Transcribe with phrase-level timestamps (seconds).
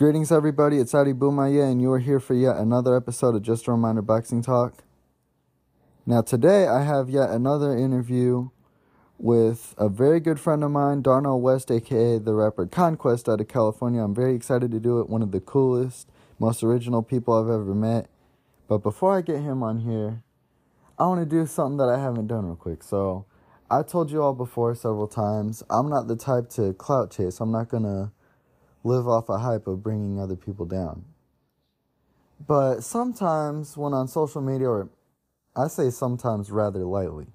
[0.00, 0.78] Greetings, everybody.
[0.78, 4.00] It's Adi Boumaier, and you are here for yet another episode of Just a Reminder
[4.00, 4.82] Boxing Talk.
[6.06, 8.48] Now, today I have yet another interview
[9.18, 13.48] with a very good friend of mine, Darnell West, aka the rapper Konquest out of
[13.48, 14.02] California.
[14.02, 15.10] I'm very excited to do it.
[15.10, 16.08] One of the coolest,
[16.38, 18.08] most original people I've ever met.
[18.68, 20.22] But before I get him on here,
[20.98, 22.82] I want to do something that I haven't done real quick.
[22.82, 23.26] So,
[23.70, 27.38] I told you all before several times, I'm not the type to clout chase.
[27.38, 28.12] I'm not going to
[28.84, 31.04] live off a hype of bringing other people down.
[32.46, 34.88] But sometimes when on social media, or
[35.54, 37.26] I say sometimes rather lightly,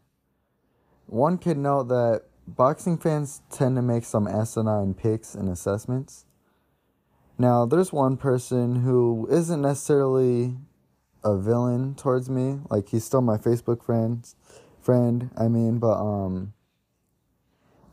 [1.06, 6.26] one can note that boxing fans tend to make some asinine picks and assessments.
[7.38, 10.56] Now, there's one person who isn't necessarily
[11.24, 14.26] a villain towards me, like he's still my Facebook friend,
[14.82, 16.54] friend, I mean, but um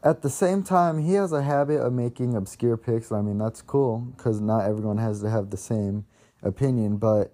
[0.03, 3.13] at the same time, he has a habit of making obscure picks.
[3.13, 6.05] I mean, that's cool because not everyone has to have the same
[6.43, 7.33] opinion, but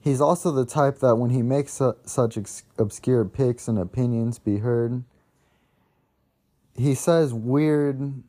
[0.00, 4.38] he's also the type that when he makes su- such ex- obscure picks and opinions
[4.38, 5.04] be heard,
[6.74, 8.22] he says weird,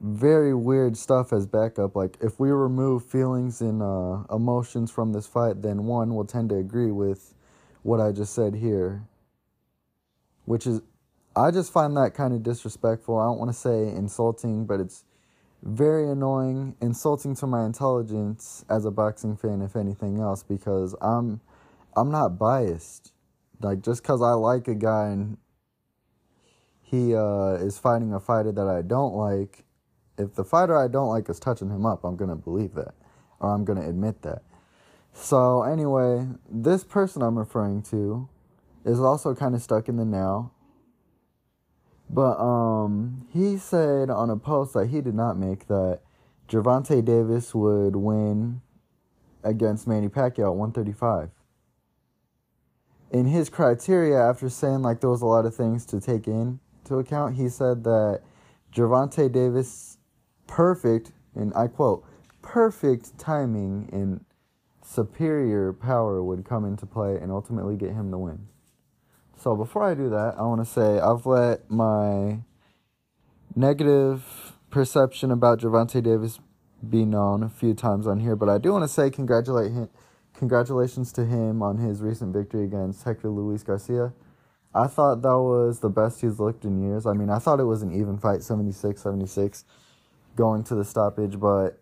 [0.00, 1.94] very weird stuff as backup.
[1.94, 6.48] Like, if we remove feelings and uh, emotions from this fight, then one will tend
[6.48, 7.34] to agree with
[7.82, 9.04] what I just said here,
[10.44, 10.80] which is
[11.34, 13.18] I just find that kind of disrespectful.
[13.18, 15.04] I don't want to say insulting, but it's
[15.62, 21.40] very annoying, insulting to my intelligence as a boxing fan, if anything else, because I'm
[21.96, 23.12] I'm not biased.
[23.60, 25.38] Like just because I like a guy and
[26.82, 29.64] he uh, is fighting a fighter that I don't like,
[30.18, 32.94] if the fighter I don't like is touching him up, I'm gonna believe that,
[33.40, 34.42] or I'm gonna admit that.
[35.14, 38.28] So anyway, this person I'm referring to
[38.84, 40.52] is also kind of stuck in the now
[42.12, 46.00] but um, he said on a post that he did not make that
[46.48, 48.60] Gervonta Davis would win
[49.42, 51.30] against Manny Pacquiao at 135.
[53.10, 56.98] In his criteria, after saying like there was a lot of things to take into
[56.98, 58.20] account, he said that
[58.74, 59.98] Gervonta Davis
[60.46, 62.04] perfect, and I quote,
[62.42, 64.24] perfect timing and
[64.84, 68.48] superior power would come into play and ultimately get him the win.
[69.42, 72.42] So before I do that, I want to say I've let my
[73.56, 76.38] negative perception about Gervonta Davis
[76.88, 79.88] be known a few times on here, but I do want to say congratulate him,
[80.32, 84.12] congratulations to him on his recent victory against Hector Luis Garcia.
[84.72, 87.04] I thought that was the best he's looked in years.
[87.04, 89.64] I mean, I thought it was an even fight, 76-76,
[90.36, 91.81] going to the stoppage, but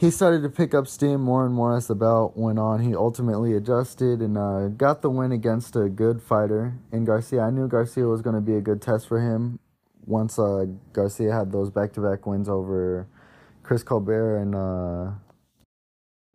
[0.00, 2.80] he started to pick up steam more and more as the bout went on.
[2.80, 7.42] He ultimately adjusted and uh, got the win against a good fighter in Garcia.
[7.42, 9.58] I knew Garcia was going to be a good test for him
[10.06, 13.08] once uh, Garcia had those back to back wins over
[13.62, 15.12] Chris Colbert and uh,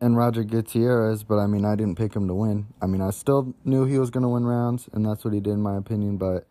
[0.00, 1.24] and Roger Gutierrez.
[1.24, 2.66] But I mean, I didn't pick him to win.
[2.80, 5.40] I mean, I still knew he was going to win rounds, and that's what he
[5.40, 6.18] did, in my opinion.
[6.18, 6.46] But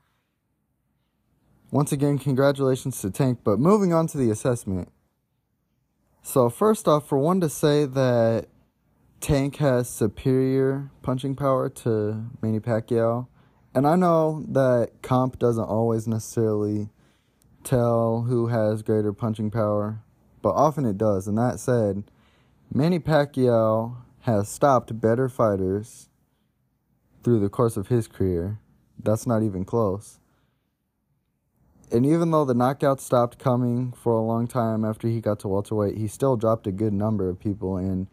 [1.72, 3.40] once again, congratulations to Tank.
[3.46, 4.90] But moving on to the assessment.
[6.28, 8.47] So, first off, for one to say that
[9.22, 13.28] Tank has superior punching power to Manny Pacquiao,
[13.75, 16.90] and I know that comp doesn't always necessarily
[17.64, 20.02] tell who has greater punching power,
[20.41, 21.28] but often it does.
[21.28, 22.06] And that said,
[22.74, 26.09] Manny Pacquiao has stopped better fighters
[27.24, 28.59] through the course of his career.
[28.97, 30.18] That's not even close
[31.91, 35.47] and even though the knockouts stopped coming for a long time after he got to
[35.47, 38.07] welterweight, he still dropped a good number of people, and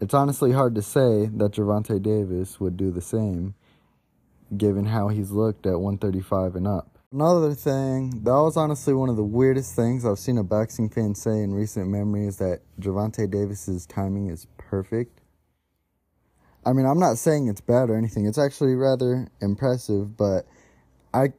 [0.00, 3.54] it's honestly hard to say that Gervonta Davis would do the same,
[4.56, 6.98] given how he's looked at 135 and up.
[7.12, 11.14] Another thing, that was honestly one of the weirdest things I've seen a boxing fan
[11.14, 15.20] say in recent memory is that Gervonta Davis's timing is perfect.
[16.66, 18.26] I mean, I'm not saying it's bad or anything.
[18.26, 20.46] It's actually rather impressive, but
[21.12, 21.34] I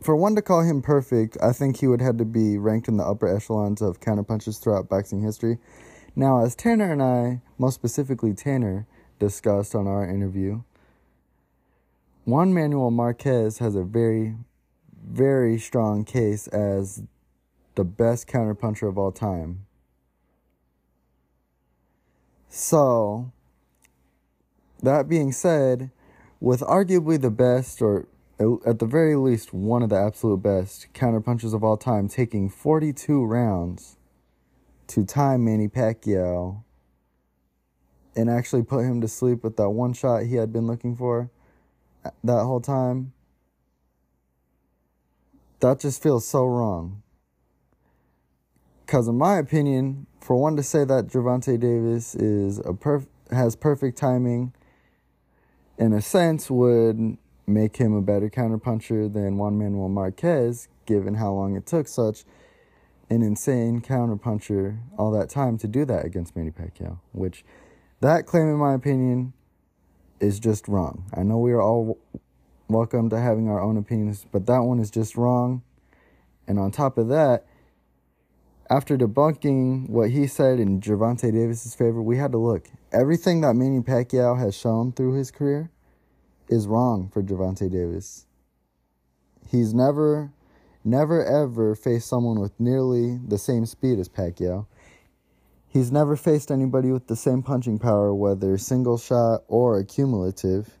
[0.00, 2.96] for one to call him perfect, I think he would have to be ranked in
[2.96, 5.58] the upper echelons of counterpunches throughout boxing history.
[6.14, 8.86] Now, as Tanner and I, most specifically Tanner,
[9.18, 10.62] discussed on our interview,
[12.24, 14.36] Juan Manuel Marquez has a very,
[15.02, 17.02] very strong case as
[17.74, 19.64] the best counterpuncher of all time.
[22.48, 23.32] So,
[24.82, 25.90] that being said,
[26.40, 28.06] with arguably the best or
[28.40, 33.24] at the very least, one of the absolute best counterpunchers of all time, taking 42
[33.24, 33.96] rounds
[34.88, 36.62] to time Manny Pacquiao
[38.14, 41.30] and actually put him to sleep with that one shot he had been looking for
[42.04, 43.12] uh, that whole time.
[45.60, 47.02] That just feels so wrong.
[48.86, 53.56] Because, in my opinion, for one to say that Gervonta Davis is a perf- has
[53.56, 54.52] perfect timing,
[55.76, 61.32] in a sense, would make him a better counterpuncher than Juan Manuel Marquez, given how
[61.32, 62.24] long it took such
[63.10, 66.98] an insane counterpuncher all that time to do that against Manny Pacquiao.
[67.12, 67.44] Which,
[68.00, 69.32] that claim, in my opinion,
[70.20, 71.04] is just wrong.
[71.14, 71.98] I know we are all
[72.68, 75.62] welcome to having our own opinions, but that one is just wrong.
[76.46, 77.46] And on top of that,
[78.70, 82.68] after debunking what he said in Gervonta Davis's favor, we had to look.
[82.92, 85.70] Everything that Manny Pacquiao has shown through his career
[86.48, 88.26] is wrong for Gervonta Davis.
[89.50, 90.32] He's never,
[90.84, 94.66] never ever faced someone with nearly the same speed as Pacquiao.
[95.68, 100.78] He's never faced anybody with the same punching power, whether single shot or accumulative.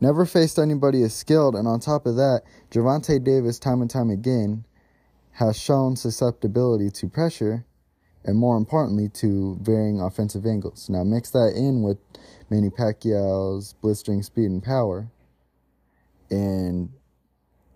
[0.00, 4.10] Never faced anybody as skilled, and on top of that, Gervonta Davis, time and time
[4.10, 4.64] again,
[5.32, 7.64] has shown susceptibility to pressure
[8.24, 10.88] and more importantly to varying offensive angles.
[10.88, 11.98] Now mix that in with
[12.50, 15.08] Manny Pacquiao's blistering speed and power
[16.30, 16.90] and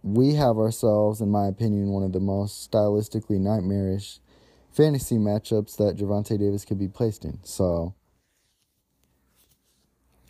[0.02, 4.20] we have ourselves, in my opinion, one of the most stylistically nightmarish
[4.72, 7.38] fantasy matchups that Gervonta Davis could be placed in.
[7.43, 7.94] So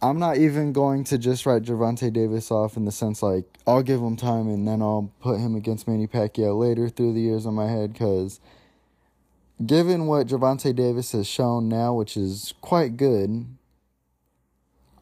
[0.01, 3.83] I'm not even going to just write Gervonta Davis off in the sense like I'll
[3.83, 7.45] give him time and then I'll put him against Manny Pacquiao later through the years
[7.45, 8.41] on my head because
[9.65, 13.47] given what Gervonta Davis has shown now, which is quite good,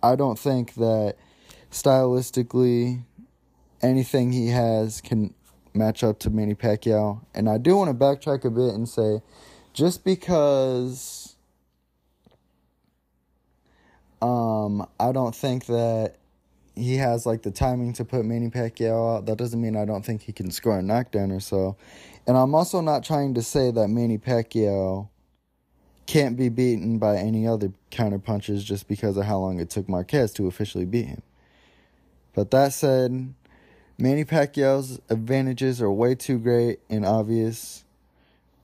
[0.02, 1.16] I don't think that
[1.70, 3.02] stylistically
[3.82, 5.34] anything he has can
[5.74, 7.20] match up to Manny Pacquiao.
[7.34, 9.22] And I do want to backtrack a bit and say
[9.72, 11.36] just because
[14.22, 16.14] um, I don't think that
[16.76, 19.26] he has like the timing to put Manny Pacquiao out.
[19.26, 21.76] That doesn't mean I don't think he can score a knockdown or so.
[22.26, 25.08] And I'm also not trying to say that Manny Pacquiao
[26.06, 29.88] can't be beaten by any other counter punches just because of how long it took
[29.88, 31.22] Marquez to officially beat him.
[32.34, 33.34] But that said,
[33.96, 37.84] Manny Pacquiao's advantages are way too great and obvious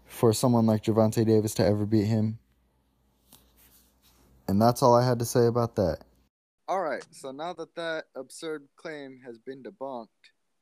[0.07, 2.39] for someone like Gervonta Davis to ever beat him.
[4.49, 6.01] And that's all I had to say about that.
[6.67, 10.09] All right, so now that that absurd claim has been debunked,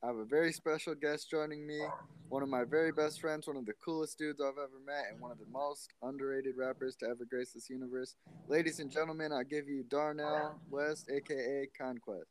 [0.00, 1.80] I have a very special guest joining me,
[2.28, 5.20] one of my very best friends, one of the coolest dudes I've ever met, and
[5.20, 8.14] one of the most underrated rappers to ever grace this universe.
[8.46, 12.28] Ladies and gentlemen, I give you Darnell West, aka Konquest.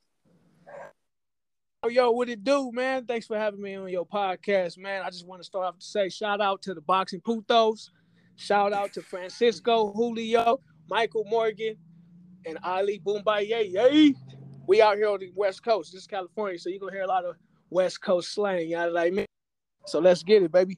[1.83, 3.05] Oh, yo, what it do, man?
[3.05, 5.01] Thanks for having me on your podcast, man.
[5.03, 7.89] I just want to start off to say shout out to the Boxing Putos,
[8.37, 11.75] shout out to Francisco Julio, Michael Morgan,
[12.45, 13.49] and Ali Boombaye.
[13.49, 14.15] Yay!
[14.67, 15.91] We out here on the West Coast.
[15.91, 17.35] This is California, so you're gonna hear a lot of
[17.69, 18.69] West Coast slang.
[18.69, 19.25] Y'all like me.
[19.85, 20.77] So let's get it, baby.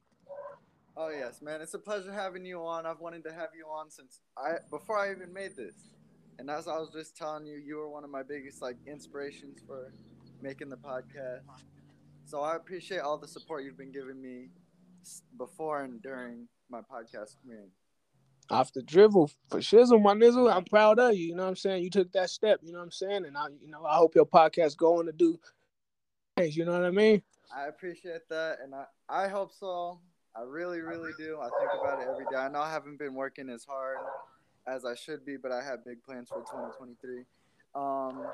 [0.96, 1.62] Oh yes, man.
[1.62, 2.86] It's a pleasure having you on.
[2.86, 5.76] I've wanted to have you on since I before I even made this.
[6.38, 9.60] And as I was just telling you, you were one of my biggest like inspirations
[9.66, 9.92] for
[10.42, 11.42] making the podcast.
[12.26, 14.50] So I appreciate all the support you've been giving me
[15.38, 17.66] before and during my podcast career
[18.50, 20.50] off the drivel for shizzle, my nizzle.
[20.50, 21.28] I'm proud of you.
[21.28, 21.84] You know what I'm saying?
[21.84, 22.60] You took that step.
[22.64, 23.26] You know what I'm saying?
[23.26, 25.40] And I, you know, I hope your podcast going to do
[26.48, 27.22] You know what I mean?
[27.56, 30.00] I appreciate that, and I, I hope so.
[30.36, 31.40] I really, really do.
[31.42, 32.38] I think about it every day.
[32.38, 33.98] I know I haven't been working as hard
[34.68, 37.24] as I should be, but I have big plans for 2023.
[37.76, 38.28] Um,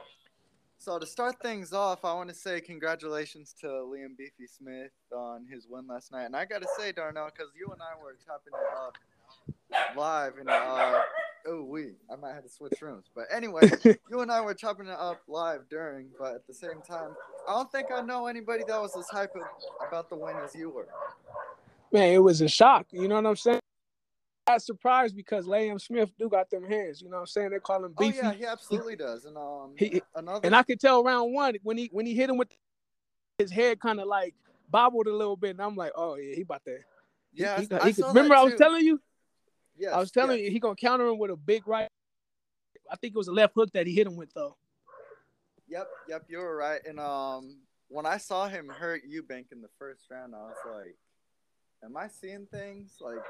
[0.78, 5.46] so to start things off, I want to say congratulations to Liam Beefy Smith on
[5.50, 6.26] his win last night.
[6.26, 8.98] And I got to say, Darnell, because you and I were chopping it up
[9.96, 11.02] live and uh
[11.48, 13.06] oh we I might have to switch rooms.
[13.14, 16.82] But anyway, you and I were chopping it up live during, but at the same
[16.88, 17.16] time,
[17.48, 19.34] I don't think I know anybody that was as hype
[19.88, 20.88] about the win as you were.
[21.92, 22.88] Man, it was a shock.
[22.92, 23.60] You know what I'm saying?
[24.48, 27.02] I was surprised because Liam Smith do got them hands.
[27.02, 27.50] You know what I'm saying?
[27.50, 28.20] They call him beefy.
[28.22, 29.26] Oh yeah, he absolutely does.
[29.26, 30.42] And um, he, another...
[30.44, 32.50] and I could tell round one when he when he hit him with
[33.40, 34.36] his head kind of like
[34.70, 36.78] bobbled a little bit, and I'm like, oh yeah, he about to.
[37.34, 39.02] Yeah, he, he, I, he remember I was telling you
[39.78, 40.46] Yes, I was telling yes.
[40.46, 41.90] you he gonna counter him with a big right.
[42.92, 44.56] I think it was a left hook that he hit him with though.
[45.68, 46.80] Yep, yep, you were right.
[46.86, 50.96] And um, when I saw him hurt Eubank in the first round, I was like,
[51.84, 52.98] "Am I seeing things?
[53.02, 53.24] Like,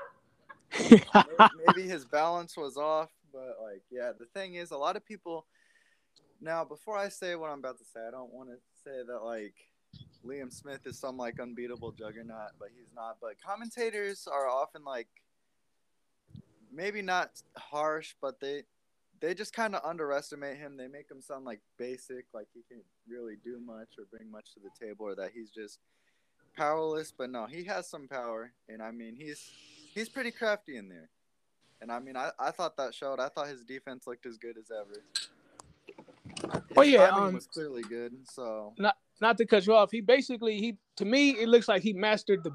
[0.91, 1.03] maybe,
[1.67, 5.45] maybe his balance was off." But like, yeah, the thing is, a lot of people.
[6.41, 9.23] Now, before I say what I'm about to say, I don't want to say that
[9.23, 9.55] like
[10.25, 13.17] Liam Smith is some like unbeatable juggernaut, but he's not.
[13.21, 15.07] But commentators are often like
[16.75, 18.63] maybe not harsh, but they
[19.21, 20.77] they just kind of underestimate him.
[20.77, 24.53] They make him sound like basic, like he can't really do much or bring much
[24.53, 25.79] to the table, or that he's just
[26.55, 29.49] powerless, but no, he has some power, and I mean he's
[29.93, 31.09] he's pretty crafty in there.
[31.81, 33.19] And I mean, I, I thought that showed.
[33.19, 35.03] I thought his defense looked as good as ever.
[36.75, 38.13] Oh yeah, timing um, was clearly good.
[38.25, 39.91] So not not to cut you off.
[39.91, 42.51] He basically he to me it looks like he mastered the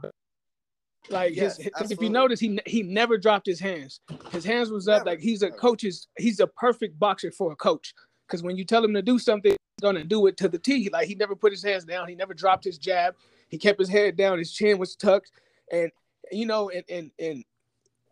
[1.09, 4.01] like Yes, his, 'cause if you notice he he never dropped his hands.
[4.31, 5.59] His hands was up Never, like he's a never.
[5.59, 7.95] coach's he's a perfect boxer for a coach.
[8.29, 10.89] Cause when you tell him to do something, he's gonna do it to the T.
[10.91, 13.17] Like he never put his hands down, he never dropped his jab,
[13.49, 15.33] he kept his head down, his chin was tucked,
[15.73, 15.91] and
[16.31, 17.45] you know, and and and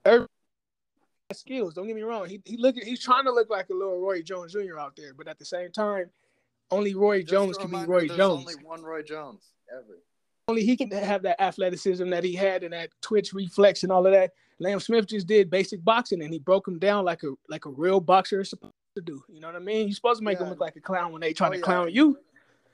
[0.04, 0.26] every
[1.33, 1.75] skills.
[1.75, 2.28] Don't get me wrong.
[2.28, 4.78] He he look he's trying to look like a little Roy Jones Jr.
[4.78, 6.11] out there, but at the same time,
[6.71, 8.40] only Roy just Jones can be Roy Jones.
[8.40, 9.99] Only one Roy Jones ever.
[10.49, 14.07] Only he can have that athleticism that he had and that twitch reflex and all
[14.07, 14.33] of that.
[14.61, 17.71] Liam Smith just did basic boxing and he broke him down like a like a
[17.71, 19.23] real boxer is supposed to do.
[19.28, 19.87] You know what I mean?
[19.87, 21.64] You're supposed to make him look like a clown when they trying Oh, to yeah.
[21.64, 22.19] clown you.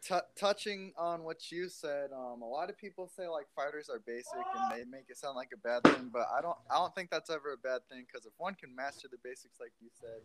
[0.06, 4.00] T- touching on what you said, um, a lot of people say like fighters are
[4.06, 6.56] basic and they make it sound like a bad thing, but I don't.
[6.70, 9.58] I don't think that's ever a bad thing because if one can master the basics,
[9.58, 10.20] like you said,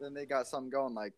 [0.00, 0.94] then they got something going.
[0.94, 1.12] Like,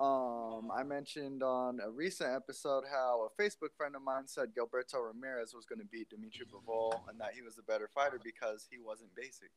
[0.00, 5.04] um, I mentioned on a recent episode how a Facebook friend of mine said Gilberto
[5.06, 8.66] Ramirez was going to beat Dmitry Bivol and that he was the better fighter because
[8.70, 9.50] he wasn't basic.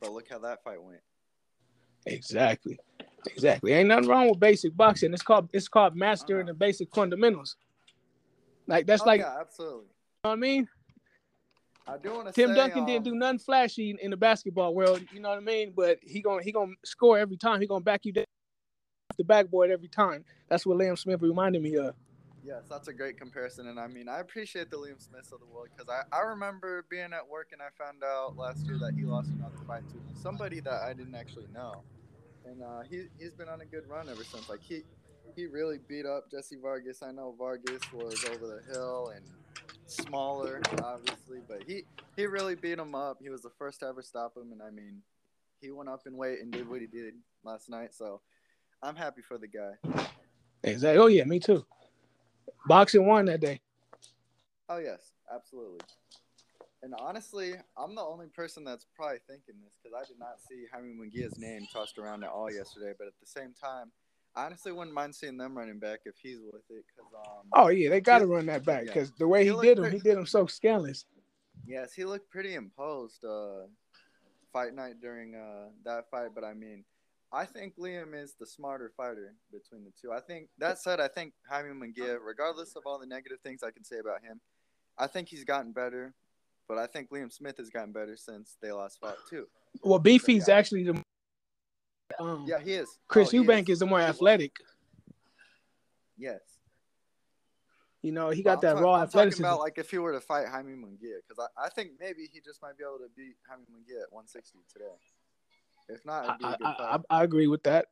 [0.00, 1.00] But look how that fight went.
[2.06, 2.78] Exactly.
[3.26, 3.72] Exactly.
[3.72, 5.12] Ain't nothing wrong with basic boxing.
[5.12, 6.52] It's called it's called mastering Uh-huh.
[6.52, 7.56] the basic fundamentals.
[8.66, 9.86] Like that's Oh, like you yeah, absolutely.
[10.24, 10.68] know what I mean?
[11.86, 14.74] I do want to Tim say, Duncan didn't um, do nothing flashy in the basketball
[14.74, 15.72] world, you know what I mean?
[15.76, 17.60] But he gonna he gonna score every time.
[17.60, 18.24] He gonna back you down
[19.16, 20.24] the backboard every time.
[20.48, 21.94] That's what Liam Smith reminded me of.
[22.44, 25.46] Yes, that's a great comparison, and I mean, I appreciate the Liam Smiths of the
[25.46, 28.92] world because I, I remember being at work and I found out last year that
[28.94, 31.82] he lost another fight to somebody that I didn't actually know,
[32.44, 34.50] and uh, he he's been on a good run ever since.
[34.50, 34.82] Like he
[35.34, 37.02] he really beat up Jessie Vargas.
[37.02, 39.24] I know Vargas was over the hill and
[39.86, 43.18] smaller, obviously, but he he really beat him up.
[43.22, 45.00] He was the first to ever stop him, and I mean,
[45.60, 47.94] he went up in weight and did what he did last night.
[47.94, 48.20] So
[48.82, 49.72] I'm happy for the guy.
[50.62, 50.98] Exactly.
[51.02, 51.64] Oh yeah, me too.
[52.66, 53.60] Boxing won that day.
[54.68, 55.80] Oh yes, absolutely.
[56.82, 60.64] And honestly, I'm the only person that's probably thinking this because I did not see
[60.72, 62.92] Jaime Munguia's name tossed around at all yesterday.
[62.98, 63.90] But at the same time,
[64.36, 66.84] I honestly wouldn't mind seeing them running back if he's with it.
[66.96, 68.92] Cause um, Oh yeah, they got to run that back yeah.
[68.92, 71.06] because the way He he, did him, pretty- he did him so scandalous.
[71.66, 73.66] yes, he looked pretty imposed uh,
[74.52, 76.30] fight night during uh, that fight.
[76.34, 76.84] But I mean,
[77.34, 80.12] I think Liam is the smarter fighter between the two.
[80.12, 83.72] I think that said, I think Jaime Munguia, regardless of all the negative things I
[83.72, 84.40] can say about him,
[84.96, 86.14] I think he's gotten better.
[86.68, 89.48] But I think Liam Smith has gotten better since they last fought too.
[89.82, 90.54] Well, Beefy's Yeah.
[90.54, 91.02] actually the
[92.20, 92.88] um, Yeah, he is.
[93.08, 94.52] Chris Oh, Eubank is the more athletic.
[96.16, 96.40] Yes.
[98.02, 99.98] You know, he But got I'm that talk- raw I'm talking about like if he
[99.98, 102.98] were to fight Jaime Munguia, because I, I think maybe he just might be able
[102.98, 104.84] to beat Jaime Munguia at 160 today.
[105.88, 106.98] If not, it'd be a I, good I.
[107.10, 107.86] I, I agree with that.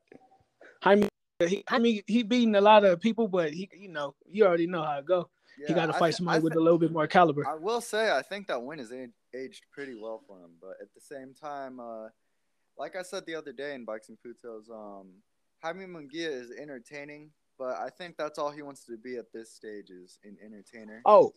[0.82, 1.08] Jaime,
[1.46, 4.82] he, Jaime, he beating a lot of people, but he, you know, you already know
[4.82, 5.28] how it go.
[5.66, 7.46] he got to fight thi- somebody I with thi- a little bit more caliber.
[7.46, 10.76] I will say I think that win is aged, aged pretty well for him, but
[10.80, 12.08] at the same time, uh,
[12.78, 15.08] like I said the other day in Boxing Putos, um,
[15.62, 19.52] Jaime Munguia is entertaining, but I think that's all he wants to be at this
[19.52, 21.02] stage is an entertainer.
[21.04, 21.32] Oh,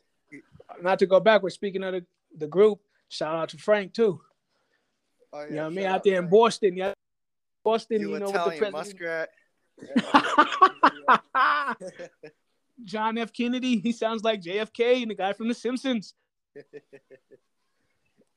[0.82, 1.56] not to go backwards.
[1.56, 2.06] Speaking of the,
[2.38, 4.22] the group, shout out to Frank too.
[5.36, 5.86] Oh, you know what I mean?
[5.86, 6.94] Out there in Boston, yeah,
[7.64, 8.02] Boston.
[8.02, 9.30] you You, know Italian what the muskrat.
[9.78, 10.12] president.
[12.84, 13.32] John F.
[13.34, 13.80] Kennedy.
[13.80, 16.14] He sounds like JFK and the guy from The Simpsons.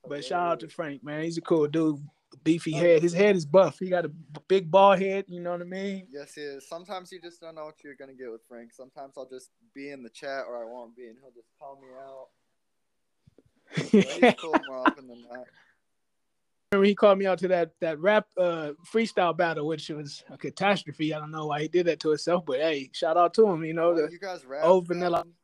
[0.08, 1.24] But shout out to Frank, man.
[1.24, 2.02] He's a cool dude.
[2.42, 3.02] Beefy head.
[3.02, 3.78] His head is buff.
[3.78, 4.10] He got a
[4.48, 5.26] big ball head.
[5.28, 6.06] You know what I mean?
[6.10, 6.66] Yes, he is.
[6.66, 8.72] Sometimes you just don't know what you're gonna get with Frank.
[8.72, 11.78] Sometimes I'll just be in the chat or I won't be, and he'll just call
[11.82, 12.28] me out.
[13.92, 15.44] But he's cool more often than not.
[16.72, 20.36] Remember he called me out to that that rap uh, freestyle battle, which was a
[20.36, 21.14] catastrophe.
[21.14, 23.64] I don't know why he did that to himself, but hey, shout out to him.
[23.64, 24.64] You know, Oh, the, you guys rap.
[24.64, 25.34] old vanilla- battled?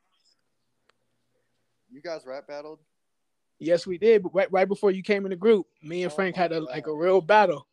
[1.91, 2.81] You guys rap battled.
[3.59, 4.23] yes, we did.
[4.23, 6.61] But right, right before you came in the group, me and Oh Frank had a
[6.61, 6.69] God.
[6.69, 7.67] like a real battle.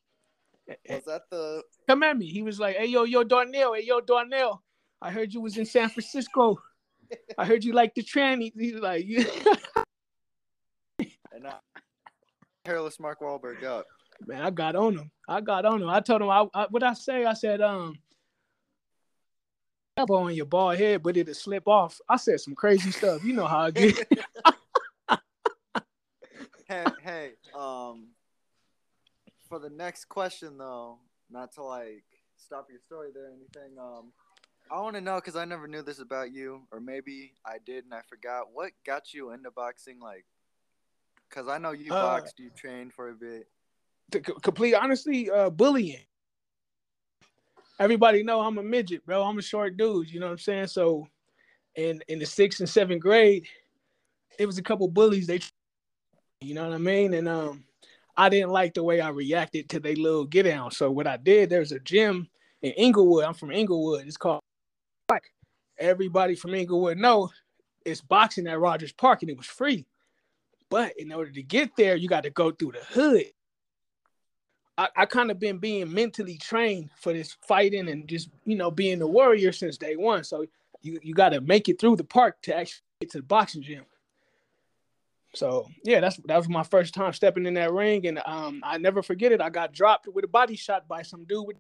[0.90, 1.64] Was that the?
[1.90, 2.28] Come at me.
[2.28, 3.74] He was like, "Hey yo, yo, Darnell.
[3.74, 4.64] Hey yo, Darnell.
[5.02, 6.58] I heard you was in San Francisco.
[7.38, 9.06] I heard you like the tranny." He's like,
[11.34, 11.56] And I,
[12.66, 13.86] hairless Mark Wahlberg up.
[14.26, 15.12] "Man, I got on him.
[15.28, 15.90] I got on him.
[15.90, 17.26] I told him, I, I what I say.
[17.26, 17.98] I said, um."
[19.98, 22.00] elbow on your bald head, but it'll slip off.
[22.08, 23.24] I said some crazy stuff.
[23.24, 24.08] You know how I get.
[26.68, 28.08] hey, hey, um,
[29.48, 30.98] for the next question though,
[31.30, 32.04] not to like
[32.38, 33.78] stop your story there or anything.
[33.80, 34.12] Um,
[34.72, 37.84] I want to know because I never knew this about you, or maybe I did
[37.84, 38.48] and I forgot.
[38.54, 40.00] What got you into boxing?
[40.00, 40.26] Like,
[41.32, 43.48] because I know you uh, boxed, you trained for a bit.
[44.12, 46.02] To complete honestly, uh, bullying.
[47.80, 49.24] Everybody know I'm a midget, bro.
[49.24, 50.12] I'm a short dude.
[50.12, 50.68] You know what I'm saying?
[50.68, 51.08] So,
[51.76, 53.48] in in the sixth and seventh grade,
[54.38, 55.28] it was a couple bullies.
[55.28, 55.40] They,
[56.42, 57.14] you know what I mean?
[57.14, 57.64] And um,
[58.18, 60.72] I didn't like the way I reacted to their little get down.
[60.72, 62.28] So what I did, there's a gym
[62.62, 63.24] in Inglewood.
[63.24, 64.06] I'm from Inglewood.
[64.06, 64.42] It's called
[65.10, 65.24] like
[65.80, 67.30] everybody from Inglewood know
[67.86, 69.88] it's boxing at Rogers Park and it was free.
[70.72, 73.26] But in order to get there, you got to go through the hood.
[74.78, 78.72] I, I kind of been being mentally trained for this fighting and just you know
[78.72, 80.24] being a warrior since day one.
[80.24, 80.46] So
[80.82, 83.62] you you got to make it through the park to actually get to the boxing
[83.62, 83.84] gym.
[85.36, 88.78] So yeah, that's that was my first time stepping in that ring, and um, I
[88.78, 89.42] never forget it.
[89.42, 91.58] I got dropped with a body shot by some dude with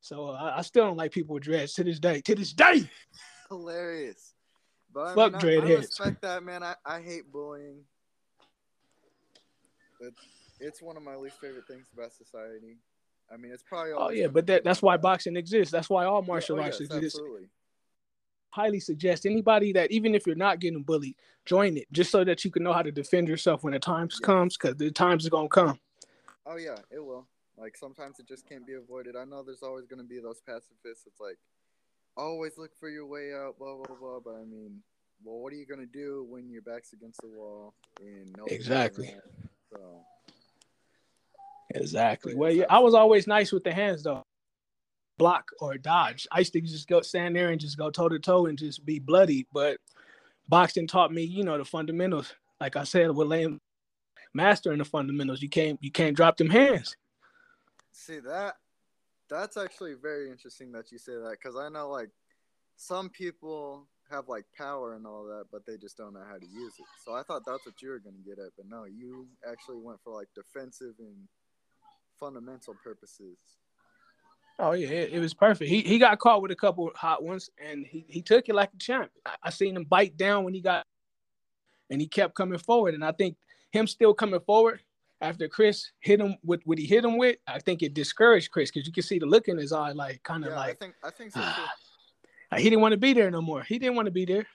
[0.00, 2.20] so uh, I still don't like people with dreads to this day.
[2.22, 2.88] To this day.
[3.48, 4.34] Hilarious.
[4.92, 6.62] But Fuck I, mean, I, I respect that, man.
[6.62, 7.84] I, I hate bullying.
[10.00, 10.20] It's,
[10.60, 12.78] it's one of my least favorite things about society.
[13.32, 13.92] I mean, it's probably.
[13.92, 15.70] Oh yeah, but that, that's why boxing exists.
[15.70, 17.16] That's why all martial yeah, oh, arts yes, exist.
[17.16, 17.48] Absolutely.
[18.50, 21.14] Highly suggest anybody that even if you're not getting bullied,
[21.44, 24.18] join it just so that you can know how to defend yourself when the times
[24.20, 24.26] yes.
[24.26, 25.78] comes, because the times are gonna come.
[26.46, 27.26] Oh yeah, it will.
[27.56, 29.14] Like sometimes it just can't be avoided.
[29.16, 31.06] I know there's always going to be those pacifists.
[31.06, 31.36] It's like
[32.16, 34.18] always look for your way out, blah blah blah.
[34.24, 34.82] But I mean,
[35.22, 38.46] well, what are you going to do when your back's against the wall and no
[38.46, 39.14] exactly?
[39.72, 40.04] So
[41.74, 42.34] exactly.
[42.34, 44.22] Well, yeah, I was always nice with the hands though.
[45.18, 46.26] Block or dodge.
[46.32, 48.84] I used to just go stand there and just go toe to toe and just
[48.84, 49.46] be bloody.
[49.52, 49.78] But
[50.48, 52.34] boxing taught me, you know, the fundamentals.
[52.60, 53.60] Like I said, with laying
[54.34, 56.96] mastering the fundamentals, you can't you can't drop them hands.
[57.92, 58.56] See that
[59.30, 62.10] that's actually very interesting that you say that because I know like
[62.76, 66.46] some people have like power and all that, but they just don't know how to
[66.46, 66.86] use it.
[67.04, 70.00] So I thought that's what you were gonna get at, but no, you actually went
[70.02, 71.28] for like defensive and
[72.18, 73.38] fundamental purposes.
[74.58, 75.70] Oh yeah, it, it was perfect.
[75.70, 78.70] He he got caught with a couple hot ones, and he, he took it like
[78.74, 79.10] a champ.
[79.24, 80.86] I, I seen him bite down when he got,
[81.88, 82.94] and he kept coming forward.
[82.94, 83.36] And I think
[83.70, 84.80] him still coming forward
[85.20, 88.70] after Chris hit him with what he hit him with, I think it discouraged Chris
[88.70, 90.74] because you can see the look in his eye, like kind of yeah, like I
[90.74, 91.72] think I think so ah.
[92.56, 92.62] Too.
[92.62, 93.62] he didn't want to be there no more.
[93.62, 94.46] He didn't want to be there.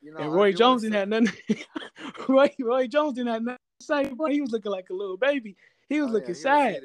[0.00, 1.32] You know, and Roy Jones didn't have nothing.
[2.28, 4.04] Roy Roy Jones didn't have nothing to say.
[4.08, 5.56] Boy, he was looking like a little baby.
[5.88, 6.82] He was oh, looking yeah, sad.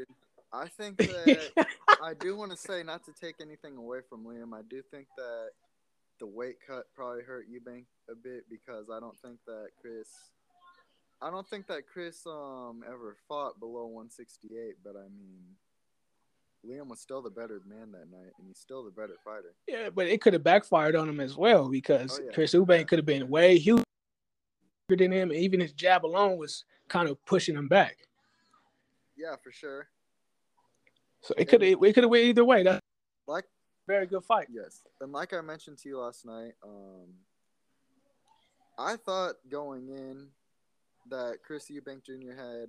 [0.51, 1.67] I think that
[2.01, 4.53] I do want to say not to take anything away from Liam.
[4.53, 5.49] I do think that
[6.19, 10.07] the weight cut probably hurt Eubank a bit because I don't think that Chris
[11.23, 15.55] I don't think that Chris um ever fought below 168, but I mean,
[16.65, 19.53] Liam was still the better man that night, and he's still the better fighter.
[19.67, 22.31] Yeah, but it could have backfired on him as well because oh, yeah.
[22.33, 23.83] Chris Eubank could have been way huger
[24.89, 25.31] than him.
[25.31, 27.97] And even his jab alone was kind of pushing him back.
[29.17, 29.87] Yeah, for sure.
[31.21, 32.63] So it could it could have went either way.
[32.63, 32.81] That's
[33.27, 33.45] like
[33.87, 34.47] very good fight.
[34.51, 37.07] Yes, and like I mentioned to you last night, um,
[38.77, 40.27] I thought going in
[41.09, 42.35] that Chris Eubank Jr.
[42.35, 42.67] had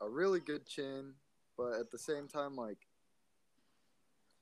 [0.00, 1.12] a really good chin,
[1.58, 2.85] but at the same time, like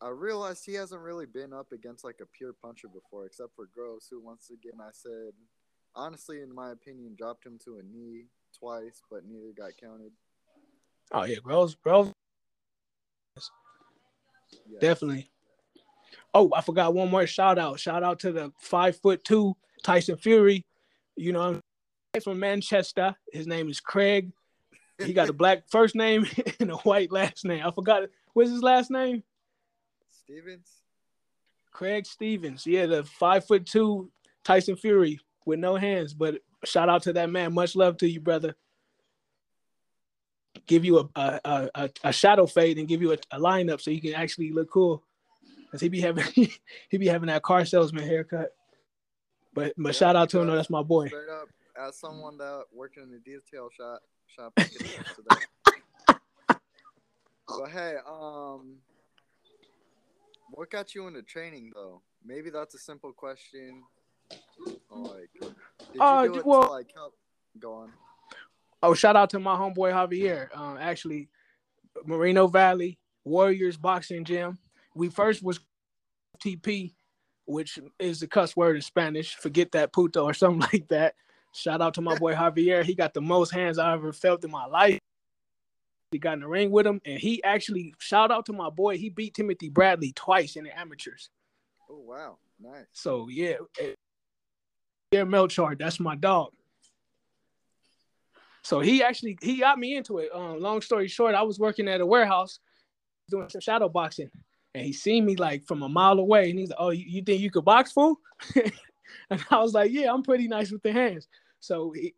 [0.00, 3.68] I realized he hasn't really been up against like a pure puncher before, except for
[3.74, 5.32] Gross, who once again I said,
[5.94, 8.26] honestly, in my opinion, dropped him to a knee
[8.58, 10.12] twice, but neither got counted.
[11.12, 12.10] Oh yeah, Gross, Gross,
[14.80, 15.30] definitely.
[16.32, 17.78] Oh, I forgot one more shout out.
[17.78, 20.66] Shout out to the five foot two Tyson Fury.
[21.16, 21.60] You know,
[22.22, 23.14] from Manchester.
[23.32, 24.32] His name is Craig.
[24.98, 26.26] He got a black first name
[26.60, 27.64] and a white last name.
[27.64, 29.22] I forgot what's his last name.
[30.24, 30.68] Stevens.
[31.72, 32.66] Craig Stevens.
[32.66, 34.10] Yeah, the five foot two
[34.44, 36.14] Tyson Fury with no hands.
[36.14, 37.52] But shout out to that man.
[37.52, 38.54] Much love to you, brother.
[40.66, 41.08] Give you a
[41.44, 44.52] a, a, a shadow fade and give you a, a lineup so you can actually
[44.52, 45.02] look cool.
[45.70, 46.24] Cause he be having
[46.88, 48.50] he be having that car salesman haircut.
[49.52, 50.46] But but yeah, shout out to him.
[50.46, 51.08] No, that's my boy.
[51.08, 54.52] Straight up as someone that worked in the detail shop shop
[57.46, 58.76] but hey, um
[60.50, 62.02] what got you into training though?
[62.24, 63.82] Maybe that's a simple question.
[64.90, 65.50] like did
[65.94, 67.14] you uh, do well, like help
[67.58, 67.92] go on?
[68.82, 70.54] Oh, shout out to my homeboy Javier.
[70.56, 71.28] Um, actually,
[72.04, 74.58] Moreno Valley Warriors Boxing Gym.
[74.94, 75.60] We first was
[76.38, 76.92] TP,
[77.46, 79.36] which is the cuss word in Spanish.
[79.36, 81.14] Forget that puto or something like that.
[81.52, 82.84] Shout out to my boy Javier.
[82.84, 84.98] He got the most hands I ever felt in my life.
[86.14, 88.96] He got in the ring with him, and he actually shout out to my boy.
[88.96, 91.30] He beat Timothy Bradley twice in the amateurs.
[91.90, 92.86] Oh wow, nice.
[92.92, 93.96] So yeah, it,
[95.12, 96.52] yeah, Melchard, that's my dog.
[98.62, 100.30] So he actually he got me into it.
[100.32, 102.60] Um, long story short, I was working at a warehouse
[103.28, 104.30] doing some shadow boxing,
[104.74, 107.22] and he seen me like from a mile away, and he's like, "Oh, you, you
[107.22, 108.18] think you could box, fool?"
[108.54, 111.28] and I was like, "Yeah, I'm pretty nice with the hands."
[111.60, 112.14] So he,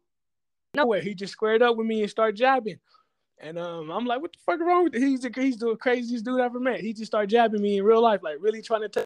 [0.75, 2.79] nowhere, he just squared up with me and started jabbing.
[3.39, 5.03] And um, I'm like, what the fuck wrong with it?
[5.03, 6.81] He's the he's the craziest dude I ever met.
[6.81, 8.89] He just started jabbing me in real life, like really trying to.
[8.89, 9.05] T-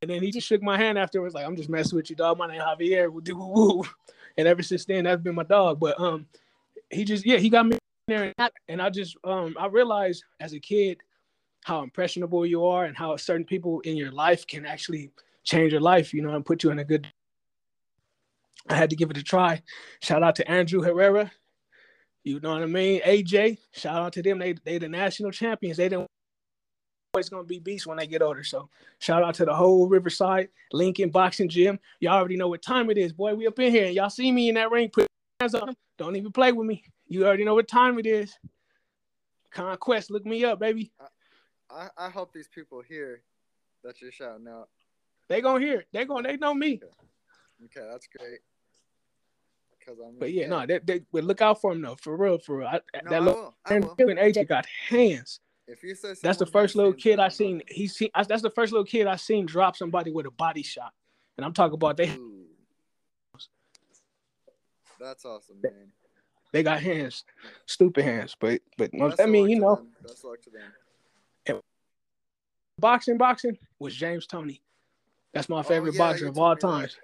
[0.00, 2.38] and then he just shook my hand afterwards, like I'm just messing with you, dog.
[2.38, 3.86] My name Javier.
[4.38, 5.78] And ever since then, that's been my dog.
[5.78, 6.26] But um,
[6.90, 10.24] he just yeah, he got me there, and I, and I just um, I realized
[10.40, 10.98] as a kid
[11.64, 15.10] how impressionable you are and how certain people in your life can actually
[15.44, 17.06] change your life, you know, and put you in a good.
[18.68, 19.62] I had to give it a try.
[20.00, 21.30] Shout out to Andrew Herrera.
[22.24, 23.00] You know what I mean?
[23.02, 24.38] AJ, shout out to them.
[24.38, 25.76] They they the national champions.
[25.76, 26.06] They didn't
[27.14, 28.44] always gonna be beasts when they get older.
[28.44, 31.78] So shout out to the whole Riverside Lincoln Boxing Gym.
[32.00, 33.34] Y'all already know what time it is, boy.
[33.34, 33.88] We up in here.
[33.88, 34.88] Y'all see me in that ring.
[34.88, 35.06] Put
[35.40, 35.74] hands on.
[35.98, 36.84] Don't even play with me.
[37.08, 38.34] You already know what time it is.
[39.54, 40.92] Konquest, look me up, baby.
[41.70, 43.22] I, I hope these people hear
[43.84, 44.68] that you're shouting out.
[45.28, 45.80] They gonna hear.
[45.80, 45.88] It.
[45.92, 46.28] They gonna.
[46.28, 46.80] They know me.
[47.64, 48.40] Okay, that's great.
[49.84, 50.18] Because I'm.
[50.18, 52.68] But yeah, no, they, they but look out for him though, for real, for real.
[52.68, 53.54] I, No, that I little will.
[53.64, 53.86] I and
[54.18, 55.40] AJ got hands.
[55.66, 57.62] If you say That's the first little kid I seen.
[57.68, 58.10] He seen.
[58.14, 60.92] I- That's the first little kid I seen drop somebody with a body shot,
[61.36, 62.46] and I'm talking about they Ooh.
[65.00, 65.92] That's awesome, man.
[66.52, 67.24] they got hands,
[67.66, 68.36] stupid hands.
[68.38, 69.88] But but Best I mean, you know, them.
[70.04, 71.60] Of luck to them.
[72.78, 74.62] boxing, boxing was James Toney.
[75.32, 76.98] That's my Oh, favorite yeah, boxer of all told me times.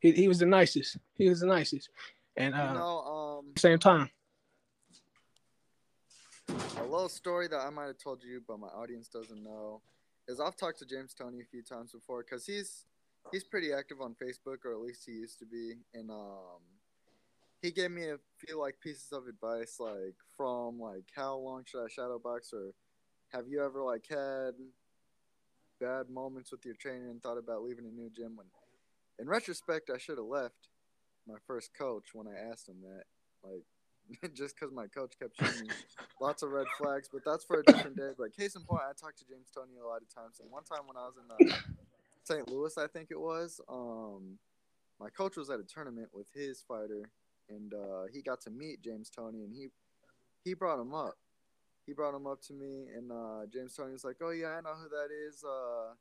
[0.00, 0.96] He he was the nicest.
[1.14, 1.90] He was the nicest.
[2.36, 4.10] And uh, You know, um, same time,
[6.48, 9.82] a little story that I might have told you, but my audience doesn't know,
[10.26, 12.86] is I've talked to James Toney a few times before because he's
[13.30, 16.62] he's pretty active on Facebook, or at least he used to be, and um,
[17.62, 21.84] he gave me a few like pieces of advice, like from like how long should
[21.84, 22.72] I shadow box, or
[23.32, 24.54] have you ever like had
[25.80, 28.36] bad moments with your trainer and thought about leaving a new gym?
[28.36, 28.46] When,
[29.20, 30.68] in retrospect, I should have left
[31.28, 33.04] my first coach when I asked him that,
[33.44, 33.64] like
[34.34, 35.74] just because my coach kept showing me
[36.20, 38.10] lots of red flags, but that's for a different day.
[38.18, 40.64] But case in point, I talked to James Toney a lot of times, and one
[40.64, 41.56] time when I was in uh,
[42.24, 42.50] St.
[42.50, 44.38] Louis, I think it was, um,
[44.98, 47.10] my coach was at a tournament with his fighter,
[47.48, 49.68] and uh, he got to meet James Toney, and he
[50.42, 51.16] he brought him up.
[51.86, 54.60] He brought him up to me, and uh, James Toney was like, "Oh yeah, I
[54.60, 55.44] know who that is.
[55.44, 55.94] Uh,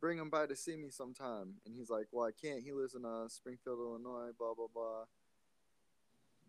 [0.00, 2.62] bring him by to see me sometime." And he's like, "Well, I can't.
[2.62, 4.30] He lives in uh, Springfield, Illinois.
[4.38, 5.04] Blah blah blah."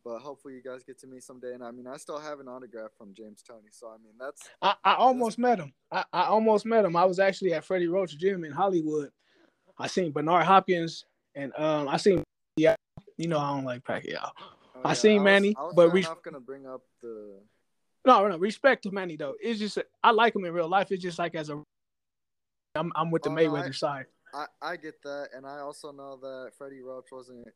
[0.03, 1.53] But hopefully you guys get to meet someday.
[1.53, 3.67] And I mean, I still have an autograph from James Toney.
[3.71, 5.73] So I mean, that's I, I almost met him.
[5.91, 6.95] I, I almost met him.
[6.95, 9.11] I was actually at Freddie Roach Gym in Hollywood.
[9.77, 12.23] I seen Bernard Hopkins, and um, I seen
[12.55, 12.75] yeah,
[13.17, 14.29] you know I don't like Pacquiao.
[14.75, 17.39] Oh, I seen was- Manny, I was but we- not gonna bring up the.
[18.05, 19.35] No, no, respect to Manny though.
[19.41, 20.91] It's just I like him in real life.
[20.91, 21.61] It's just like as a,
[22.79, 24.05] I'm I'm with the Oh, no, Mayweather I- side.
[24.33, 27.47] I I get that, and I also know that Freddie Roach wasn't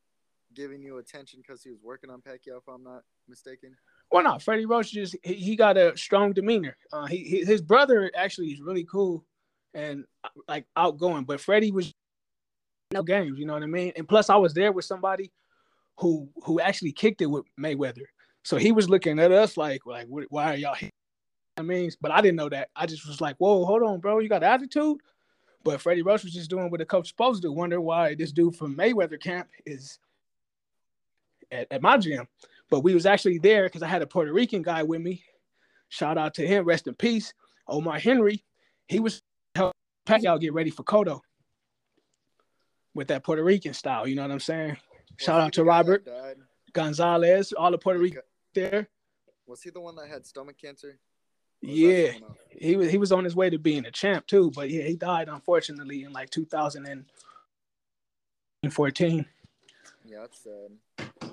[0.56, 3.76] giving you attention because he was working on Pacquiao, if I'm not mistaken.
[4.12, 6.76] Well, no, Freddie Roach just he, he got a strong demeanor.
[6.92, 9.24] Uh, he, he his brother actually is really cool
[9.74, 11.94] and uh, like outgoing, but Freddie was
[12.92, 13.38] no games.
[13.40, 13.94] You know what I mean?
[13.96, 15.32] And plus, I was there with somebody
[16.00, 18.06] who who actually kicked it with Mayweather,
[18.44, 20.74] so he was looking at us like like why are y'all?
[20.76, 20.90] Here?
[21.56, 22.70] I mean, but I didn't know that.
[22.76, 24.98] I just was like, whoa, hold on, bro, you got attitude.
[25.64, 27.54] But Freddie Roach was just doing what a coach supposed to do.
[27.54, 30.00] Wonder why this dude from Mayweather camp is
[31.52, 32.28] at, at my gym.
[32.70, 35.24] But we was actually there because I had a Puerto Rican guy with me.
[35.90, 37.34] Shout out to him, rest in peace.
[37.68, 38.44] Omar Henry.
[38.88, 39.22] He was
[39.56, 39.74] helping
[40.06, 41.22] Pacquiao get ready for Cotto
[42.94, 44.08] with that Puerto Rican style.
[44.08, 44.78] You know what I'm saying?
[45.18, 46.06] Shout out to Robert?
[46.74, 48.22] Gonzalez, all the Puerto Rican
[48.54, 48.90] there.
[49.46, 51.00] Was he the one that had stomach cancer?
[51.64, 52.12] Yeah,
[52.50, 54.96] he was he was on his way to being a champ too, but yeah, he
[54.96, 59.26] died unfortunately in like 2014.
[60.06, 60.72] Yeah, that's sad.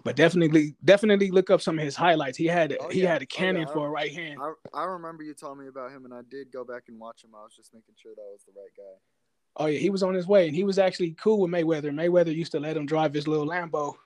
[0.05, 2.39] But definitely, definitely look up some of his highlights.
[2.39, 3.13] He had Oh, he yeah.
[3.13, 3.73] had a Oh, cannon yeah.
[3.73, 4.39] for a right hand.
[4.41, 7.25] I I remember you telling me about him, and I did go back and watch
[7.25, 7.31] him.
[7.35, 8.95] I was just making sure that was the right guy.
[9.57, 11.91] Oh yeah, he was on his way, and he was actually cool with Mayweather.
[11.93, 13.97] Mayweather used to let him drive his little Lambo.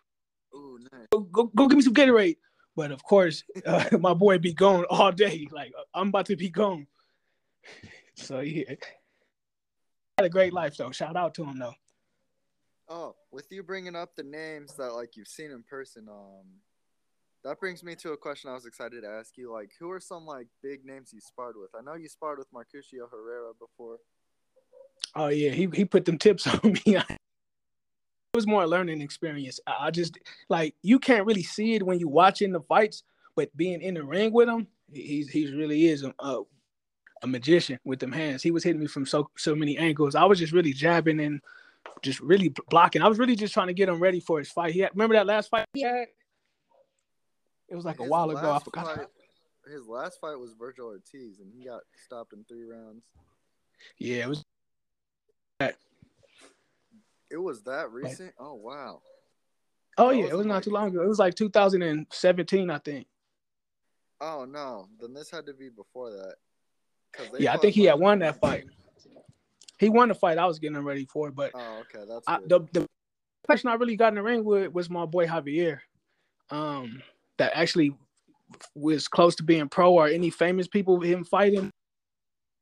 [0.54, 1.06] Ooh, nice.
[1.12, 2.38] Go go, go give me some Gatorade.
[2.76, 5.46] But of course, uh, my boy be gone all day.
[5.50, 6.86] Like I'm about to be gone.
[8.16, 8.74] So yeah,
[10.18, 10.92] had a great life though.
[10.92, 11.74] Shout out to him though.
[12.88, 16.44] Oh, with you bringing up the names that like you've seen in person, um,
[17.42, 19.52] that brings me to a question I was excited to ask you.
[19.52, 21.70] Like, who are some like big names you sparred with?
[21.76, 23.98] I know you sparred with Mauricio Herrera before.
[25.16, 26.98] Oh yeah, he he put them tips on me.
[28.34, 29.60] It was more a learning experience.
[29.64, 30.18] I just
[30.48, 33.04] like you can't really see it when you watching the fights,
[33.36, 36.42] but being in the ring with him, he's he's really is a, a,
[37.22, 38.42] a magician with them hands.
[38.42, 40.16] He was hitting me from so so many angles.
[40.16, 41.40] I was just really jabbing and
[42.02, 43.02] just really blocking.
[43.02, 44.72] I was really just trying to get him ready for his fight.
[44.74, 46.08] He had, remember that last fight he had?
[47.68, 48.50] It was like His a while ago.
[48.50, 48.96] I forgot.
[48.96, 49.06] fight-
[49.72, 53.04] his last fight was Virgil Ortiz, and he got stopped in three rounds.
[53.96, 54.44] Yeah, it was.
[57.34, 58.32] It was that recent?
[58.38, 59.02] Oh wow.
[59.98, 61.02] Oh That yeah, it wasn't not too long ago.
[61.02, 63.08] It was like 2017, I think.
[64.20, 66.36] Oh no, then this had to be before that.
[67.40, 68.66] Yeah, I think he had won that fight.
[69.80, 72.60] He won the fight I was getting ready for, but Oh, okay, that's I, the
[72.72, 72.86] the
[73.42, 75.80] person I really got in the ring with was my boy Javier,
[76.50, 77.02] um,
[77.38, 77.96] that actually
[78.76, 81.68] was close to being pro or any famous people with him fighting.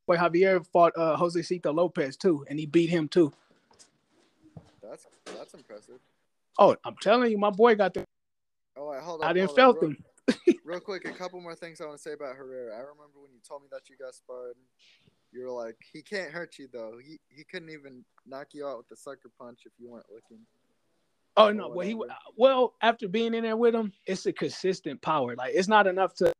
[0.06, 3.34] Boy Javier fought uh, Josesito Lopez too, and he beat him too.
[4.92, 6.00] That's that's impressive.
[6.58, 8.04] Oh, I'm telling you, my boy got the.
[8.76, 9.30] Oh, wait, hold on.
[9.30, 10.56] I didn't felt real, him.
[10.66, 12.74] Real quick, a couple more things I want to say about Herrera.
[12.74, 14.54] I remember when you told me that you got sparred.
[15.32, 16.98] You were like, he can't hurt you though.
[17.02, 20.44] He he couldn't even knock you out with the sucker punch if you weren't looking.
[21.38, 21.98] Oh no, well he
[22.36, 25.34] well after being in there with him, it's a consistent power.
[25.36, 26.34] Like it's not enough to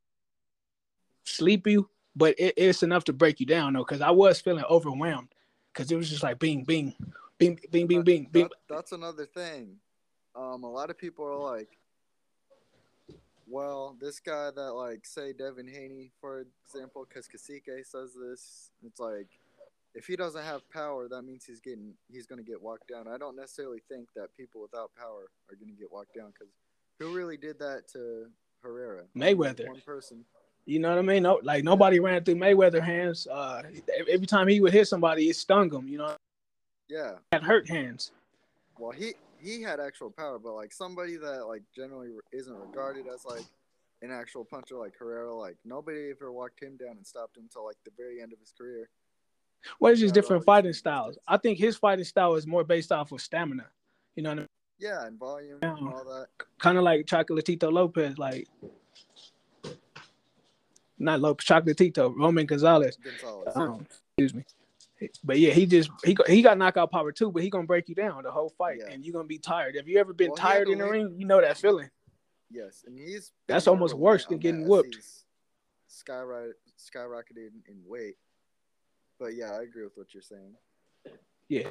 [1.25, 3.85] sleep you, but it, it's enough to break you down though.
[3.85, 5.29] Because I was feeling overwhelmed
[5.73, 6.95] because it was just like bing, bing,
[7.43, 8.43] bing, bing, bing, bing, bing.
[8.45, 9.79] that- that's another thing.
[10.35, 11.69] Um, a lot of people are like,
[13.47, 18.99] well, this guy that like say Devin Haney, for example, because Kasike says this, it's
[19.01, 19.27] like
[19.95, 23.07] if he doesn't have power, that means he's getting he's gonna get walked down.
[23.09, 26.53] I don't necessarily think that people without power are gonna get walked down because
[26.99, 28.27] who really did that to
[28.63, 29.03] Herrera?
[29.15, 29.69] Mayweather.
[29.69, 30.25] One person.
[30.65, 31.25] You know what I mean?
[31.25, 33.27] No, like nobody ran through Mayweather hands.
[33.27, 33.63] Uh,
[34.09, 35.89] every time he would hit somebody, it stung him.
[35.89, 36.17] You know,
[36.93, 37.13] Yeah.
[37.33, 38.13] had hurt hands.
[38.79, 43.25] Well, he he had actual power, but like somebody that like generally isn't regarded as
[43.25, 43.45] like
[44.03, 47.65] an actual puncher like Herrera, like nobody ever walked him down and stopped him until
[47.65, 48.91] like the very end of his career.
[49.79, 51.17] What is just Yeah, different fighting styles?
[51.27, 53.67] I think his fighting style is more based off of stamina.
[54.17, 54.49] You know what I mean?
[54.79, 55.77] Yeah, and volume Yeah.
[55.77, 56.27] and all that.
[56.59, 58.49] kind of like Chocolatito Lopez, like
[60.99, 62.97] not Lopez, Chocolatito, Roman Gonzalez.
[63.03, 63.57] Gonzalez.
[63.57, 63.87] Um,
[64.19, 64.45] excuse me.
[65.25, 67.88] But yeah, he just he got- he got knockout power too, but he gonna break
[67.88, 68.91] you down the whole fight, Yeah.
[68.93, 69.77] and you're gonna be tired.
[69.77, 71.15] Have you ever been Well, tired in the ring?
[71.17, 71.91] You know that feeling.
[72.51, 74.95] Yes, and he's That's almost worse than getting that whooped.
[74.97, 75.25] he's
[75.88, 78.17] Skyrocket, skyrocketed in weight.
[79.19, 80.57] But yeah, I agree with what you're saying.
[81.49, 81.69] Yeah.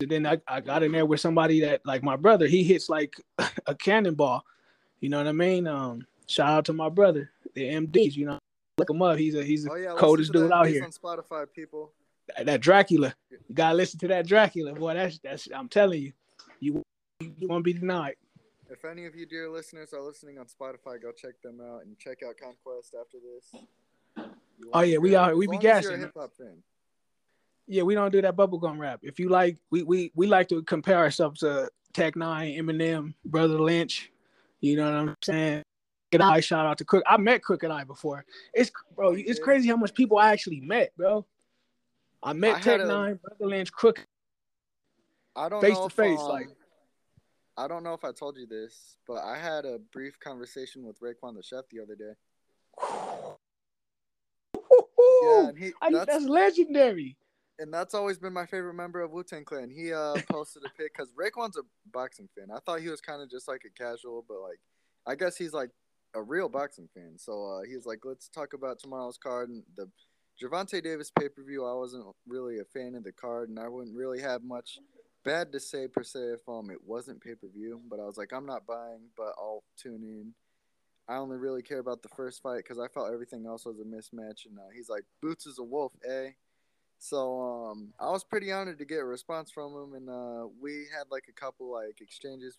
[0.00, 2.46] And then I, I got in there with somebody that like my brother.
[2.46, 3.14] He hits like
[3.66, 4.44] a cannonball.
[5.00, 5.66] You know what I mean?
[5.66, 8.16] Um, shout out to my brother, the MDs.
[8.16, 8.38] You know,
[8.78, 9.16] look him up.
[9.18, 10.82] He's a he's the Oh yeah, coldest dude out here.
[10.84, 11.92] on Spotify, people.
[12.42, 13.14] That Dracula.
[13.30, 14.94] You gotta listen to that Dracula, boy.
[14.94, 15.48] That's that's.
[15.54, 16.12] I'm telling you,
[16.60, 16.82] you
[17.20, 18.16] you won't be denied.
[18.70, 21.98] If any of you dear listeners are listening on Spotify, go check them out and
[21.98, 23.62] check out Konquest after this.
[24.72, 26.00] Oh, yeah, we are- we be long as you're a gassing.
[26.00, 26.62] hip hop fan.
[27.66, 29.00] Yeah, we don't do that bubblegum rap.
[29.02, 33.58] If you like, we we we like to compare ourselves to Tech N9ne, Eminem, Brotha
[33.58, 34.10] Lynch.
[34.60, 35.62] You know what I'm saying?
[36.10, 37.02] Crooked I, shout out to Crook.
[37.06, 38.24] I met Crooked I before.
[38.52, 41.26] It's bro, it's crazy how much people I actually met, bro.
[42.24, 44.06] I met I Tech a, Nine, Brotha Lynch, Crook.
[45.36, 46.48] I don't Face know to if, face, um, like-
[47.56, 50.98] I don't know if I told you this, but I had a brief conversation with
[51.00, 52.14] Raekwon the chef the other day.
[55.22, 57.16] Yeah, he I, that's, that's legendary.
[57.60, 59.70] and that's always been my favorite member of Wu Tang Clan.
[59.70, 62.48] He uh posted a pic because Raekwon's a boxing fan.
[62.54, 64.58] I thought he was kind of just like a casual, but like
[65.06, 65.70] I guess he's like
[66.14, 67.12] a real boxing fan.
[67.18, 69.88] So uh, he was like, let's talk about tomorrow's card and the
[70.40, 71.64] Gervonta Davis pay per view.
[71.64, 74.78] I wasn't really a fan of the card, and I wouldn't really have much
[75.24, 77.80] bad to say per se if um it wasn't pay per view.
[77.88, 80.34] But I was like, I'm not buying, but I'll tune in.
[81.08, 83.84] I only really care about the first fight because I felt everything else was a
[83.84, 84.46] mismatch.
[84.46, 86.30] And uh, he's like, Boots is a wolf, eh?
[86.98, 90.86] So um, I was pretty honored to get a response from him, and uh, we
[90.96, 92.56] had like a couple like exchanges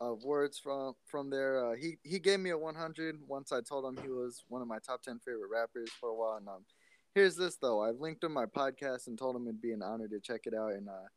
[0.00, 1.64] of words from from there.
[1.64, 4.68] Uh, he he gave me a 100 once I told him he was one of
[4.68, 6.36] my top 10 favorite rappers for a while.
[6.36, 6.64] And um,
[7.14, 10.08] here's this though, I've linked him my podcast and told him it'd be an honor
[10.08, 11.08] to check it out, and uh,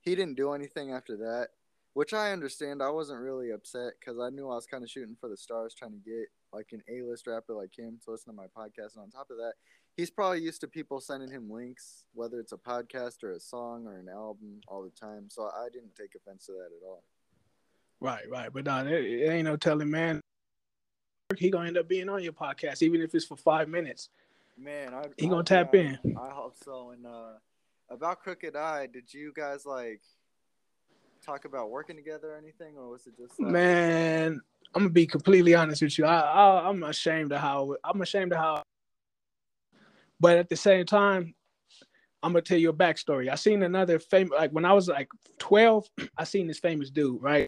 [0.00, 1.48] he didn't do anything after that,
[1.94, 2.82] which I understand.
[2.82, 5.74] I wasn't really upset because I knew I was kind of shooting for the stars,
[5.74, 8.94] trying to get like an A-list rapper like him to listen to my podcast.
[8.94, 9.54] And on top of that,
[9.96, 13.86] he's probably used to people sending him links, whether it's a podcast or a song
[13.86, 15.28] or an album, all the time.
[15.28, 17.02] So I didn't take offense to that at all.
[18.02, 18.52] Right, right.
[18.52, 20.20] But no, it, it ain't no telling, man.
[21.38, 24.08] He gonna end up being on your podcast, even if it's for five minutes.
[24.58, 25.98] Man, I, he gonna tap I, in.
[26.20, 26.90] I hope so.
[26.90, 27.34] And uh,
[27.88, 30.02] about Crooked I, did you guys like
[31.24, 33.52] talk about working together or anything, or was it just like...
[33.52, 34.40] man?
[34.74, 36.04] I'm gonna be completely honest with you.
[36.04, 38.62] I, I I'm ashamed of how I'm ashamed of how.
[40.18, 41.34] But at the same time,
[42.20, 43.30] I'm gonna tell you a backstory.
[43.30, 45.88] I seen another famous like when I was like 12,
[46.18, 47.46] I seen this famous dude, right?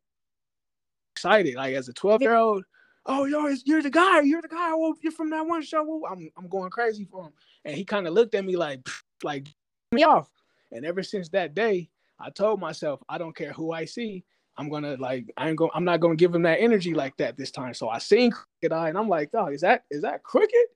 [1.24, 2.64] Excited, like as a 12 year old.
[3.06, 4.20] Oh, yo, you're the guy.
[4.20, 4.74] You're the guy.
[4.74, 6.04] Well, you're from that one show.
[6.04, 7.32] I'm I'm going crazy for him.
[7.64, 8.86] And he kind of looked at me like,
[9.22, 9.46] like
[9.90, 10.28] me off.
[10.70, 11.88] And ever since that day,
[12.20, 14.22] I told myself, I don't care who I see.
[14.58, 17.38] I'm gonna like I ain't going I'm not gonna give him that energy like that
[17.38, 17.72] this time.
[17.72, 20.66] So I seen Crooked I and I'm like, oh, is that is that crooked?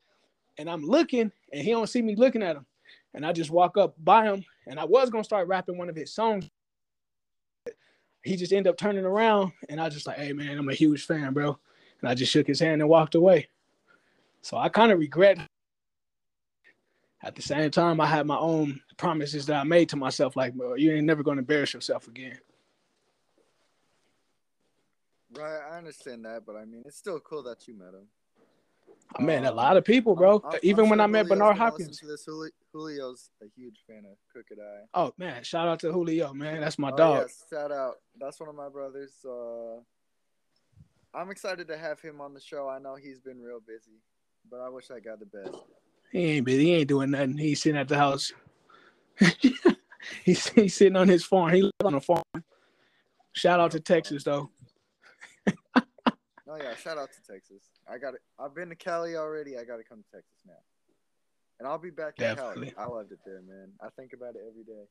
[0.56, 2.64] And I'm looking and he don't see me looking at him.
[3.12, 5.96] And I just walk up by him and I was gonna start rapping one of
[5.96, 6.48] his songs.
[8.22, 11.06] He just ended up turning around and I just like, hey man, I'm a huge
[11.06, 11.58] fan, bro.
[12.00, 13.48] And I just shook his hand and walked away.
[14.42, 15.38] So I kind of regret
[17.22, 20.54] at the same time, I had my own promises that I made to myself, like,
[20.54, 22.38] bro, you ain't never gonna embarrass yourself again.
[25.36, 28.06] Right, I understand that, but I mean, it's still cool that you met him.
[29.16, 30.34] I met a lot of people, bro.
[30.40, 32.00] I'm- I'm- Even I'm when sure I met Julio's Bernard Hopkins.
[32.00, 32.28] This
[32.72, 34.82] Julio's a huge fan of Crooked I.
[34.94, 36.60] Oh man, shout out to Julio, man.
[36.60, 37.18] That's my Oh, dog.
[37.22, 37.96] yes, shout out.
[38.20, 39.14] That's one of my brothers.
[39.24, 39.80] Uh,
[41.14, 42.68] I'm excited to have him on the show.
[42.68, 44.02] I know he's been real busy,
[44.50, 45.56] but I wish I got the best.
[46.12, 46.64] He ain't busy.
[46.66, 47.38] He ain't doing nothing.
[47.38, 48.32] He's sitting at the house.
[50.24, 51.52] he's, he's sitting on his farm.
[51.54, 52.22] He lives on a farm.
[53.32, 54.50] Shout out to Texas though.
[56.50, 57.62] Oh yeah, shout out to Texas.
[57.90, 58.20] I got it.
[58.38, 59.58] I've been to Cali already.
[59.58, 60.54] I got to come to Texas now,
[61.58, 62.70] and I'll be back in Definitely.
[62.70, 62.86] Cali.
[62.86, 63.72] I loved it there, man.
[63.82, 64.84] I think about it every day.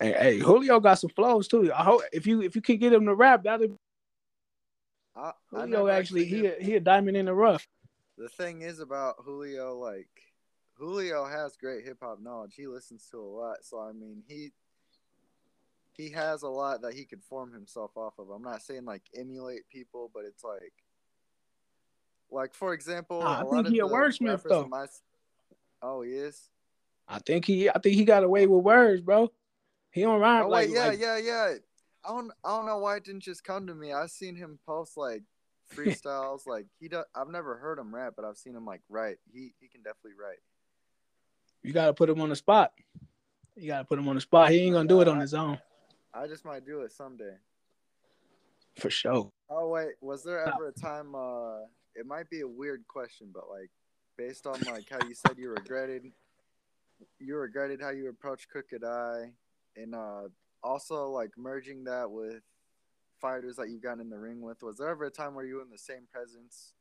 [0.00, 1.72] Hey, hey, Julio got some flows too.
[1.72, 3.78] I hope if you if you can get him to rap, that'll
[5.14, 7.66] I, I Julio never actually he a, he a diamond in the rough.
[8.18, 10.08] the thing is about Julio, like
[10.78, 12.54] Julio has great hip hop knowledge.
[12.56, 14.50] He listens to a lot, so I mean he
[15.96, 18.30] he has a lot that he could form himself off of.
[18.30, 20.72] I'm not saying like emulate people, but it's like
[22.30, 24.66] like for example, Nah, I think of he a wordsmith, though.
[24.66, 24.86] my-
[25.82, 26.50] oh, he is.
[27.06, 29.30] I think he I think he got away with words, bro.
[29.90, 31.54] He don't rhyme Oh like, wait, yeah, like yeah, yeah.
[32.06, 33.92] I don't, I don't know why it didn't just come to me.
[33.92, 35.22] I've seen him post like
[35.76, 36.46] freestyles.
[36.46, 39.16] like he, do, I've never heard him rap, but I've seen him like write.
[39.32, 40.38] He, he can definitely write.
[41.62, 42.72] you gotta put him on the spot.
[43.56, 44.50] You gotta put him on the spot.
[44.50, 45.58] He ain't gonna do it on his own.
[46.14, 47.34] I just might do it someday.
[48.78, 49.30] For sure.
[49.50, 51.14] Oh wait, was there ever a time?
[51.14, 53.70] Uh, it might be a weird question, but like,
[54.16, 56.04] based on like how you said you regretted,
[57.18, 59.32] you regretted how you approached Crooked I,
[59.76, 60.28] and uh,
[60.62, 62.42] also like merging that with
[63.20, 64.62] fighters that you've gotten in the ring with.
[64.62, 66.74] Was there ever a time where you were in the same presence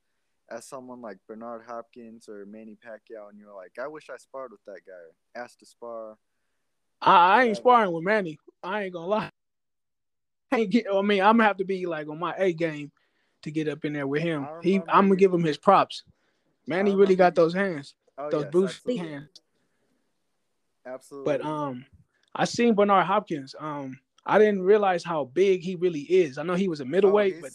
[0.50, 4.18] as someone like Bernard Hopkins or Manny Pacquiao, and you were like, I wish I
[4.18, 6.18] sparred with that guy, asked to spar?
[7.04, 8.40] I, I ain't sparring with Manny.
[8.64, 9.30] I ain't gonna lie.
[10.52, 10.86] I ain't get.
[10.92, 12.92] I mean, I'm gonna have to be like on my A game
[13.42, 14.48] to get up in there with him.
[14.62, 16.04] He, I'm gonna give him his props.
[16.68, 18.98] Manny really got those hands, Oh those yes, Lee absolutely.
[18.98, 19.30] hands.
[20.86, 21.38] absolutely.
[21.38, 21.86] But um,
[22.34, 23.56] I seen Bernard Hopkins.
[23.60, 26.38] Um, I didn't realize how big he really is.
[26.38, 27.52] I know he was a Oh, middleweight, but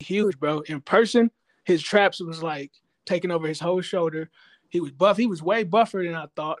[0.00, 0.60] huge, bro.
[0.60, 1.30] In person,
[1.64, 2.72] his traps was like
[3.06, 4.28] taking over his whole shoulder.
[4.68, 5.16] He was buff.
[5.16, 6.58] He was way buffer than I thought,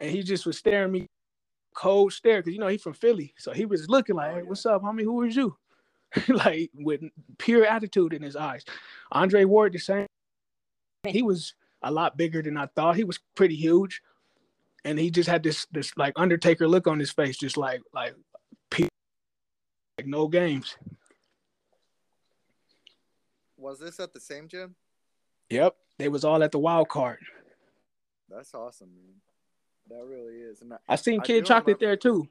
[0.00, 1.06] and he just was staring me
[1.74, 4.42] cold stare because you know he's from Philly, so he was looking like, Oh, "Hey,
[4.42, 5.02] what's up, homie?
[5.02, 5.56] Who is you?"
[6.28, 7.02] like with
[7.38, 8.64] pure attitude in his eyes.
[9.12, 10.06] Andre Ward, the same.
[11.06, 12.96] He was a lot bigger than I thought.
[12.96, 14.02] He was pretty huge,
[14.84, 18.14] and he just had this this like Undertaker look on his face, just like like
[19.98, 20.76] like no games.
[23.56, 24.74] was this at the same gym?
[25.50, 27.18] Yep, they was all at the wild card.
[28.28, 29.14] That's awesome, man.
[29.88, 30.62] That really is.
[30.62, 32.28] And I, I seen Kid do Chocolate remember- there too.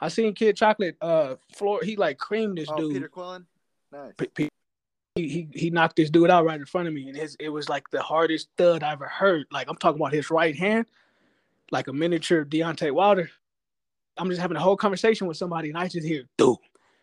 [0.00, 0.96] I seen Kid Chocolate.
[1.00, 1.80] Uh, floor.
[1.82, 2.92] He like creamed this oh, dude.
[2.94, 3.44] Peter Quillin,
[3.92, 4.12] nice.
[4.16, 4.48] P- P-
[5.16, 7.48] he, he he knocked this dude out right in front of me, and his it
[7.48, 9.46] was like the hardest thud I ever heard.
[9.50, 10.86] Like I'm talking about his right hand,
[11.72, 13.28] like a miniature Deontay Wilder.
[14.16, 16.56] I'm just having a whole conversation with somebody, and I just hear dude,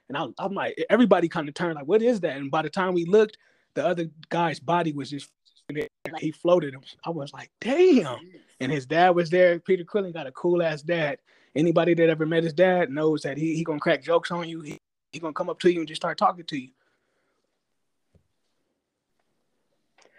[0.07, 2.37] and I, I'm like, everybody kind of turned like, what is that?
[2.37, 3.37] And by the time we looked,
[3.73, 5.29] the other guy's body was just
[6.19, 6.81] he floated him.
[7.05, 8.19] I was like, damn.
[8.59, 9.59] And his dad was there.
[9.59, 11.19] Peter Quillin got a cool ass dad.
[11.55, 14.61] Anybody that ever met his dad knows that he he gonna crack jokes on you.
[14.61, 14.79] He
[15.11, 16.69] he gonna come up to you and just start talking to you.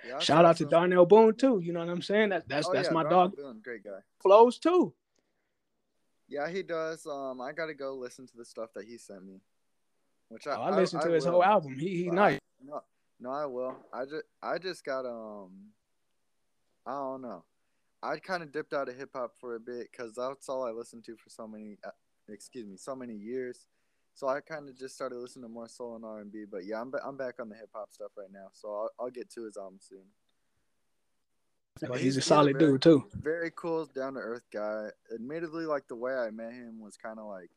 [0.07, 0.66] Yeah, Shout out to.
[0.66, 1.61] Darnell Boone too.
[1.62, 2.28] You know what I'm saying?
[2.30, 3.37] That, that's Oh, that's yeah, my Darnell dog.
[3.37, 3.99] Boone, great guy.
[4.20, 4.93] Flows too.
[6.28, 7.07] Yeah, he does.
[7.07, 9.41] Um, I gotta go listen to the stuff that he sent me.
[10.28, 11.32] Which I, Oh, I listened to his will.
[11.32, 11.78] whole album.
[11.78, 12.37] He he But nice.
[12.37, 12.82] I, no,
[13.20, 13.76] no, I will.
[13.93, 15.51] I just I just got um.
[16.87, 17.43] I don't know.
[18.03, 20.70] I kind of dipped out of hip hop for a bit because that's all I
[20.70, 21.90] listened to for so many, uh,
[22.28, 23.66] excuse me, so many years.
[24.14, 26.44] So I kind of just started listening to more soul and R and B.
[26.51, 28.49] But yeah, I'm ba- I'm back on the hip hop stuff right now.
[28.53, 30.05] So I'll, I'll get to his album soon.
[31.86, 33.05] But he's, a solid very, dude too.
[33.12, 34.88] Very cool, down to earth guy.
[35.14, 37.51] Admittedly, like the way I met him was kind of like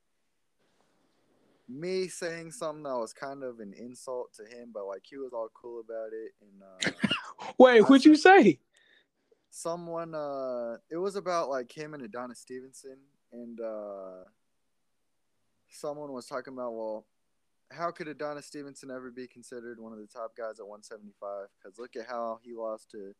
[1.69, 5.31] me saying something that was kind of an insult to him, but like he was
[5.31, 6.33] all cool about it.
[6.41, 7.07] And uh,
[7.57, 8.59] wait, what'd you say?
[9.49, 12.97] Someone, uh, it was about like him and Adonis Stevenson,
[13.31, 14.23] and uh,
[15.69, 17.05] someone was talking about, well,
[17.71, 21.47] how could Adonis Stevenson ever be considered one of the top guys at 175?
[21.61, 23.13] Because look at how he lost to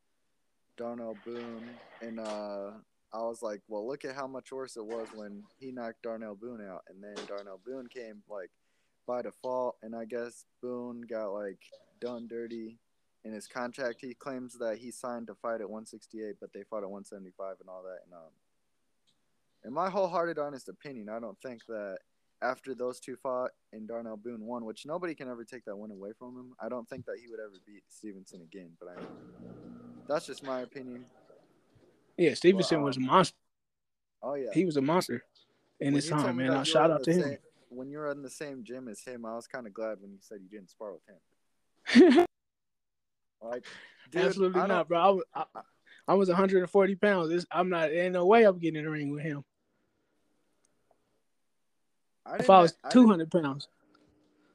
[0.78, 1.70] Darnell Boone,
[2.02, 2.72] and uh,
[3.14, 6.36] I was like, well, look at how much worse it was when he knocked Darnell
[6.36, 8.50] Boone out, and then Darnell Boone came like
[9.06, 11.60] by default, and I guess Boone got like
[12.00, 12.78] done dirty
[13.24, 14.00] in his contract.
[14.02, 17.70] He claims that he signed to fight at 168, but they fought at 175 and
[17.70, 18.00] all that.
[18.06, 18.32] And um,
[19.66, 22.00] in my wholehearted, honest opinion, I don't think that
[22.42, 25.92] after those two fought and Darnell Boone won, which nobody can ever take that win
[25.92, 28.72] away from him, I don't think that he would ever beat Stevenson again.
[28.80, 29.02] But I,
[30.08, 31.06] that's just my opinion.
[32.18, 33.36] Yeah, Stevenson was a monster.
[34.22, 35.24] Oh yeah, he was a monster
[35.80, 36.52] in his time, man.
[36.52, 37.38] I shout out to same, him.
[37.70, 40.12] When you were in the same gym as him, I was kind of glad when
[40.12, 41.02] you said you didn't spar with
[42.04, 42.26] him.
[43.42, 43.66] like,
[44.12, 45.00] dude, absolutely not, bro.
[45.00, 45.44] I was, I,
[46.08, 47.32] I was 140 pounds.
[47.32, 47.92] It's, I'm not.
[47.92, 49.44] Ain't no way I'm getting in the ring with him.
[52.26, 53.68] I if I was 200 pounds.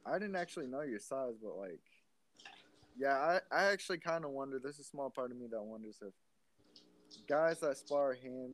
[0.05, 1.79] I didn't actually know your size, but like,
[2.97, 4.59] yeah, I, I actually kind of wonder.
[4.61, 6.13] There's a small part of me that wonders if
[7.27, 8.53] guys that spar him,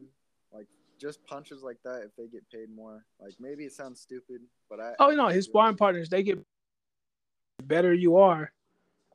[0.53, 0.67] like
[0.99, 4.79] just punches like that, if they get paid more, like maybe it sounds stupid, but
[4.79, 4.93] I.
[4.99, 6.39] Oh no, his sparring partners they get
[7.63, 7.93] better.
[7.93, 8.51] You are,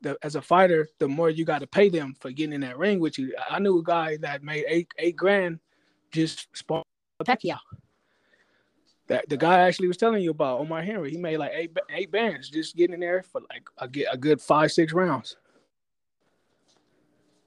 [0.02, 2.78] the, as a fighter, the more you got to pay them for getting in that
[2.78, 3.34] ring with you.
[3.50, 5.60] I knew a guy that made eight eight grand
[6.12, 6.84] just sparring
[7.22, 7.58] Pacquiao.
[9.08, 11.10] That the guy actually was telling you about Omar Henry.
[11.10, 14.40] He made like eight eight bands just getting in there for like a, a good
[14.40, 15.36] five six rounds.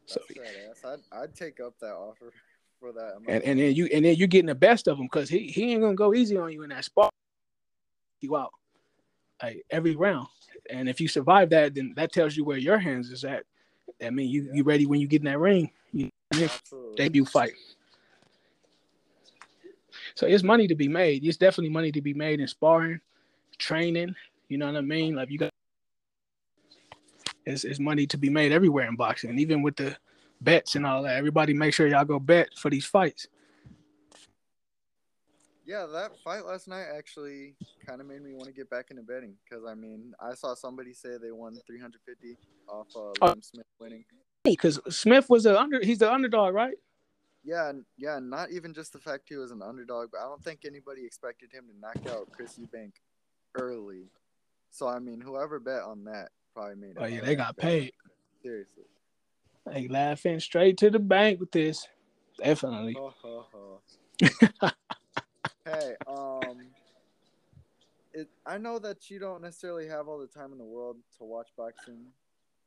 [0.06, 0.22] So
[0.86, 2.32] I'd, I'd take up that offer
[2.80, 3.18] for that.
[3.28, 5.72] And, and then you and then you're getting the best of him because he, he
[5.72, 7.12] ain't gonna go easy on you in that spot.
[8.22, 8.52] You out
[9.42, 10.28] like every round,
[10.70, 13.44] and if you survive that, then that tells you where your hands is at.
[14.04, 16.10] I mean, you you ready when you get in that ring, you
[16.96, 17.54] debut fight.
[20.16, 21.24] So it's money to be made.
[21.24, 23.00] It's definitely money to be made in sparring,
[23.58, 24.16] training.
[24.48, 25.16] You know what I mean?
[25.16, 25.52] Like you got
[27.46, 29.96] it's, it's money to be made everywhere in boxing, even with the
[30.42, 31.18] bets and all that.
[31.18, 33.28] Everybody make sure y'all go bet for these fights.
[35.70, 37.54] Yeah, that fight last night actually
[37.86, 40.56] kind of made me want to get back into betting because I mean I saw
[40.56, 43.36] somebody say they won 350 off uh, oh.
[43.40, 44.04] Smith winning.
[44.44, 46.74] Because Smith was the under, he's the underdog, right?
[47.44, 48.18] Yeah, yeah.
[48.20, 51.52] Not even just the fact he was an underdog, but I don't think anybody expected
[51.52, 52.94] him to knock out Chris Eubank
[53.54, 54.06] early.
[54.72, 56.96] So I mean, whoever bet on that probably made.
[56.98, 57.94] Oh yeah, they got paid.
[58.42, 58.86] Seriously.
[59.72, 61.88] They laughing straight to the bank with this.
[62.44, 62.98] Definitely.
[65.66, 66.68] hey, um,
[68.14, 71.24] it, I know that you don't necessarily have all the time in the world to
[71.24, 72.06] watch boxing,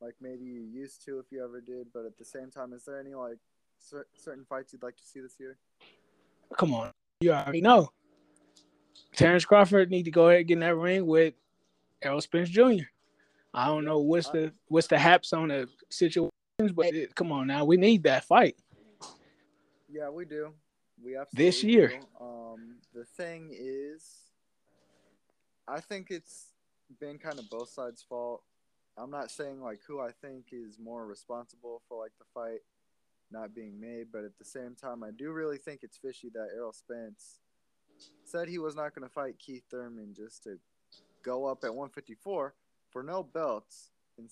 [0.01, 1.87] like maybe you used to if you ever did.
[1.93, 3.37] But at the same time, is there any like
[3.79, 5.57] cer- certain fights you'd like to see this year?
[6.57, 6.91] Come on,
[7.21, 7.91] you already know.
[9.15, 11.33] Terrence Crawford need to go ahead and get in that ring with
[12.01, 12.85] Errol Spence Jr.
[13.53, 16.31] I don't know what's the what's the haps on the situations,
[16.73, 18.55] but it, come on now, we need that fight.
[19.91, 20.53] Yeah, we do.
[21.03, 21.99] We absolutely this year.
[22.19, 24.03] Um, the thing is,
[25.67, 26.47] I think it's
[26.99, 28.43] been kind of both sides' fault.
[28.97, 32.59] I'm not saying like who I think is more responsible for like the fight
[33.31, 36.49] not being made, but at the same time, I do really think it's fishy that
[36.55, 37.39] Errol Spence
[38.23, 40.59] said he was not going to fight Keith Thurman just to
[41.23, 42.53] go up at 154
[42.91, 44.29] for no belts and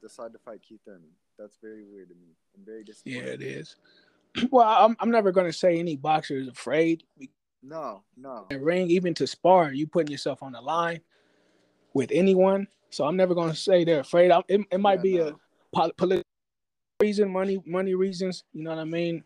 [0.00, 1.10] decide to fight Keith Thurman.
[1.38, 3.24] That's very weird to me and very disappointing.
[3.24, 3.76] Yeah, it is.
[4.50, 7.04] Well, I'm I'm never gonna say any boxer is afraid.
[7.62, 8.46] No, no.
[8.50, 11.00] In ring, even to spar, you putting yourself on the line
[11.94, 12.66] with anyone.
[12.90, 14.30] So I'm never gonna say they're afraid.
[14.30, 15.38] I, it, it might yeah, be no.
[15.74, 16.28] a political
[17.00, 18.44] reason, money money reasons.
[18.52, 19.24] You know what I mean?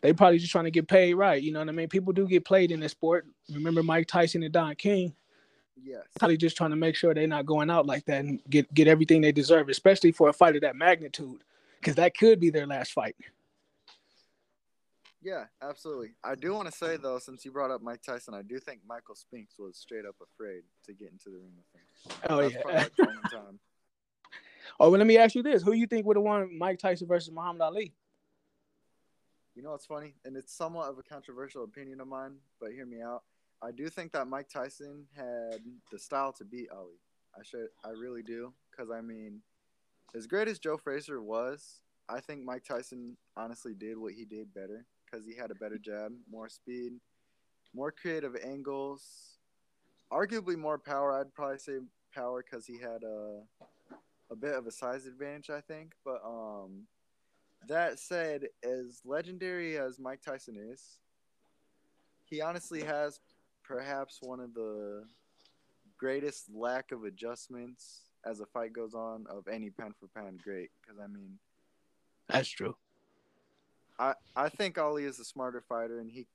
[0.00, 1.42] They probably just trying to get paid right.
[1.42, 1.88] You know what I mean?
[1.88, 3.26] People do get played in this sport.
[3.52, 5.14] Remember Mike Tyson and Don King?
[5.82, 6.04] Yes.
[6.18, 8.88] Probably just trying to make sure they're not going out like that and get get
[8.88, 11.42] everything they deserve, especially for a fight of that magnitude,
[11.80, 13.16] because that could be their last fight.
[15.22, 16.12] Yeah, absolutely.
[16.24, 18.80] I do want to say though, since you brought up Mike Tyson, I do think
[18.86, 22.30] Michael Spinks was straight up afraid to get into the ring with him.
[22.30, 23.06] Oh That's yeah.
[24.80, 27.06] oh, well, let me ask you this: Who you think would have won Mike Tyson
[27.06, 27.92] versus Muhammad Ali?
[29.54, 32.86] You know what's funny, and it's somewhat of a controversial opinion of mine, but hear
[32.86, 33.22] me out.
[33.62, 35.60] I do think that Mike Tyson had
[35.92, 36.98] the style to beat Ali.
[37.38, 39.42] I should, I really do, because I mean,
[40.14, 44.54] as great as Joe Frazier was, I think Mike Tyson honestly did what he did
[44.54, 46.92] better because he had a better jab, more speed,
[47.74, 49.38] more creative angles,
[50.12, 51.12] arguably more power.
[51.18, 51.78] I'd probably say
[52.14, 53.40] power because he had a
[54.30, 55.92] a bit of a size advantage, I think.
[56.04, 56.86] But um,
[57.68, 60.98] that said, as legendary as Mike Tyson is,
[62.24, 63.20] he honestly has
[63.64, 65.04] perhaps one of the
[65.98, 70.70] greatest lack of adjustments as a fight goes on of any pound for pound great.
[70.80, 71.38] Because I mean,
[72.28, 72.76] that's true.
[74.00, 76.26] I I think Ali is a smarter fighter, and he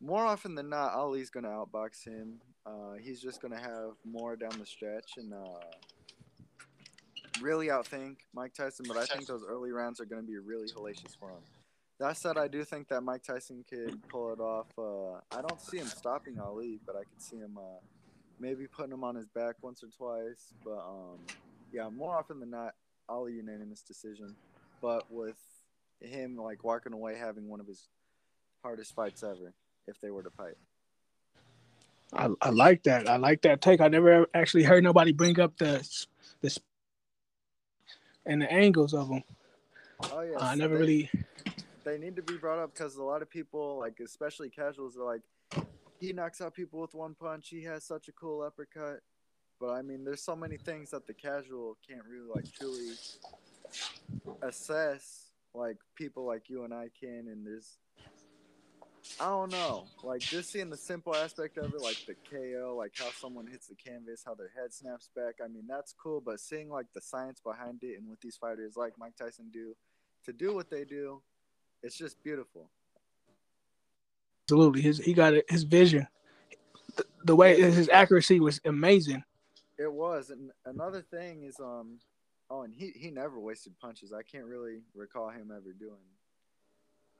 [0.00, 2.40] more often than not, Ali's gonna outbox him.
[2.64, 5.60] Uh, he's just gonna have more down the stretch and uh,
[7.40, 8.86] really outthink Mike Tyson.
[8.88, 11.42] But I think those early rounds are gonna be really hellacious for him.
[12.00, 14.68] That said, I do think that Mike Tyson could pull it off.
[14.78, 17.80] Uh, I don't see him stopping Ali, but I could see him uh,
[18.38, 20.54] maybe putting him on his back once or twice.
[20.64, 21.18] But um,
[21.72, 22.74] yeah, more often than not,
[23.08, 24.36] Ali unanimous decision.
[24.80, 25.36] But with
[26.00, 27.88] him like walking away having one of his
[28.62, 29.54] hardest fights ever
[29.86, 30.54] if they were to fight.
[32.12, 33.08] I, I like that.
[33.08, 33.80] I like that take.
[33.80, 35.86] I never actually heard nobody bring up the
[36.40, 36.56] the
[38.24, 39.22] and the angles of them.
[40.12, 41.10] Oh yeah, I never they, really.
[41.84, 45.04] They need to be brought up because a lot of people, like especially casuals, are
[45.04, 45.22] like,
[45.98, 47.48] he knocks out people with one punch.
[47.48, 49.00] He has such a cool uppercut.
[49.60, 52.92] But I mean, there's so many things that the casual can't really like truly
[54.42, 57.78] assess like people like you and I can, and there's
[59.20, 62.92] I don't know, like just seeing the simple aspect of it, like the KO, like
[62.96, 65.36] how someone hits the canvas, how their head snaps back.
[65.44, 68.74] I mean, that's cool, but seeing like the science behind it and what these fighters
[68.76, 69.74] like Mike Tyson do
[70.24, 71.20] to do what they do,
[71.82, 72.70] it's just beautiful.
[74.44, 76.06] Absolutely, his he got it, his vision,
[76.96, 79.24] the, the way his accuracy was amazing.
[79.78, 81.98] It was, and another thing is, um,
[82.50, 84.12] Oh, and he he never wasted punches.
[84.12, 85.96] I can't really recall him ever doing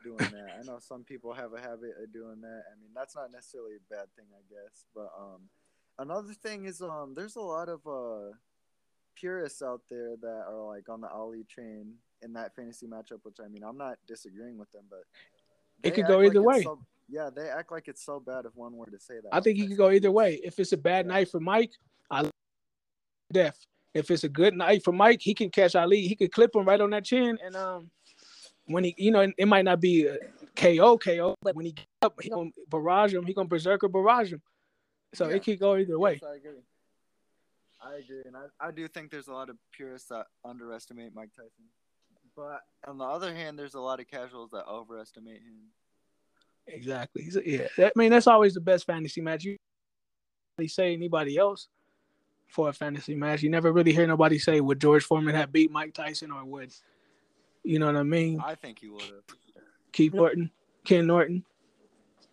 [0.02, 0.58] doing that.
[0.58, 2.62] I know some people have a habit of doing that.
[2.72, 4.84] I mean, that's not necessarily a bad thing, I guess.
[4.94, 5.42] But um,
[5.98, 8.34] another thing is um, there's a lot of uh
[9.16, 13.20] purists out there that are like on the Ali train in that fantasy matchup.
[13.22, 15.02] Which I mean, I'm not disagreeing with them, but
[15.82, 16.62] it could go either like way.
[16.62, 19.28] So, yeah, they act like it's so bad if one were to say that.
[19.32, 20.40] I think he could go either way.
[20.44, 21.12] If it's a bad yeah.
[21.12, 21.72] night for Mike,
[22.10, 22.30] I
[23.32, 23.58] death.
[23.98, 26.06] If it's a good night for Mike, he can catch Ali.
[26.06, 27.90] He could clip him right on that chin, and um,
[28.66, 30.16] when he, you know, it might not be a
[30.56, 33.26] KO, KO, but when he get up, he gonna barrage him.
[33.26, 34.42] He gonna berserker barrage him.
[35.14, 35.36] So yeah.
[35.36, 36.18] it could go either way.
[36.22, 36.60] Yes, I agree.
[37.80, 41.30] I agree, and I, I do think there's a lot of purists that underestimate Mike
[41.34, 41.66] Tyson,
[42.36, 45.70] but on the other hand, there's a lot of casuals that overestimate him.
[46.66, 47.28] Exactly.
[47.44, 49.44] Yeah, I mean that's always the best fantasy match.
[49.44, 49.56] You
[50.66, 51.68] say anybody else,
[52.48, 53.42] for a fantasy match.
[53.42, 56.72] You never really hear nobody say would George Foreman have beat Mike Tyson or would
[57.62, 58.40] you know what I mean?
[58.44, 59.62] I think he would have.
[59.92, 60.50] Keith Norton,
[60.84, 61.44] Ken Norton.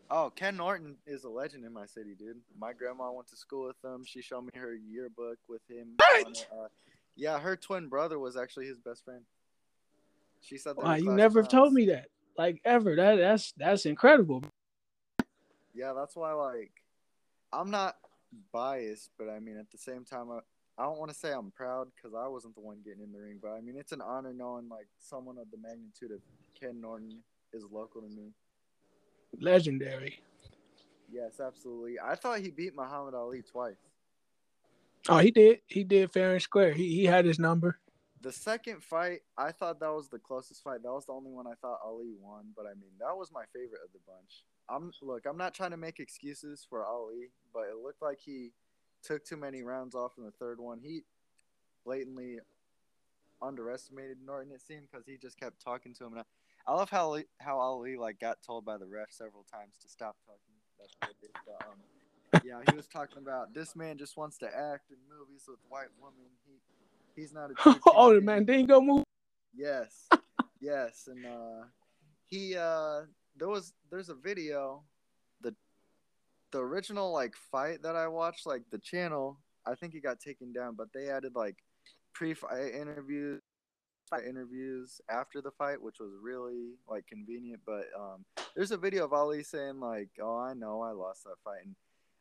[0.09, 2.37] Oh, Ken Norton is a legend in my city, dude.
[2.59, 4.05] My grandma went to school with him.
[4.05, 5.95] She showed me her yearbook with him.
[5.99, 6.67] Uh,
[7.15, 9.21] yeah, her twin brother was actually his best friend.
[10.41, 10.85] She said that.
[10.85, 12.07] Wow, you never told me that,
[12.37, 12.95] like ever.
[12.95, 14.43] That that's that's incredible.
[15.73, 16.71] Yeah, that's why like
[17.51, 17.97] I'm not
[18.53, 20.39] biased, but I mean, at the same time, I,
[20.77, 23.19] I don't want to say I'm proud because I wasn't the one getting in the
[23.19, 26.19] ring, but I mean, it's an honor knowing like someone of the magnitude of
[26.59, 27.21] Ken Norton
[27.53, 28.31] is local to me.
[29.39, 30.19] Legendary.
[31.11, 31.95] Yes, absolutely.
[31.99, 33.75] I thought he beat Muhammad Ali twice.
[35.07, 35.59] Oh, he did.
[35.67, 36.73] He did fair and square.
[36.73, 37.79] He he had his number.
[38.21, 40.81] The second fight, I thought that was the closest fight.
[40.81, 43.43] That was the only one I thought Ali won, but I mean, that was my
[43.53, 44.43] favorite of the bunch.
[44.69, 48.51] I'm look, I'm not trying to make excuses for Ali, but it looked like he
[49.03, 50.79] took too many rounds off in the third one.
[50.81, 51.01] He
[51.85, 52.39] blatantly
[53.41, 54.51] underestimated Norton.
[54.51, 56.13] It seemed because he just kept talking to him.
[56.13, 59.45] And I, I love how Ali, how Ali like got told by the ref several
[59.51, 60.39] times to stop talking.
[60.79, 61.31] That's what it is.
[61.45, 65.43] But, um, yeah, he was talking about this man just wants to act in movies
[65.47, 66.25] with white women.
[66.45, 67.79] He he's not a.
[67.87, 69.03] oh, the man didn't go move.
[69.55, 70.09] Yes,
[70.59, 71.65] yes, and uh,
[72.25, 73.01] he uh
[73.37, 74.83] there was there's a video
[75.41, 75.53] the
[76.51, 80.53] the original like fight that I watched like the channel I think it got taken
[80.53, 81.57] down but they added like
[82.13, 83.41] pre-fight interviews
[84.25, 88.23] interviews after the fight which was really like convenient but um
[88.55, 91.75] there's a video of Ali saying like oh I know I lost that fight and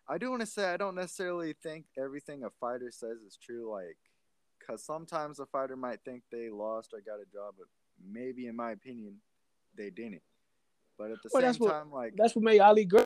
[0.08, 3.70] I do want to say I don't necessarily think everything a fighter says is true
[3.70, 3.96] like
[4.66, 7.68] cuz sometimes a fighter might think they lost or got a job but
[8.02, 9.20] maybe in my opinion
[9.76, 10.22] they didn't.
[10.98, 13.04] But at the Well, same that's what- time, like That's what made Ali great.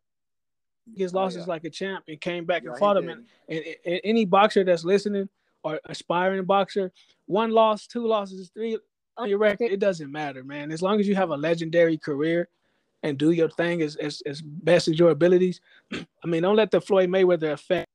[0.96, 1.52] His oh, losses yeah.
[1.52, 3.08] like a champ and came back Yeah, and fought him.
[3.08, 5.28] And, and, and any boxer that's listening
[5.62, 6.90] or aspiring boxer,
[7.26, 8.78] one loss, two losses, three
[9.18, 10.70] on your record, it doesn't matter, man.
[10.70, 12.48] As long as you have a legendary career
[13.02, 15.60] and do your thing as as, as best as your abilities.
[15.92, 17.86] I mean, don't let the Floyd Mayweather effect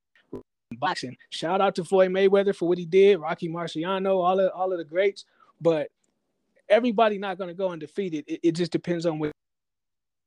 [0.80, 1.18] boxing.
[1.30, 4.78] Shout out to Floyd Mayweather for what he did, Rocky Marciano, all of all of
[4.78, 5.26] the greats.
[5.62, 5.90] But
[6.70, 8.26] everybody not gonna go undefeated.
[8.28, 9.33] It, it just depends on what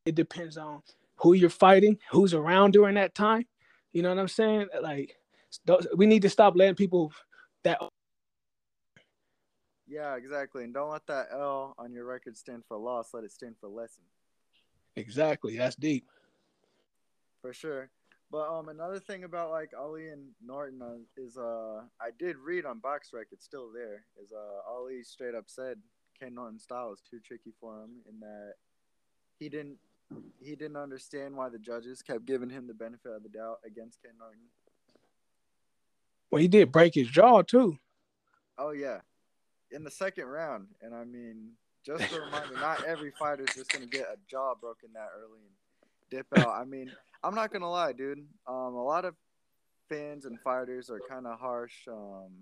[0.07, 0.83] it depends on
[1.17, 3.47] who you're fighting, who's around during that time.
[3.93, 4.69] You know what I'm saying?
[4.81, 5.17] Like,
[5.97, 7.13] we need to stop letting people
[7.65, 7.79] that
[9.89, 10.65] yeah, exactly.
[10.65, 13.11] And don't let that L on your record stand for loss.
[13.15, 14.03] Let it stand for lesson.
[14.97, 15.57] exactly.
[15.57, 16.07] That's deep.
[17.41, 17.89] for sure.
[18.31, 22.67] But um, another thing about like Ali and Norton uh, is uh, I did read
[22.67, 24.05] on BoxRec, it's still there.
[24.21, 25.79] Is uh, Ali straight up said
[26.19, 28.55] Ken Norton's style is too tricky for him in that
[29.39, 29.79] he didn't
[30.41, 34.03] he didn't understand why the judges kept giving him the benefit of the doubt against
[34.03, 34.41] Ken Norton.
[36.31, 37.79] Well, he did break his jaw too.
[38.59, 39.01] Oh yeah,
[39.71, 41.51] in the second round, and I mean,
[41.85, 45.91] just a reminder, not every fighter's just gonna get a jaw broken that early and
[46.11, 46.55] dip out.
[46.55, 46.91] I mean,
[47.23, 48.27] I'm not gonna lie, dude.
[48.47, 49.15] Um, a lot of
[49.89, 52.33] fans and fighters are kind of harsh um,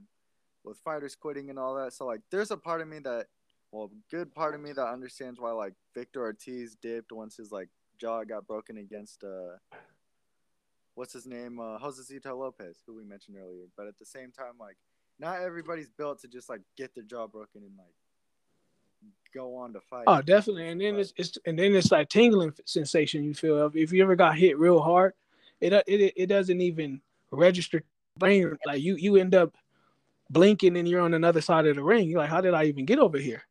[0.65, 1.93] with fighters quitting and all that.
[1.93, 3.27] So like, there's a part of me that,
[3.75, 7.69] well, good part of me that understands why like Victor Ortiz dipped once his like
[8.01, 9.59] jaw got broken against uh,
[10.95, 13.65] what's his name, uh, Josesito Lopez, who we mentioned earlier.
[13.77, 14.77] But at the same time, like,
[15.19, 17.95] not everybody's built to just like get their jaw broken and like
[19.35, 20.05] go on to fight.
[20.07, 20.69] Oh, definitely.
[20.69, 24.15] And then it's, it's and then it's like tingling sensation you feel if you ever
[24.15, 25.15] got hit real hard,
[25.61, 27.01] it it it doesn't even
[27.33, 27.83] register
[28.21, 29.53] brain like you you end up
[30.31, 32.09] blinking and you're on another side of the ring.
[32.09, 33.43] You're like, how did I even get over here?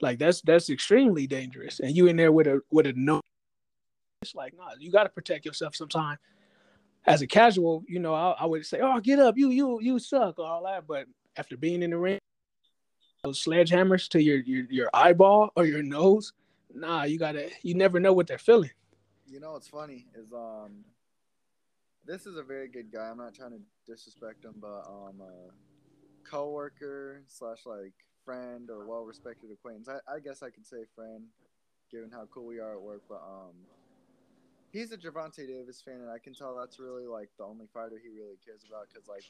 [0.00, 1.80] Like that's that's extremely dangerous.
[1.80, 3.20] And you in there with a with a no.
[4.22, 6.18] It's like, nah, you got to protect yourself sometime.
[7.06, 9.98] As a casual, you know, I, I would say, oh, get up, you you you
[9.98, 10.86] suck, all that.
[10.86, 12.18] But after being in the ring,
[13.24, 16.32] those sledgehammers to your your your eyeball or your nose,
[16.72, 17.50] nah, you gotta.
[17.62, 18.70] You never know what they're feeling.
[19.26, 20.84] You know what's funny is um,
[22.06, 23.10] this is a very good guy.
[23.10, 25.50] I'm not trying to disrespect him, but um, uh,
[26.28, 27.92] coworker slash like
[28.28, 29.88] friend or well respected acquaintance.
[29.88, 31.24] I, I guess I could say friend,
[31.90, 33.00] given how cool we are at work.
[33.08, 33.54] But um,
[34.70, 37.98] he's a Gervonta Davis fan, and I can tell that's really like the only fighter
[38.02, 39.24] he really cares about because like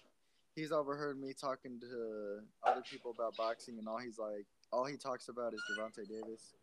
[0.57, 4.97] he's overheard me talking to other people about boxing, and all he's like, all he
[4.97, 6.55] talks about is Gervonta Davis.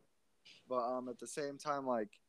[0.68, 2.20] But um, at the same time, like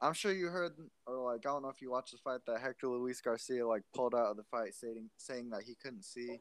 [0.00, 0.72] I'm sure you heard,
[1.06, 3.82] or like I don't know if you watched the fight that Hector Luis Garcia like
[3.94, 6.40] pulled out of the fight, saying saying that he couldn't see.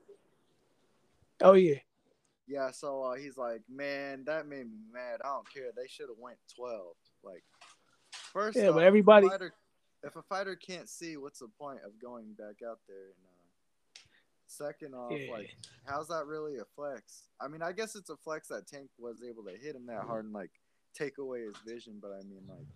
[1.41, 1.75] Oh yeah,
[2.47, 5.19] Yeah, so uh, he's like, man, that made me mad.
[5.23, 5.69] I don't care.
[5.75, 6.95] They should have went twelve.
[7.23, 7.43] Like,
[8.11, 9.53] first, Yeah, off, but everybody- if a, fighter,
[10.03, 13.07] if a fighter can't see, what's the point of going back out there?
[13.07, 13.99] And uh,
[14.47, 15.31] second off, Yeah.
[15.31, 15.49] like,
[15.85, 17.23] how's that really a flex?
[17.41, 20.03] I mean, I guess it's a flex that Tank was able to hit him that
[20.03, 20.51] hard and like
[20.95, 21.99] take away his vision.
[22.01, 22.67] But I mean, like,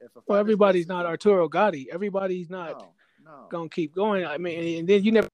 [0.00, 1.88] if a well everybody's not Arturo Gatti.
[1.92, 2.88] Everybody's not no,
[3.24, 3.46] no.
[3.50, 4.24] gonna keep going.
[4.24, 5.28] I mean, and then you never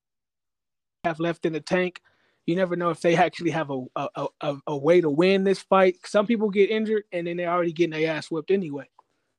[1.05, 2.01] have left in the tank.
[2.47, 5.61] You never know if they actually have a a, a, a way to win this
[5.61, 5.97] fight.
[6.05, 8.89] Some people get injured and then they're already getting their ass whipped anyway.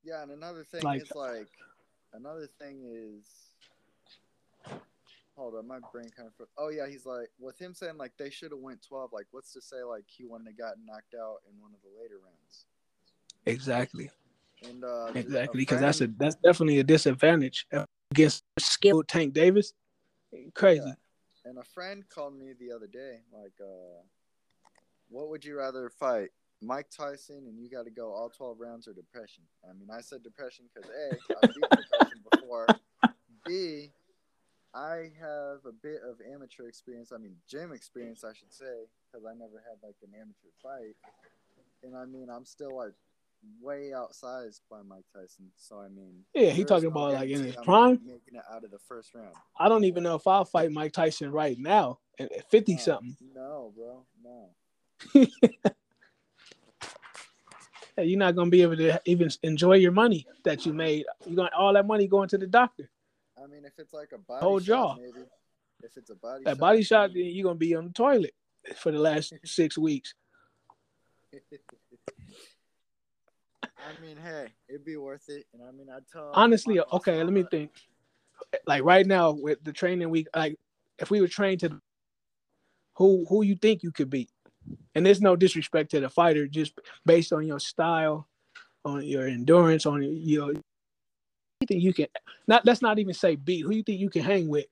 [0.04, 1.47] Yeah, and another thing Like- is like
[2.14, 3.26] another thing is
[5.36, 8.30] hold on, my brain kind of oh yeah, he's like with him saying like they
[8.30, 9.12] should have went twelve.
[9.14, 12.01] Like what's to say like he wouldn't have gotten knocked out in one of the
[12.01, 12.66] later rounds?
[13.45, 14.10] Exactly,
[14.66, 17.68] And uh, exactly, because that's a that's definitely a disadvantage
[18.12, 19.74] against skilled Tank Davis.
[20.54, 20.84] Crazy.
[20.86, 20.93] Yeah.
[21.46, 24.02] And a friend called me the other day, like, uh,
[25.10, 26.30] what would you rather fight,
[26.62, 29.44] Mike Tyson, and you got to go all twelve rounds, or depression?
[29.70, 32.68] I mean, I said depression because A, I've beat depression before.
[33.46, 33.91] B,
[34.74, 37.12] I have a bit of amateur experience.
[37.14, 40.96] I mean, gym experience, I should say, because I never had like an amateur fight.
[41.84, 42.94] And I mean, I'm still like
[43.62, 45.52] way outsized by Mike Tyson.
[45.58, 48.00] So I mean, Yeah, he talking no about like in his I'm prime.
[48.06, 49.36] making it out of the first round.
[49.60, 53.18] I don't even know if I'll fight Mike Tyson right now at fifty No, something.
[53.34, 54.50] No, bro, no.
[57.96, 61.06] Hey, You're not gonna be able to even enjoy your money that you made.
[61.28, 62.89] You got all that money going to the doctor.
[63.38, 64.96] I mean, if it's like a body Whole jaw.
[64.96, 65.28] maybe.
[65.84, 68.34] If it's a body That shot, body shot, then you're gonna be on the toilet
[68.78, 70.16] for the last six weeks.
[73.84, 75.45] I mean, hey, it'd be worth it.
[75.53, 76.31] And I mean, I'd tell.
[76.34, 77.47] Honestly, okay, let me that.
[77.47, 77.71] Uh, think.
[78.65, 80.57] Like right now with the training week, like
[80.99, 81.79] if we were trained to,
[82.95, 84.29] who who you think you could beat?
[84.95, 88.27] And there's no disrespect to the fighter, just based on your style,
[88.86, 90.53] on your endurance, on your.
[90.53, 92.07] You think you can
[92.47, 92.65] not?
[92.65, 93.61] Let's not even say beat.
[93.61, 94.65] Who you think you can hang with?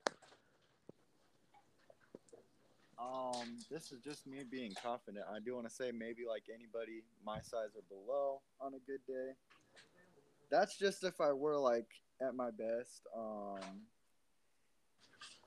[2.98, 5.24] Um, this is just me being confident.
[5.32, 9.00] I do want to say maybe like anybody my size or below on a good
[9.06, 9.32] day.
[10.50, 11.86] That's just if I were like
[12.20, 13.06] at my best.
[13.16, 13.86] Um,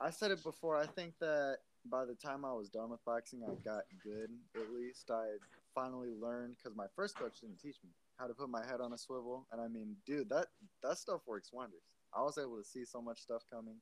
[0.00, 0.76] I said it before.
[0.76, 1.58] I think that
[1.88, 4.30] by the time I was done with boxing, I got good.
[4.56, 5.36] At least I
[5.74, 8.92] finally learned because my first coach didn't teach me how to put my head on
[8.92, 9.46] a swivel.
[9.52, 10.46] And I mean, dude, that
[10.82, 11.82] that stuff works wonders.
[12.12, 13.76] I was able to see so much stuff coming.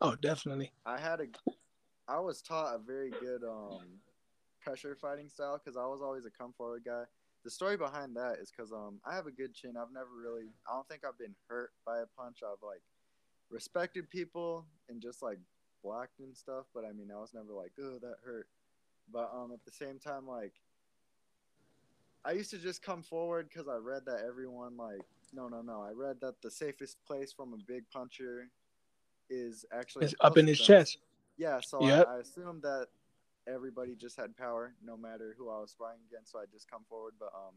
[0.00, 0.72] Oh, definitely.
[0.86, 1.26] I had a,
[2.10, 3.86] I was taught a very good um,
[4.60, 7.04] pressure fighting style because I was always a come forward guy.
[7.44, 9.74] The story behind that is because um, I have a good chin.
[9.80, 12.38] I've never really, I don't think I've been hurt by a punch.
[12.44, 12.82] I've like
[13.48, 15.38] respected people and just like
[15.84, 18.48] blocked and stuff, but I mean, I was never like, oh, that hurt.
[19.12, 20.52] But um, at the same time, like,
[22.24, 25.80] I used to just come forward because I read that everyone like, no, no, no.
[25.80, 28.48] I read that the safest place from a big puncher
[29.30, 30.98] is actually up in his chest.
[31.40, 32.06] Yeah, so yep.
[32.06, 32.88] I, I assumed that
[33.48, 36.32] everybody just had power, no matter who I was fighting against.
[36.32, 37.54] So I'd just come forward, but um,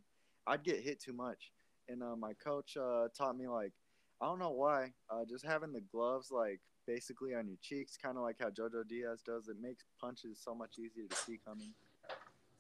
[0.47, 1.51] I'd get hit too much,
[1.89, 3.73] and uh, my coach uh, taught me like,
[4.21, 8.15] I don't know why, uh, just having the gloves like basically on your cheeks, kind
[8.15, 9.49] of like how Jojo Diaz does.
[9.49, 11.73] It makes punches so much easier to see coming.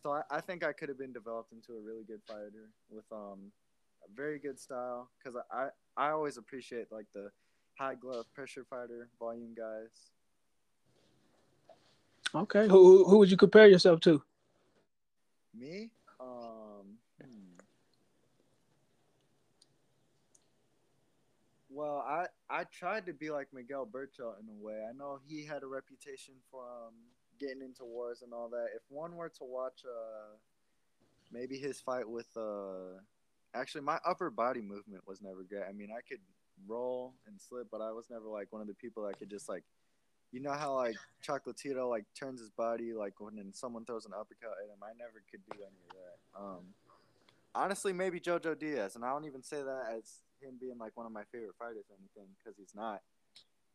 [0.01, 3.05] So I, I think I could have been developed into a really good fighter with
[3.13, 3.53] um
[4.03, 5.67] a very good style because I,
[5.97, 7.29] I I always appreciate like the
[7.79, 10.11] high glove pressure fighter volume guys.
[12.35, 14.21] Okay, who who would you compare yourself to?
[15.53, 17.57] Me, um, hmm.
[21.69, 24.81] Well, I I tried to be like Miguel Berchelt in a way.
[24.89, 26.93] I know he had a reputation for um,
[27.39, 28.67] getting into wars and all that.
[28.75, 30.35] If one were to watch uh,
[31.31, 32.99] maybe his fight with uh,
[33.53, 35.63] actually my upper body movement was never good.
[35.67, 36.21] I mean, I could
[36.67, 39.49] roll and slip, but I was never like one of the people that could just
[39.49, 39.63] like,
[40.33, 44.57] you know how like Chocolatito like turns his body like when someone throws an uppercut
[44.61, 44.81] at him.
[44.83, 46.41] I never could do any of that.
[46.41, 46.63] Um,
[47.55, 51.05] honestly, maybe JoJo Diaz, and I don't even say that as him being like one
[51.05, 53.01] of my favorite fighters or anything because he's not.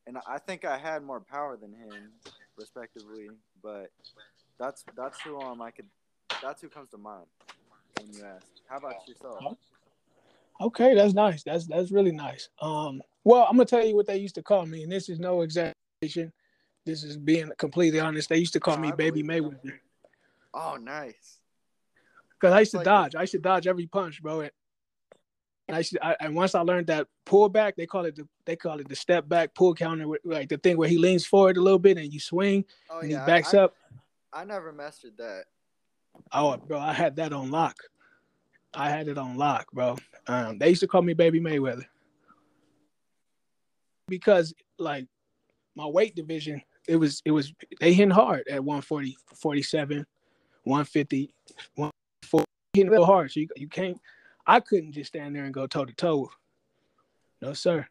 [0.06, 2.10] And I think I had more power than him,
[2.56, 3.28] respectively.
[3.62, 3.90] But
[4.58, 5.86] that's that's who um I could
[6.42, 7.26] that's who comes to mind
[8.00, 8.46] when you ask.
[8.68, 9.56] How about yourself?
[10.60, 11.44] Okay, that's nice.
[11.44, 12.48] That's that's really nice.
[12.60, 15.20] Um, well, I'm gonna tell you what they used to call me, and this is
[15.20, 16.32] no exaggeration.
[16.88, 18.30] This is being completely honest.
[18.30, 19.78] They used to call oh, me Baby Mayweather.
[20.54, 21.36] Oh, nice.
[22.30, 23.14] Because I used to like dodge.
[23.14, 24.40] I used to dodge every punch, bro.
[24.40, 24.50] And
[25.68, 28.80] I, I, and once I learned that pull back, they call it the they call
[28.80, 31.78] it the step back pull counter, like the thing where he leans forward a little
[31.78, 33.20] bit and you swing oh, and yeah.
[33.20, 33.74] he backs I, up.
[34.32, 35.44] I never mastered that.
[36.32, 37.76] Oh, bro, I had that on lock.
[38.72, 39.98] I had it on lock, bro.
[40.26, 41.84] Um, they used to call me Baby Mayweather
[44.08, 45.06] because like
[45.76, 50.06] my weight division, it was it was they hitting hard at 140, 47,
[50.64, 51.34] 150,
[51.74, 53.30] 140, hitting real hard.
[53.30, 54.00] So you, you can't
[54.46, 56.30] I couldn't just stand there and go toe to toe.
[57.42, 57.86] No, sir.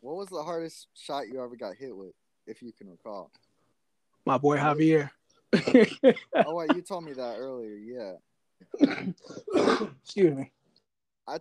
[0.00, 2.12] What was the hardest shot you ever got hit with,
[2.46, 3.32] if you can recall?
[4.24, 5.10] My boy Javier.
[5.52, 7.74] oh wait, you told me that earlier.
[7.74, 8.12] Yeah.
[10.02, 10.52] Excuse me.
[11.26, 11.38] I.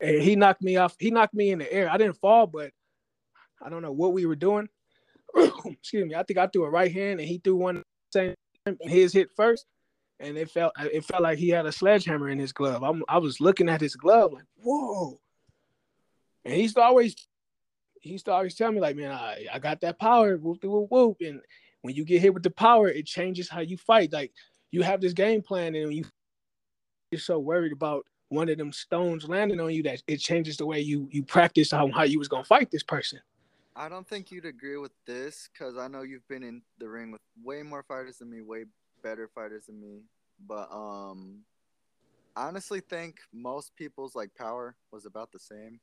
[0.00, 0.96] he knocked me off.
[0.98, 1.88] He knocked me in the air.
[1.88, 2.72] I didn't fall, but
[3.62, 4.68] I don't know what we were doing.
[5.64, 6.14] Excuse me.
[6.14, 7.82] I think I threw a right hand and he threw one
[8.12, 8.34] same.
[8.80, 9.66] His hit first,
[10.20, 12.82] and it felt it felt like he had a sledgehammer in his glove.
[12.82, 15.20] I'm, I was looking at his glove like, whoa.
[16.44, 17.14] And he used to always
[18.00, 20.90] he used to always tell me like, man, I, I got that power, whoop whoop
[20.90, 21.16] whoop.
[21.20, 21.40] And
[21.82, 24.12] when you get hit with the power, it changes how you fight.
[24.12, 24.32] Like
[24.70, 26.04] you have this game plan, and you
[27.10, 30.66] you're so worried about one of them stones landing on you that it changes the
[30.66, 33.20] way you you practice how, how you was gonna fight this person.
[33.76, 37.10] I don't think you'd agree with this because I know you've been in the ring
[37.10, 38.66] with way more fighters than me, way
[39.02, 40.02] better fighters than me,
[40.46, 41.40] but um,
[42.36, 45.80] honestly think most people's like power was about the same.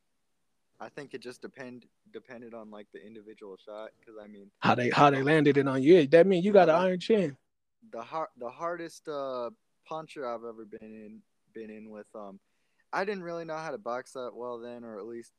[0.79, 4.73] I think it just depend depended on like the individual shot because I mean how
[4.73, 6.07] they how they landed it on you.
[6.07, 7.37] That mean you got an iron chin.
[7.91, 9.51] The hard the hardest uh,
[9.85, 11.21] puncher I've ever been in
[11.53, 12.39] been in with um,
[12.93, 15.33] I didn't really know how to box that well then, or at least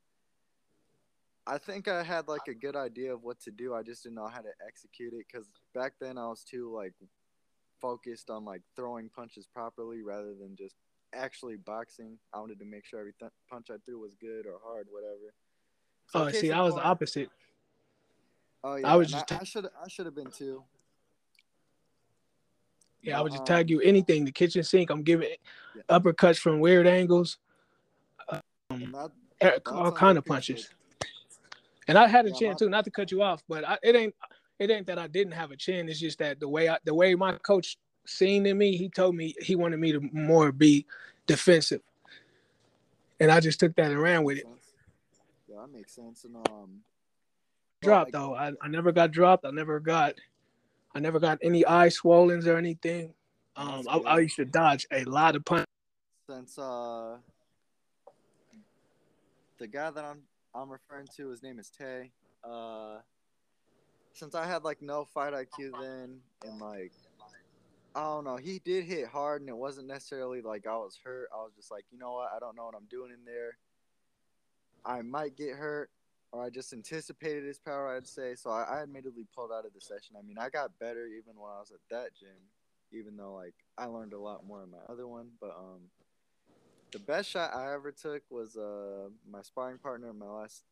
[1.47, 3.75] I think I had like a good idea of what to do.
[3.75, 6.93] I just didn't know how to execute it because back then I was too like
[7.81, 10.77] focused on like throwing punches properly rather than just
[11.13, 12.17] actually boxing.
[12.33, 15.35] I wanted to make sure every th- punch I threw was good or hard, whatever.
[16.07, 17.29] So oh, see, I was the opposite.
[18.63, 19.33] Oh yeah, I was just.
[19.33, 20.63] I should I should have been too.
[23.03, 24.25] Yeah, I would just Um, tag you anything.
[24.25, 25.29] The kitchen sink, I'm giving
[25.75, 25.83] Yeah.
[25.89, 27.39] uppercuts from weird angles,
[28.71, 30.61] and that- all kind of punches.
[30.61, 30.75] shit.
[31.89, 32.69] And I had a Yeah, chin too.
[32.69, 34.15] Not to cut you off, but I, it ain't
[34.59, 35.89] it ain't that I didn't have a chin.
[35.89, 37.77] It's just that the way I, the way my coach
[38.07, 40.87] seen in me, he told me he wanted me to more be
[41.27, 41.83] defensive,
[43.21, 44.47] and I just took that and ran with it.
[45.49, 46.25] Yeah, that makes sense.
[46.25, 46.77] And um, well,
[47.83, 48.35] Dropped like, though.
[48.35, 49.45] I, I never got dropped.
[49.45, 50.15] I never got
[50.95, 53.15] I never got any eye swollens or anything.
[53.57, 55.67] Um, I, I used to dodge a lot of punches.
[56.29, 57.17] since uh,
[59.59, 60.23] the guy that I'm
[60.55, 62.11] I'm referring to, his name is Tay.
[62.45, 62.99] Uh,
[64.13, 66.93] since I had like no fight IQ then, and like
[67.95, 71.29] I don't know, he did hit hard, and it wasn't necessarily like I was hurt.
[71.33, 73.57] I was just like, you know what, I don't know what I'm doing in there.
[74.85, 75.91] I might get hurt,
[76.33, 77.95] or I just anticipated his power.
[77.95, 78.51] I'd say so.
[78.51, 80.17] I, I admittedly pulled out of the session.
[80.19, 82.37] I mean, I got better even when I was at that gym,
[82.93, 85.29] even though like I learned a lot more in my other one.
[85.41, 85.83] But um,
[86.93, 90.63] the best shot I ever took was uh my sparring partner in my last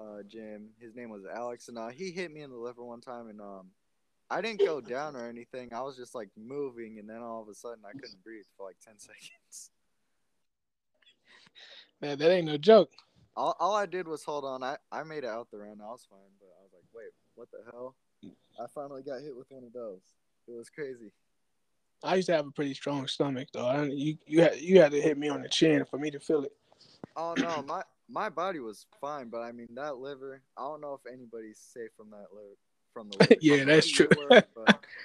[0.00, 0.70] uh gym.
[0.80, 3.40] His name was Alex, and uh, he hit me in the liver one time, and
[3.40, 3.68] um,
[4.30, 5.72] I didn't go down or anything.
[5.72, 8.66] I was just like moving, and then all of a sudden I couldn't breathe for
[8.66, 9.70] like ten seconds.
[12.00, 12.90] Man, that ain't no joke.
[13.36, 14.62] All, all I did was hold on.
[14.62, 15.80] I, I made it out the round.
[15.82, 17.94] I was fine, but I was like, wait, what the hell?
[18.58, 20.00] I finally got hit with one of those.
[20.48, 21.12] It was crazy.
[22.02, 23.66] I used to have a pretty strong stomach though.
[23.66, 26.20] I, you you had you had to hit me on the chin for me to
[26.20, 26.52] feel it.
[27.16, 30.42] Oh no, my my body was fine, but I mean that liver.
[30.56, 32.56] I don't know if anybody's safe from that liver.
[32.92, 33.34] From the liver.
[33.40, 34.08] Yeah, that's true.
[34.16, 34.84] were, but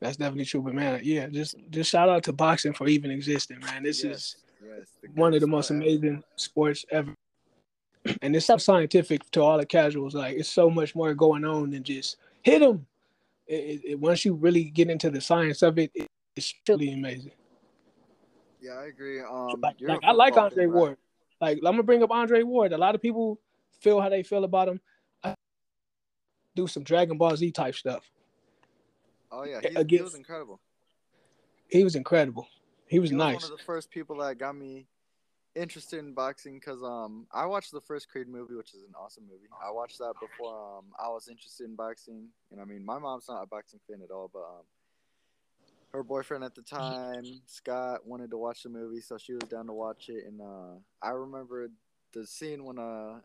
[0.00, 0.60] That's definitely true.
[0.62, 3.82] But man, yeah, just just shout out to boxing for even existing, man.
[3.82, 5.88] This yes, is yes, one of the most sport ever.
[5.88, 7.14] amazing sports ever.
[8.22, 10.14] And it's so scientific to all the casuals.
[10.14, 12.86] Like it's so much more going on than just hit them.
[13.46, 17.32] It, it, once you really get into the science of it, it it's truly amazing.
[18.60, 19.20] Yeah, I agree.
[19.20, 20.74] Um, like, like I like Andre right?
[20.74, 20.96] Ward.
[21.40, 22.72] Like I'm gonna bring up Andre Ward.
[22.72, 23.38] A lot of people
[23.80, 24.80] feel how they feel about him.
[25.22, 25.34] I
[26.54, 28.04] do some Dragon Ball Z type stuff.
[29.30, 30.60] Oh yeah, he Against- was incredible.
[31.68, 32.46] He was incredible.
[32.86, 33.42] He was he was nice.
[33.42, 34.86] one of the first people that got me
[35.56, 39.24] interested in boxing because um I watched the first Creed movie, which is an awesome
[39.24, 39.48] movie.
[39.66, 43.28] I watched that before um I was interested in boxing, and I mean my mom's
[43.28, 44.64] not a boxing fan at all, but um
[45.92, 49.66] her boyfriend at the time, Scott, wanted to watch the movie, so she was down
[49.66, 51.68] to watch it, and uh I remember
[52.12, 53.20] the scene when uh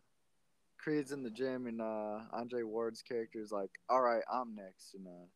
[0.78, 4.94] Creed's in the gym and uh Andre Ward's character is like, "All right, I'm next,"
[4.94, 5.26] and uh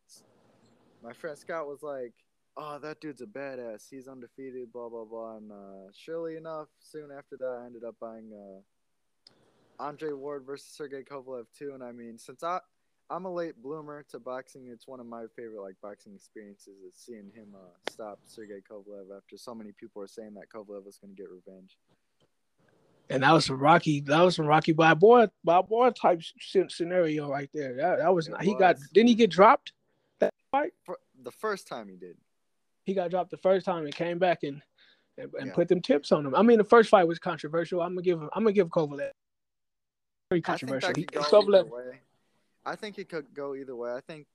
[1.03, 2.13] my friend Scott was like
[2.57, 3.85] oh, that dude's a badass.
[3.89, 5.37] He's undefeated, blah blah blah.
[5.37, 10.69] And uh, surely enough, soon after that, I ended up buying uh, Andre Ward versus
[10.69, 11.71] Sergey Kovalev too.
[11.73, 12.59] And I mean, since I
[13.09, 16.95] I'm a late bloomer to boxing, it's one of my favorite like boxing experiences is
[16.95, 20.97] seeing him uh, stop Sergey Kovalev after so many people are saying that Kovalev was
[20.97, 21.77] going to get revenge.
[23.09, 24.01] And that was some Rocky.
[24.01, 26.21] That was some Rocky Balboa, Balboa type
[26.67, 27.73] scenario right there.
[27.77, 28.75] That, that was It he got.
[28.93, 29.71] Didn't he get dropped?
[30.19, 30.73] That fight?
[30.83, 32.17] For the first time he did.
[32.87, 34.61] He got dropped the first time and came back and
[35.19, 35.53] and, and Yeah.
[35.53, 36.33] put them tips on him.
[36.35, 37.81] I mean, the first fight was controversial.
[37.81, 38.29] I'm gonna give him.
[38.33, 38.97] I'm gonna give Kovalev.
[38.99, 39.11] Very
[40.29, 40.93] I think controversial.
[40.93, 41.99] could go Kovalev.
[42.65, 43.93] I think it could go either way.
[43.93, 44.27] I think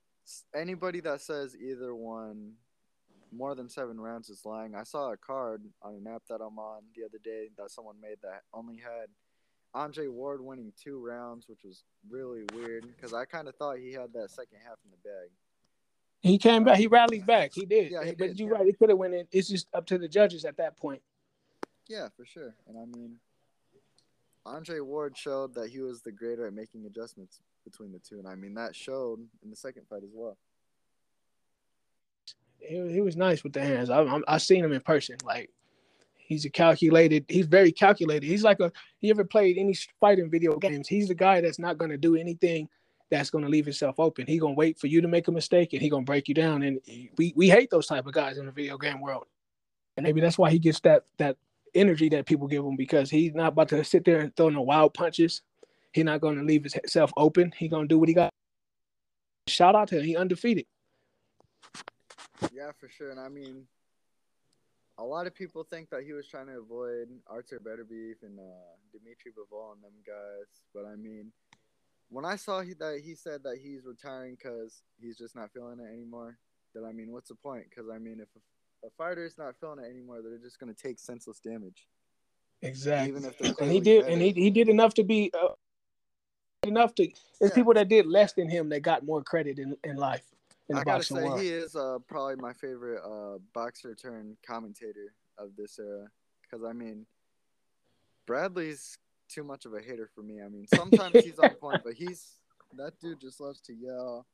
[0.53, 2.53] anybody that says either one
[3.31, 4.75] more than seven rounds is lying.
[4.75, 7.99] I saw a card on an app that I'm on the other day that someone
[7.99, 9.07] made that only had
[9.73, 13.93] Andre Ward winning two rounds, which was really weird because I kind of thought he
[13.93, 15.31] had that second half in the bag.
[16.23, 16.77] He came back.
[16.77, 17.51] He rallied back.
[17.53, 17.91] He did.
[17.91, 18.65] Yeah, he but did, you're right.
[18.65, 19.27] He could have went in.
[19.31, 21.01] It's just up to the judges at that point.
[21.89, 22.55] Yeah, for sure.
[22.65, 23.17] And I mean,
[24.45, 28.27] Andre Ward showed that he was the greater at making adjustments between the two, and
[28.27, 30.37] I mean that showed in the second fight as well.
[32.59, 33.89] He, he was nice with the hands.
[33.89, 35.17] I, I I seen him in person.
[35.25, 35.49] Like
[36.15, 37.25] he's a calculated.
[37.27, 38.25] He's very calculated.
[38.25, 38.71] He's like a.
[39.01, 40.87] You ever played any fighting video games?
[40.87, 42.69] He's the guy that's not gonna do anything
[43.09, 44.25] that's gonna leave himself open.
[44.27, 46.63] He gonna wait for you to make a mistake and he gonna break you down.
[46.63, 46.79] And
[47.17, 49.25] we we hate those type of guys in the video game world.
[49.97, 51.37] And maybe that's why he gets that that
[51.75, 54.61] energy that people give him because he's not about to sit there and throw no
[54.61, 55.41] wild punches.
[55.91, 57.53] He's not gonna leave himself open.
[57.57, 58.31] He gonna do what he got.
[59.47, 60.05] Shout out to him.
[60.05, 60.65] He undefeated.
[62.51, 63.11] Yeah, for sure.
[63.11, 63.67] And I mean,
[64.97, 68.43] a lot of people think that he was trying to avoid Artur Beterbiev and uh,
[68.91, 70.61] Dmitry Bivol and them guys.
[70.73, 71.31] But I mean,
[72.09, 75.79] when I saw he, that he said that he's retiring because he's just not feeling
[75.79, 76.37] it anymore,
[76.73, 77.65] then I mean, what's the point?
[77.69, 80.73] Because I mean, if a, a fighter is not feeling it anymore, they're just going
[80.73, 81.87] to take senseless damage.
[82.61, 83.09] Exactly.
[83.09, 85.49] Even if and he did, and he, he did enough to be uh,
[86.65, 87.07] enough to.
[87.39, 87.55] There's Yeah.
[87.55, 90.23] people that did less than him that got more credit in, in life.
[90.69, 91.41] In I gotta say world.
[91.41, 96.07] he is uh, probably my favorite uh, boxer turned commentator of this era.
[96.41, 97.05] Because I mean,
[98.25, 98.97] Bradley's
[99.33, 100.41] too much of a hater for me.
[100.41, 102.33] I mean, sometimes he's on point, but he's
[102.77, 104.25] that dude just loves to yell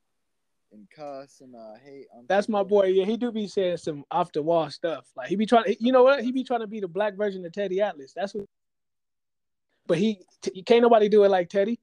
[0.71, 2.07] and cuss and uh, hate.
[2.15, 2.85] On That's my boy.
[2.87, 5.05] Yeah, he do be saying some off the wall stuff.
[5.15, 5.75] Like he be trying.
[5.79, 6.23] You know what?
[6.23, 8.13] He be trying to be the black version of Teddy Atlas.
[8.15, 8.45] That's what.
[9.87, 11.79] But he t- can't nobody do it like Teddy.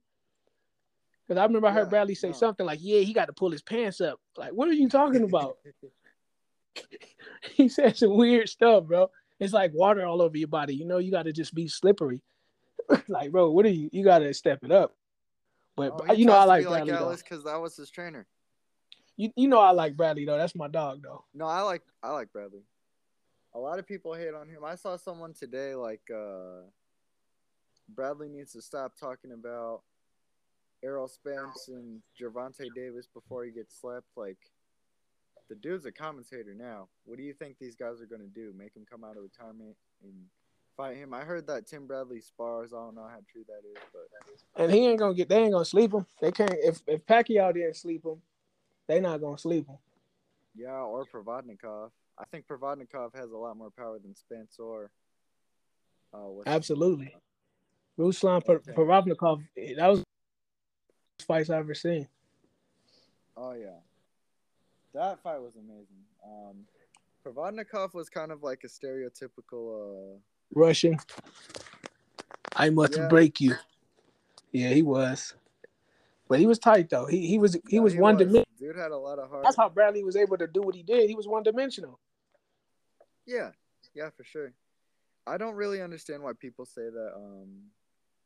[1.27, 2.33] Because I remember I heard Yeah, Bradley say no.
[2.33, 5.23] something like, "Yeah, he got to pull his pants up." Like, what are you talking
[5.23, 5.57] about?
[7.55, 9.09] he said some weird stuff, bro.
[9.39, 10.75] It's like water all over your body.
[10.75, 12.21] You know, you got to just be slippery.
[13.07, 13.89] like, bro, what are you?
[13.91, 14.95] You got to step it up.
[15.75, 16.91] But Oh, you know, I like like Bradley.
[16.93, 17.15] though.
[17.15, 18.25] Because that was his trainer.
[19.15, 20.37] You you know, I like Bradley though.
[20.37, 21.23] That's my dog though.
[21.33, 22.63] No, I like I like Bradley.
[23.53, 24.63] A lot of people hate on him.
[24.65, 26.61] I saw someone today like uh
[27.89, 29.81] Bradley needs to stop talking about
[30.83, 34.15] Errol Spence and Gervonta Davis before he gets slapped.
[34.15, 34.37] Like
[35.49, 36.87] the dude's a commentator now.
[37.05, 38.53] What do you think these guys are gonna do?
[38.57, 40.13] Make him come out of retirement and
[40.77, 41.13] fight him?
[41.13, 42.71] I heard that Tim Bradley spars.
[42.71, 45.27] I don't know how true that is, but And he ain't gonna get.
[45.27, 46.05] They ain't gonna sleep him.
[46.21, 46.53] They can't.
[46.53, 48.21] If if Pacquiao didn't sleep him,
[48.87, 49.77] they not gonna sleep him.
[50.55, 51.91] yeah, or Provodnikov.
[52.17, 54.89] I think Provodnikov has a lot more power than Spence or
[56.13, 57.15] uh, Absolutely.
[57.99, 58.71] Ruslan Okay.
[58.73, 59.43] Provodnikov.
[59.75, 60.03] That was
[61.27, 62.07] fights I've ever seen.
[63.35, 63.79] Oh yeah,
[64.93, 66.03] that fight was amazing.
[66.25, 66.65] Um,
[67.25, 70.15] Provodnikov was kind of like a stereotypical.
[70.15, 70.19] Uh,
[70.53, 70.97] Russian.
[72.55, 73.07] I must Yeah.
[73.07, 73.55] break you.
[74.51, 75.33] Yeah, he was.
[76.27, 77.05] But he was tight though.
[77.05, 78.45] He he was he yeah, was one dimensional.
[78.59, 79.43] Dude had a lot of heart.
[79.43, 81.09] That's how Bradley was able to do what he did.
[81.09, 81.99] He was one dimensional.
[83.25, 83.51] Yeah,
[83.93, 84.53] yeah, for sure.
[85.25, 87.63] I don't really understand why people say that um,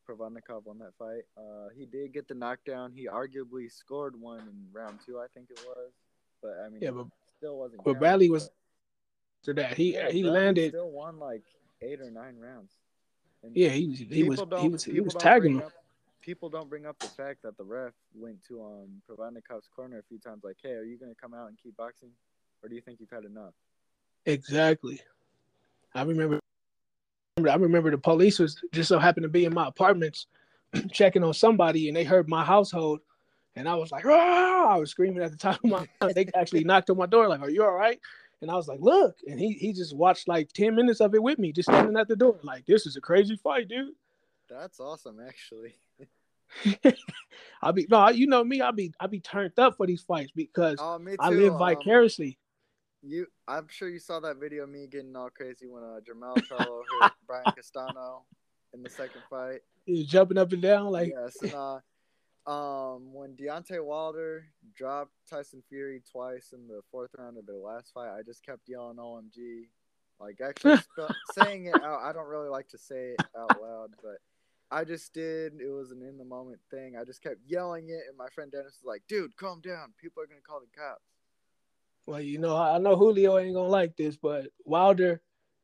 [0.07, 1.23] Provodnikov won that fight.
[1.37, 2.91] Uh, he did get the knockdown.
[2.95, 5.91] He arguably scored one in round two, I think it was.
[6.41, 7.07] But I mean, Yeah, but
[7.37, 7.77] still wasn't.
[7.83, 8.53] but counted, Bradley was but-
[9.45, 9.77] to that.
[9.77, 10.71] He Yeah, he Bradley landed.
[10.71, 11.43] Still won like
[11.81, 12.73] eight or nine rounds.
[13.43, 15.61] And Yeah, he was he was he was he was tagging him.
[15.61, 15.73] up-
[16.21, 20.03] people don't bring up the fact that the ref went to um Provodnikov's corner a
[20.03, 22.11] few times, like, "Hey, are you gonna come out and keep boxing,
[22.61, 23.53] or do you think you've had enough?"
[24.25, 25.01] Exactly.
[25.95, 26.39] I remember.
[27.37, 30.27] I remember the police was just so happened to be in my apartments
[30.91, 32.99] checking on somebody, and they heard my household,
[33.55, 35.87] and I was like, "Ah!" I was screaming at the top of my.
[36.13, 37.99] They actually knocked on my door, like, "Are you all right?"
[38.41, 41.21] And I was like, "Look!" And he he just watched like ten minutes of it
[41.21, 43.93] with me, just standing at the door, like, "This is a crazy fight, dude."
[44.49, 45.75] That's awesome, actually.
[47.61, 48.61] I'll be no, you know me.
[48.61, 51.15] I'll be I'll be turned up for these fights because too.
[51.19, 52.37] I live um, vicariously.
[53.03, 56.37] You, I'm sure you saw that video of me getting all crazy when uh, Jermell
[56.47, 58.23] Charlo hit Brian Castano
[58.73, 59.61] in the second fight.
[59.85, 61.79] He was jumping up and down like yes, and uh,
[62.47, 67.93] um, when Deontay Wilder dropped Tyson Fury twice in the fourth round of their last
[67.93, 69.67] fight, I just kept yelling "OMG,"
[70.19, 72.01] like actually spe- saying it out.
[72.01, 74.17] I don't really like to say it out loud, but
[74.71, 75.61] I just did.
[75.61, 76.95] It was an in the moment thing.
[76.99, 79.93] I just kept yelling it, and my friend Dennis was like, "Dude, calm down.
[80.01, 81.03] People are gonna call the cops."
[82.07, 85.21] Well, you know, I know Julio ain't gonna like this, but Wilder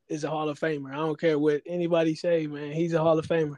[0.10, 0.92] is a Hall of Famer.
[0.92, 2.72] I don't care what anybody say, man.
[2.72, 3.58] He's a Hall of Famer.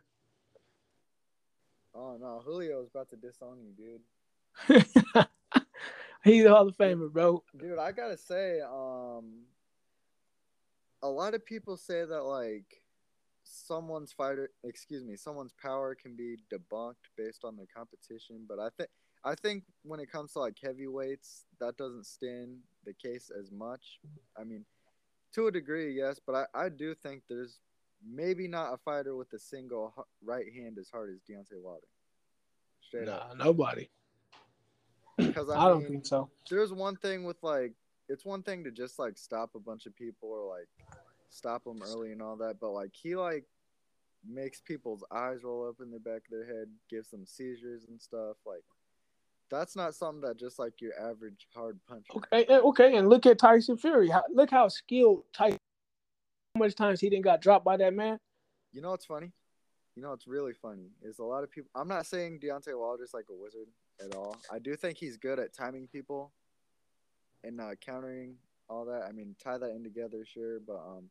[2.00, 4.86] Oh no, Julio is about to disown you, dude.
[6.24, 7.44] He's a Hall of Famer, bro.
[7.58, 9.44] Dude, I gotta say, um,
[11.02, 12.84] a lot of people say that like
[13.44, 18.70] someone's fighter, excuse me, someone's power can be debunked based on their competition, but I
[18.78, 18.90] think
[19.26, 24.00] I think when it comes to like heavyweights, that doesn't stand the case as much.
[24.40, 24.64] I mean,
[25.34, 27.60] to a degree, yes, but I, I do think there's
[28.08, 29.94] maybe not a fighter with a single
[30.24, 31.88] right hand as hard as Deontay Wilder.
[32.82, 33.90] Straight up, Nah, nobody.
[35.18, 36.30] because I, I, don't think so.
[36.50, 37.74] there's one thing with like
[38.08, 40.68] it's one thing to just like stop a bunch of people or like
[41.30, 43.44] stop them early and all that but like he like
[44.28, 48.02] makes people's eyes roll up in the back of their head gives them seizures and
[48.02, 48.64] stuff like
[49.52, 53.26] that's not something that just like your average hard puncher Okay, eh, okay, and look
[53.26, 54.08] at Tyson Fury.
[54.10, 55.59] How, look how skilled Tyson.
[56.60, 58.20] Much times he didn't got dropped by that man?
[58.72, 59.32] you know what's funny
[59.96, 63.14] you know what's really funny is a lot of people i'm not saying Deontay Wilder's
[63.14, 63.68] like a wizard
[64.00, 66.32] at all i do think he's good at timing people
[67.44, 68.36] and uh, countering
[68.70, 71.10] all that i mean tie that in together sure but um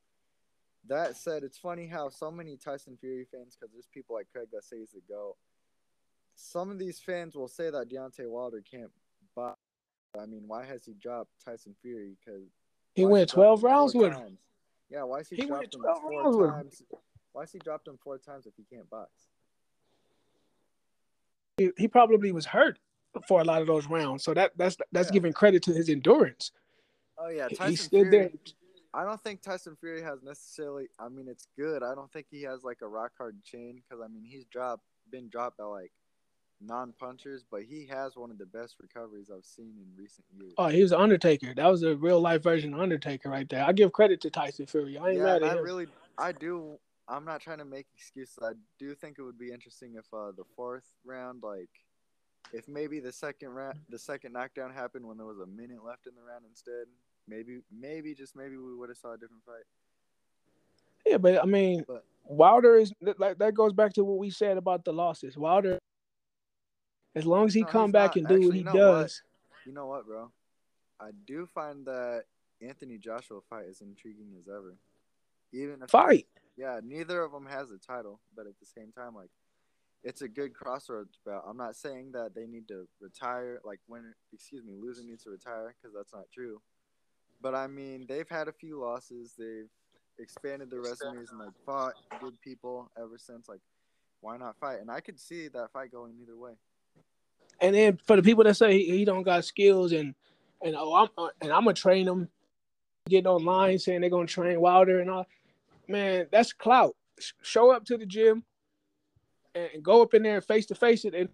[0.86, 4.46] that said it's funny how so many tyson fury fans because there's people like craig
[4.52, 5.34] that say he's the goat
[6.36, 8.92] some of these fans will say that Deontay Wilder can't
[9.34, 9.58] box.
[10.18, 12.16] I mean, why has he dropped Tyson Fury?
[12.24, 12.44] Because
[12.94, 14.38] He went twelve rounds with him.
[14.90, 16.82] Yeah, why is he, He dropped him four times?
[17.32, 19.10] Why is he dropped him four times if he can't box?
[21.58, 22.78] he, he probably was hurt
[23.26, 24.22] for a lot of those rounds.
[24.22, 25.14] So that that's that's Yeah.
[25.14, 26.52] giving credit to his endurance.
[27.18, 28.10] Oh yeah, He- Tyson he stood Fury.
[28.10, 28.30] there.
[28.94, 30.88] I don't think Tyson Fury has necessarily.
[30.98, 31.82] I mean, it's good.
[31.82, 34.82] I don't think he has like a rock hard chain because I mean he's dropped,
[35.10, 35.92] been dropped by like
[36.60, 40.52] non punchers, but he has one of the best recoveries I've seen in recent years.
[40.58, 41.54] Oh, he was an Undertaker.
[41.54, 43.64] That was a real life version of Undertaker right there.
[43.64, 44.98] I give credit to Tyson Fury.
[44.98, 45.64] I ain't yeah, mad at I him.
[45.64, 45.86] really,
[46.16, 46.78] I do.
[47.08, 48.38] I'm not trying to make excuses.
[48.42, 51.70] I do think it would be interesting if uh, the fourth round, like,
[52.52, 56.06] if maybe the second round, the second knockdown happened when there was a minute left
[56.06, 56.84] in the round instead.
[57.26, 59.64] Maybe, maybe just maybe we would have saw a different fight.
[61.06, 64.58] Yeah, but I mean, But- Wilder is like that goes back to what we said
[64.58, 65.36] about the losses.
[65.38, 65.78] Wilder,
[67.14, 68.16] as long as he No, come back not.
[68.16, 69.22] and do what he you know does,
[69.64, 70.30] You know what, bro?
[71.00, 72.24] I do find that
[72.60, 74.76] Anthony Joshua fight as intriguing as ever.
[75.52, 76.26] Even if fight.
[76.56, 79.30] yeah, neither of them has a title, but at the same time, like,
[80.04, 81.44] it's a good crossroads bout.
[81.48, 85.30] I'm not saying that they need to retire, like, when, excuse me, losing needs to
[85.30, 86.60] retire, because that's not true.
[87.40, 89.34] But I mean, they've had a few losses.
[89.38, 89.68] They've
[90.18, 93.48] expanded their resumes and, like, fought good people ever since.
[93.48, 93.60] Like,
[94.20, 94.80] why not fight?
[94.80, 96.52] And I could see that fight going either way.
[97.60, 100.14] And then for the people that say he, he don't got skills and
[100.62, 102.28] and oh I'm uh, and I'm gonna train him,
[103.08, 105.26] getting online saying they're gonna train Wilder and all,
[105.88, 106.94] man, that's clout.
[107.18, 108.44] Sh- Show up to the gym
[109.54, 111.28] and, and go up in there and face to face it and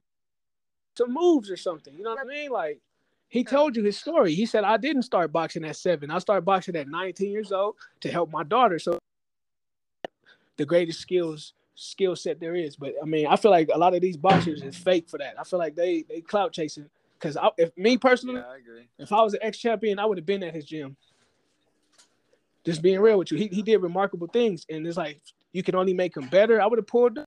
[0.96, 1.94] some moves or something.
[1.94, 2.50] You know what I mean?
[2.50, 2.80] Like
[3.28, 4.34] he told you his story.
[4.34, 6.10] He said I didn't start boxing at seven.
[6.10, 8.78] I started boxing at 19 years old to help my daughter.
[8.78, 8.98] So
[10.56, 12.76] the greatest skills skill set there is.
[12.76, 15.34] But I mean, I feel like a lot of these boxers is fake for that.
[15.38, 16.88] I feel like they they clout chasing.
[17.18, 18.88] Because if me personally, Yeah, I agree.
[18.98, 20.96] if I was an ex champion, I would have been at his gym.
[22.64, 25.20] Just being real with you, he he did remarkable things, and it's like
[25.52, 26.60] you can only make him better.
[26.60, 27.18] I would have pulled.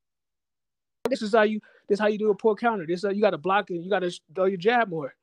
[1.10, 1.60] This is how you.
[1.88, 2.86] This is how you do a pull counter.
[2.86, 5.16] This is how you got to block and you got to throw your jab more.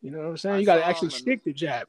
[0.00, 0.56] You know what I'm saying?
[0.56, 1.88] I you got to actually stick the jab.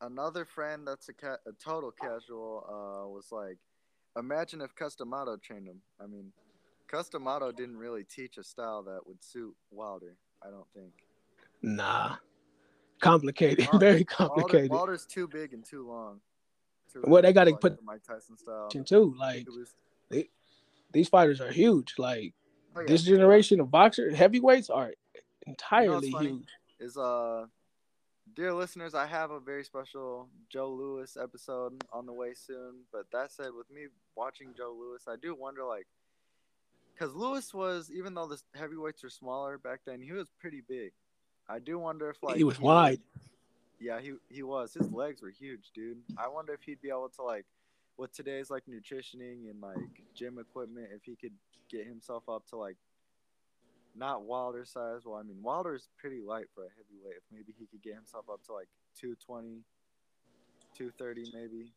[0.00, 3.58] another friend that's a, ca- a total casual uh, was like,
[4.18, 5.80] imagine if Cus D'Amato trained him.
[6.02, 6.32] I mean,
[6.88, 10.16] Cus D'Amato didn't really teach a style that would suit Wilder.
[10.42, 10.92] I don't think.
[11.62, 12.16] Nah,
[13.00, 14.70] complicated, Wilder- very Wilder, complicated.
[14.70, 16.20] Wilder's too big and too long.
[16.92, 18.68] Too Well, they gotta like, put- Mike Tyson style.
[18.68, 19.14] too.
[19.18, 19.74] Like was-
[20.92, 21.94] these fighters are huge.
[21.98, 22.32] Like
[22.76, 22.86] oh, yeah.
[22.86, 24.92] this generation of boxers, heavyweights are
[25.46, 26.28] entirely funny?
[26.28, 26.48] huge.
[26.80, 27.46] is uh
[28.38, 33.04] dear listeners i have a very special joe louis episode on the way soon but
[33.10, 33.86] that said with me
[34.16, 35.88] watching joe louis i do wonder like
[36.94, 40.92] because louis was even though the heavyweights are smaller back then he was pretty big.
[41.48, 43.00] I do wonder if like he was would- wide.
[43.80, 44.74] yeah he, he was.
[44.74, 45.98] His legs were huge dude.
[46.16, 47.46] I wonder if he'd be able to like
[47.96, 51.32] with today's like nutritioning and like gym equipment if he could
[51.70, 52.76] get himself up to like
[53.98, 55.02] not Wilder size.
[55.04, 57.16] Well, I mean Wilder's pretty light for a heavyweight.
[57.16, 58.68] If maybe he could get himself up to like
[59.00, 59.62] 220,
[60.74, 61.72] 230 maybe.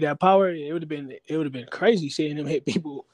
[0.00, 3.06] That power, it would have been it would have been crazy seeing him hit people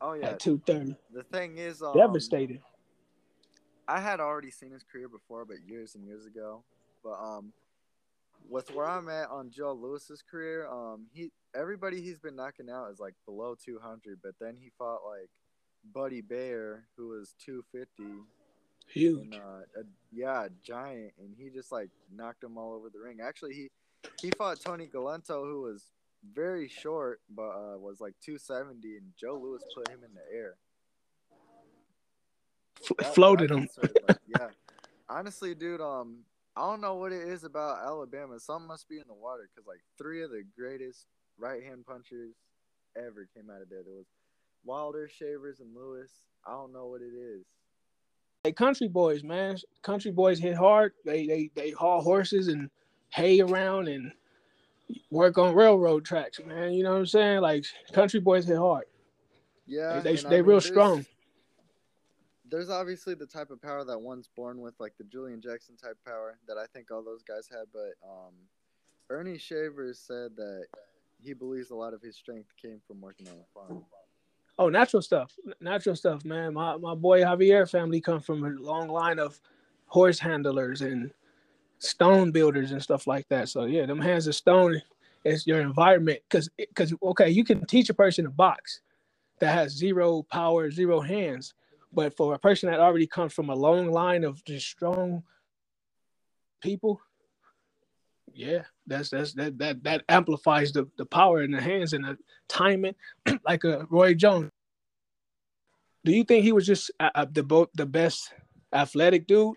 [0.00, 0.28] Oh yeah.
[0.28, 0.94] at two thirty.
[1.12, 2.60] The thing is, um, Devastated.
[3.88, 6.62] I had already seen his career before, but years and years ago.
[7.02, 7.52] But um,
[8.48, 12.90] with where I'm at on Joe Louis's career, um, he everybody he's been knocking out
[12.92, 14.20] is like below 200.
[14.22, 15.30] But then he fought like
[15.92, 18.22] Buddy Baer, who was 250,
[18.86, 19.22] Huge.
[19.22, 19.38] and uh,
[19.80, 23.18] a, yeah, a giant, and he just like knocked him all over the ring.
[23.22, 23.68] Actually, he
[24.20, 25.84] he fought Tony Galento, who was
[26.34, 30.54] very short, but uh, was like 270, and Joe Louis put him in the air.
[32.98, 33.68] That- floated him.
[34.08, 34.48] like, yeah.
[35.08, 36.18] Honestly, dude, um,
[36.56, 38.38] I don't know what it is about Alabama.
[38.40, 41.06] Something must be in the water because like three of the greatest
[41.38, 42.34] right hand punchers
[42.96, 43.82] ever came out of there.
[43.84, 44.06] There was
[44.64, 46.10] Wilder, Shavers, and Louis.
[46.46, 47.44] I don't know what it is.
[48.44, 49.56] Hey, country boys, man.
[49.82, 50.92] Country boys hit hard.
[51.04, 52.70] They they they haul horses and
[53.10, 54.12] hay around and
[55.10, 56.72] work on railroad tracks, man.
[56.72, 57.40] You know what I'm saying?
[57.40, 58.84] Like country boys hit hard.
[59.66, 61.04] Yeah, They I they mean, real there's- strong.
[62.50, 65.98] There's obviously the type of power that one's born with, like the Julian Jackson type
[66.06, 67.64] power that I think all those guys had.
[67.74, 68.32] But um,
[69.10, 70.64] Ernie Shavers said that
[71.22, 73.84] he believes a lot of his strength came from working on a farm.
[74.58, 75.34] Oh, natural stuff.
[75.60, 76.54] Natural stuff, man.
[76.54, 79.40] My my boy Javier family come from a long line of
[79.86, 81.12] horse handlers and
[81.78, 83.48] stone builders and stuff like that.
[83.48, 84.82] So yeah, them hands of stone
[85.24, 86.20] is your environment.
[86.30, 88.80] Cause cause okay, you can teach a person to box
[89.40, 91.54] that has zero power, zero hands.
[91.92, 95.22] But for a person that already comes from a long line of just strong
[96.60, 97.00] people,
[98.38, 102.16] yeah, that's that's that that that amplifies the, the power in the hands and the
[102.48, 102.94] timing,
[103.44, 104.50] like a Roy Jones.
[106.04, 108.32] do you think he was just uh, uh, the both the best
[108.72, 109.56] athletic dude?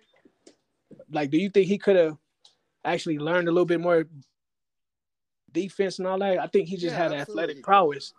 [1.11, 2.17] Like, do you think he could have
[2.83, 4.05] actually learned a little bit more
[5.51, 6.39] defense and all that?
[6.39, 7.43] I think he just Yeah, had absolutely.
[7.43, 8.13] athletic prowess.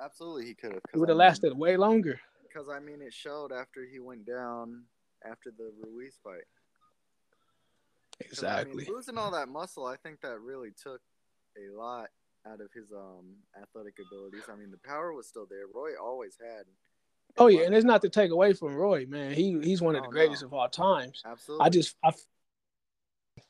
[0.00, 0.82] Absolutely, he could have.
[0.92, 2.20] It would have lasted way longer.
[2.42, 4.82] Because I mean, it showed after he went down
[5.24, 6.44] after the Ruiz fight.
[8.24, 8.86] 'Cause, I mean, Exactly.
[8.88, 11.00] losing all that muscle, I think that really took
[11.56, 12.08] a lot
[12.46, 14.44] out of his um athletic abilities.
[14.50, 15.66] I mean, the power was still there.
[15.72, 16.66] Roy always had.
[17.38, 19.32] Oh yeah, and it's not to take away from Roy, man.
[19.32, 20.46] He he's one of the Oh, greatest no.
[20.48, 21.22] of all times.
[21.24, 21.66] Absolutely.
[21.66, 22.12] I just I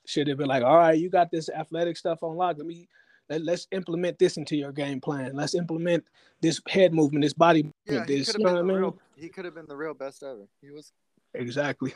[0.07, 2.57] should have been like, all right, you got this athletic stuff on lock.
[2.59, 2.89] Let me
[3.29, 5.35] let, let's implement this into your game plan.
[5.35, 6.05] Let's implement
[6.41, 8.35] this head movement, this body yeah, movement, he this.
[8.35, 8.77] You know what I mean?
[8.77, 8.99] real.
[9.17, 10.49] He could have been the real best ever.
[10.61, 10.93] He was.
[11.35, 11.95] Exactly.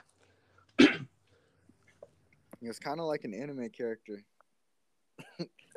[2.61, 4.23] He was kind of like an anime character.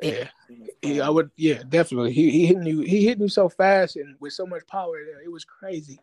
[0.02, 0.28] Yeah.
[0.48, 1.30] in his He, I would.
[1.36, 2.12] Yeah, definitely.
[2.12, 2.80] He he hit you.
[2.80, 4.96] He hit you so fast and with so much power.
[5.04, 5.98] There, it was crazy.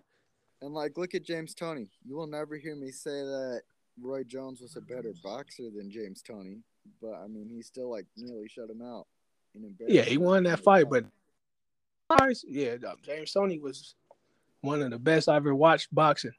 [0.62, 1.90] And like, look at James Toney.
[2.06, 3.62] You will never hear me say that
[4.02, 6.60] Roy Jones was a better boxer than James Toney,
[7.02, 9.08] but I mean, he still like nearly shut him out.
[9.54, 11.06] In Yeah, he won that fight, but
[12.18, 12.46] times.
[12.48, 13.96] yeah, James Toney was
[14.62, 16.32] one of the best I ever watched boxing.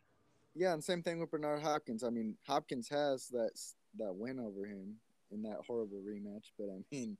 [0.55, 2.05] yeah, and same thing with Bernard Hopkins.
[2.05, 3.51] I mean, Hopkins has that
[3.98, 4.97] that win over him
[5.31, 7.16] in that horrible rematch, but I mean,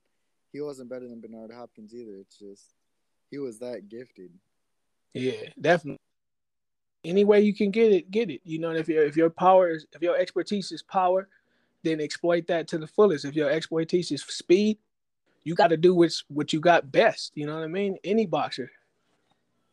[0.51, 2.15] he wasn't better than Bernard Hopkins either.
[2.17, 2.73] It's just
[3.31, 4.31] he was that gifted.
[5.13, 5.99] Yeah, definitely.
[7.05, 8.41] Any way you can get it, get it.
[8.43, 11.27] You know, if your if your power is if your expertise is power,
[11.83, 13.25] then exploit that to the fullest.
[13.25, 14.77] If your expertise is speed,
[15.43, 17.31] you got to do what's what you got best.
[17.35, 17.97] You know what I mean?
[18.03, 18.71] Any boxer,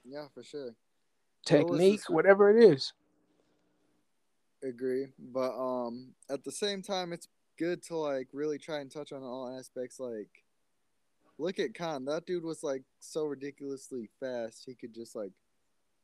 [0.04, 0.74] Yeah, for sure.
[1.44, 2.92] technique, this- whatever it is.
[4.62, 7.28] Agree but um at the same time it's
[7.58, 10.44] good to like really try and touch on all aspects like
[11.38, 15.32] look at khan that dude was like so ridiculously fast he could just like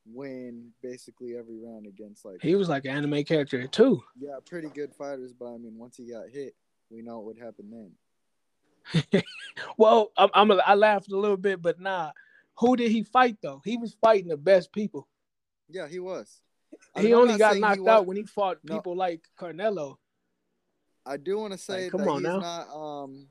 [0.06, 4.02] win basically every round against like He was like an anime character too.
[4.18, 6.54] yeah pretty good fighters but i mean once he got hit
[6.90, 9.22] we know what would happen then
[9.78, 12.12] Well, I'm, I'm a, I laughed a little bit, but nah.
[12.58, 13.60] Who did he fight though?
[13.64, 15.08] He was fighting the best people.
[15.68, 16.40] yeah he was
[16.98, 18.76] He only got knocked out when he fought No.
[18.76, 19.96] people like Canelo.
[21.04, 22.38] I do want to say Like, come that on he's now.
[22.40, 22.68] not.
[22.74, 23.28] Um,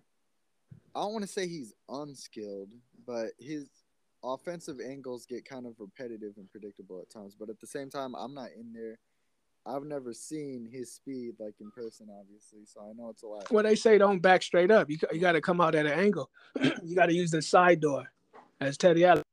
[0.96, 2.70] I don't want to say he's unskilled,
[3.06, 3.70] but his
[4.24, 7.36] offensive angles get kind of repetitive and predictable at times.
[7.38, 8.98] But at the same time, I'm not in there.
[9.68, 13.52] I've never seen his speed like in person, obviously, so I know it's a lot.
[13.52, 14.90] Well, they say don't back straight up.
[14.90, 16.30] You you got to come out at an angle.
[16.84, 18.06] you got to use the side door,
[18.62, 19.24] as Teddy Allen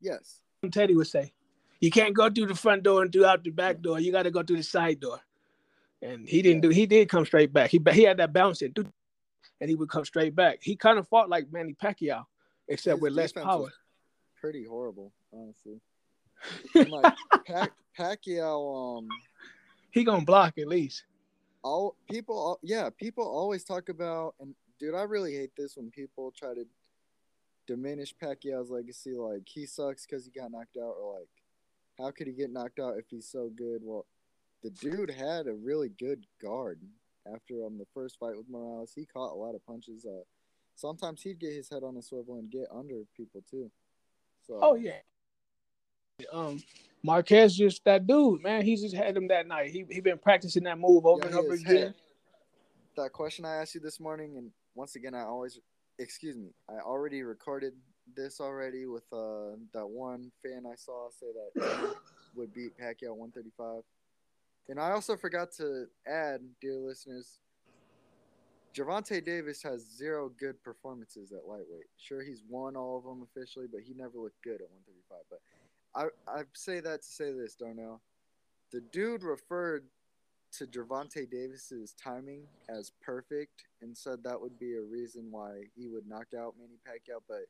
[0.00, 1.32] Yes, Teddy would say.
[1.80, 4.00] You can't go through the front door and through out the back door.
[4.00, 5.20] You got to go through the side door.
[6.02, 6.68] And he didn't do.
[6.70, 7.70] He did come straight back.
[7.70, 8.72] He he had that bouncing,
[9.60, 10.58] and he would come straight back.
[10.62, 12.24] He kind of fought like Manny Pacquiao,
[12.68, 13.68] except His with less power.
[14.40, 15.80] pretty horrible, honestly.
[16.88, 17.14] Like
[17.44, 19.08] Pac- Pacquiao, um,
[19.90, 21.02] He gonna block at least.
[21.64, 25.90] all people al- yeah people always talk about and dude i really hate this when
[25.90, 26.64] people try to
[27.66, 31.28] diminish pacquiao's legacy like he sucks because he got knocked out or like
[31.98, 34.06] how could he get knocked out if he's so good well
[34.62, 36.80] the dude had a really good guard
[37.26, 40.22] after um the first fight with morales he caught a lot of punches uh
[40.74, 43.70] sometimes he'd get his head on a swivel and get under people too
[44.48, 44.92] so Oh yeah.
[46.32, 46.62] Um,
[47.02, 48.64] Marquez just that dude, man.
[48.64, 49.70] He just had him that night.
[49.70, 51.94] He he been practicing that move over Yeah, and over again.
[52.96, 55.60] That question I asked you this morning, and once again, I always,
[56.00, 57.74] excuse me, I already recorded
[58.14, 61.94] this already with uh that one fan I saw say that
[62.34, 63.82] would beat Pacquiao 135,
[64.68, 67.40] and I also forgot to add, dear listeners,
[68.74, 71.88] Gervonta Davis has zero good performances at lightweight.
[71.96, 75.18] Sure, he's won all of them officially, but he never looked good at 135.
[75.30, 75.40] But
[75.94, 78.00] I I say that to say this, Darnell.
[78.70, 79.84] The dude referred
[80.52, 85.88] to Gervonta Davis's timing as perfect and said that would be a reason why he
[85.88, 87.46] would knock out Manny Pacquiao, but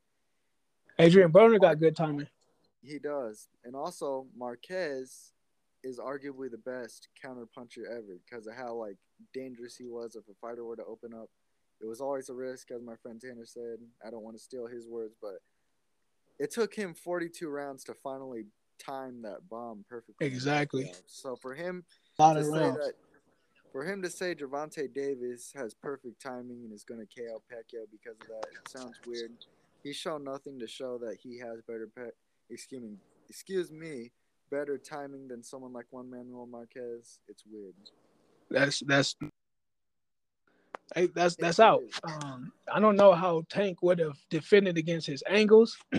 [0.98, 2.26] Adrian Broner got good timing.
[2.82, 3.48] he does.
[3.64, 5.32] And also Marquez
[5.84, 8.96] is arguably the best counter puncher ever because of how like
[9.32, 11.28] dangerous he was if a fighter were to open up.
[11.80, 13.78] It was always a risk, as my friend Tanner said.
[14.04, 15.36] I don't want to steal his words, but
[16.40, 18.46] it took him 42 rounds to finally
[18.84, 20.26] time that bomb perfectly.
[20.26, 20.92] Exactly.
[21.06, 21.84] So for him
[22.18, 22.76] A lot to of say rounds.
[22.78, 22.92] that
[23.70, 27.84] for him to say Gervonta Davis has perfect timing and is going to KO Pacquiao
[27.92, 29.30] because of that it sounds weird.
[29.82, 32.10] He's shown nothing to show that he has better pe-
[32.50, 32.96] excuse me,
[33.28, 34.10] excuse me,
[34.50, 37.20] better timing than someone like Juan Manuel Marquez.
[37.28, 37.74] It's weird.
[38.50, 39.14] That's that's
[40.94, 41.82] hey, that's that's out.
[42.04, 45.78] Um, I don't know how Tank would have defended against his angles,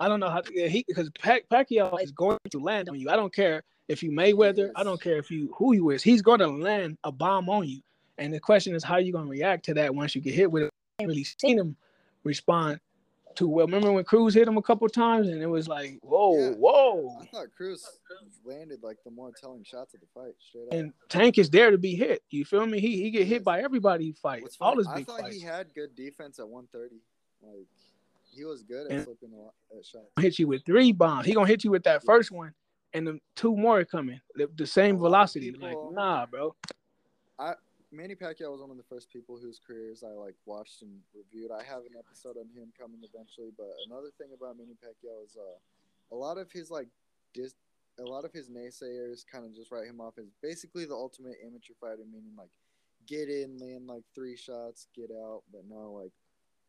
[0.00, 3.10] I don't know how to, he because Pac, Pacquiao is going to land on you.
[3.10, 4.70] I don't care if you Mayweather.
[4.74, 6.02] I don't care if you who you is.
[6.02, 7.82] He's going to land a bomb on you.
[8.16, 10.50] And the question is how you going to react to that once you get hit
[10.50, 10.70] with it.
[10.98, 11.76] I ain't really seen him
[12.24, 12.80] respond
[13.34, 13.66] too well.
[13.66, 16.50] Remember when Cruz hit him a couple times and it was like, whoa, Yeah.
[16.56, 17.18] whoa.
[17.20, 17.86] I thought Cruz
[18.44, 20.34] landed like the more telling shots of the fight.
[20.48, 20.72] Straight up.
[20.72, 22.22] And Tank is there to be hit.
[22.30, 22.80] You feel me?
[22.80, 24.56] He he get hit by everybody he fights.
[24.60, 25.36] All his I thought fights.
[25.36, 26.96] he had good defense at 130.
[27.42, 27.66] Like
[28.34, 29.54] he was good at And- flipping a lot
[29.84, 30.06] shots.
[30.18, 31.26] hit you with three bombs.
[31.26, 32.52] He gonna hit you with that first one,
[32.94, 34.20] and the two more coming.
[34.34, 35.50] The, the same velocity.
[35.52, 36.54] people- like, nah, bro.
[37.92, 41.50] Manny Pacquiao was one of the first people whose careers I like watched and reviewed.
[41.50, 45.36] I have an episode on him coming eventually, but another thing about Manny Pacquiao is
[45.36, 45.58] uh,
[46.14, 46.88] a lot of his like
[47.34, 47.54] dis-
[47.98, 51.36] a lot of his naysayers kind of just write him off as basically the ultimate
[51.44, 52.50] amateur fighter, meaning like
[53.06, 55.42] get in, land like three shots, get out.
[55.52, 56.12] But no, like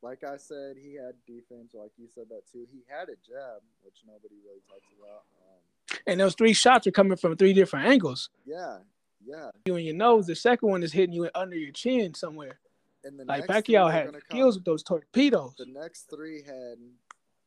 [0.02, 1.74] like I said, he had defense.
[1.76, 2.66] Like you said that too.
[2.72, 5.24] He had a jab, which nobody really talks about.
[5.46, 8.30] Um, And those three shots are coming from three different angles.
[8.44, 8.80] yeah,
[9.26, 9.50] yeah.
[9.66, 10.28] You in your nose.
[10.28, 12.60] The second one is hitting you under your chin somewhere.
[13.04, 15.56] And the Like Pacquiao had skills with those torpedoes.
[15.58, 16.78] the next three had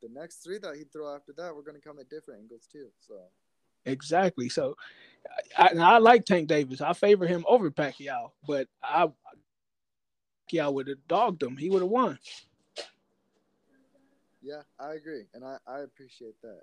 [0.02, 2.66] the next three that he'd throw after that were going to come at different angles
[2.70, 2.88] too.
[3.00, 3.14] So
[3.86, 4.48] Exactly.
[4.48, 4.76] So,
[5.56, 6.80] I, I like Tank Davis.
[6.80, 9.08] I favor him over Pacquiao, but I
[10.50, 11.56] Pacquiao would have dogged him.
[11.56, 12.18] He would have won.
[14.42, 16.62] yeah, I agree, and I I appreciate that.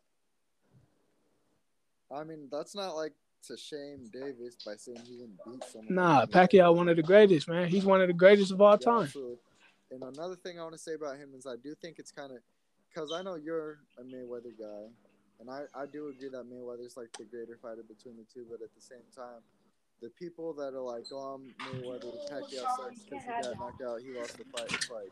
[2.11, 3.13] I mean, that's not like
[3.47, 5.95] to shame Davis by saying he didn't beat someone.
[5.95, 7.67] Nah, Pacquiao one of the greatest, man.
[7.67, 9.03] He's one of the greatest of all Yeah, time.
[9.03, 9.37] absolutely.
[9.91, 12.31] And another thing I want to say about him is I do think it's kind
[12.31, 12.37] of
[12.89, 14.87] because I know you're a Mayweather guy,
[15.39, 18.61] and I, I do agree that Mayweather's like the greater fighter between the two, but
[18.61, 19.41] at the same time,
[20.01, 24.01] the people that are like, oh, I'm Mayweather, Pacquiao sucks because he got knocked out,
[24.01, 24.71] he lost the fight.
[24.71, 25.11] It's like,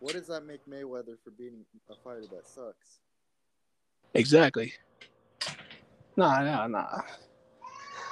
[0.00, 3.00] what does that make Mayweather for beating a fighter that sucks?
[4.14, 4.72] Exactly.
[6.16, 7.00] Nah, nah, nah.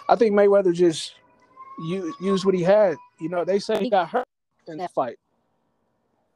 [0.09, 1.14] I think Mayweather just
[1.81, 2.97] used what he had.
[3.20, 4.27] You know, they say he got hurt
[4.66, 5.18] in that fight.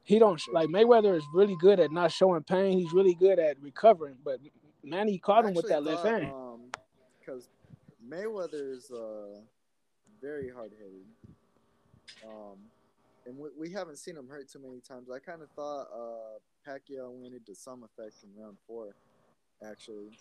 [0.03, 2.77] He don't like Mayweather is really good at not showing pain.
[2.77, 4.39] He's really good at recovering, but
[4.83, 6.31] Manny caught him with that actually left thought, hand.
[6.31, 6.61] Um,
[7.19, 7.49] because
[8.07, 9.39] Mayweather is uh,
[10.21, 11.05] very hard headed.
[12.23, 12.57] Um,
[13.25, 15.09] and we, we haven't seen him hurt too many times.
[15.09, 18.95] I kind of thought uh, Pacquiao went into some effect in round four,
[19.67, 20.11] actually.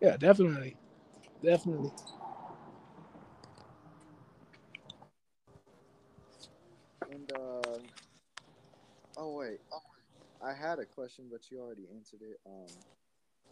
[0.00, 0.76] Yeah, definitely,
[1.42, 1.92] definitely.
[7.10, 7.78] And uh,
[9.18, 9.58] oh wait,
[10.42, 12.40] I had a question, but you already answered it.
[12.46, 12.66] Um,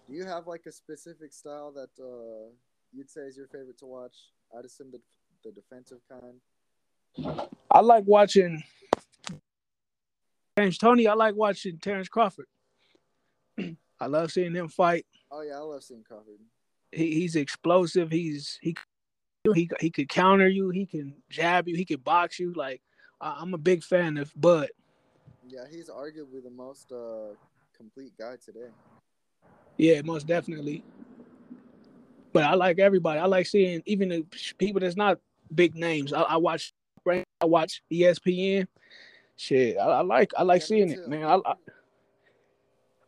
[0.08, 2.50] do you have like a specific style that uh,
[2.92, 4.16] you'd say is your favorite to watch?
[4.56, 5.00] I'd assume the
[5.44, 6.40] the defensive kind.
[7.70, 8.62] I like watching
[10.58, 11.06] James Toney.
[11.06, 12.46] I like watching Terrence Crawford.
[14.00, 15.04] I love seeing him fight.
[15.30, 16.38] Oh yeah, I love seeing Crawford.
[16.92, 18.10] He, he's explosive.
[18.10, 18.76] He's he
[19.54, 20.70] he he could counter you.
[20.70, 21.76] He can jab you.
[21.76, 22.52] He could box you.
[22.54, 22.80] Like
[23.20, 24.68] I, I'm a big fan of Bud.
[25.48, 27.34] Yeah, he's arguably the most uh,
[27.76, 28.68] complete guy today.
[29.76, 30.82] Yeah, most definitely.
[32.32, 33.20] But I like everybody.
[33.20, 34.26] I like seeing even the
[34.58, 35.18] people that's not
[35.54, 36.12] big names.
[36.12, 36.72] I, I watch
[37.06, 38.66] I watch ESPN.
[39.36, 41.24] Shit, I, I like I like Yeah, seeing it, man.
[41.24, 41.54] I, I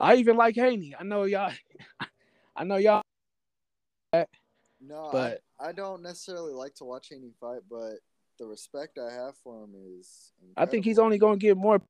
[0.00, 0.94] I even like Haney.
[0.98, 1.52] I know y'all.
[2.00, 2.06] I
[2.64, 3.02] know y'all.
[4.82, 7.96] No, But- I, I don't necessarily like to watch Haney fight, but
[8.38, 10.32] the respect I have for him is.
[10.56, 11.80] I think he's only going to get more.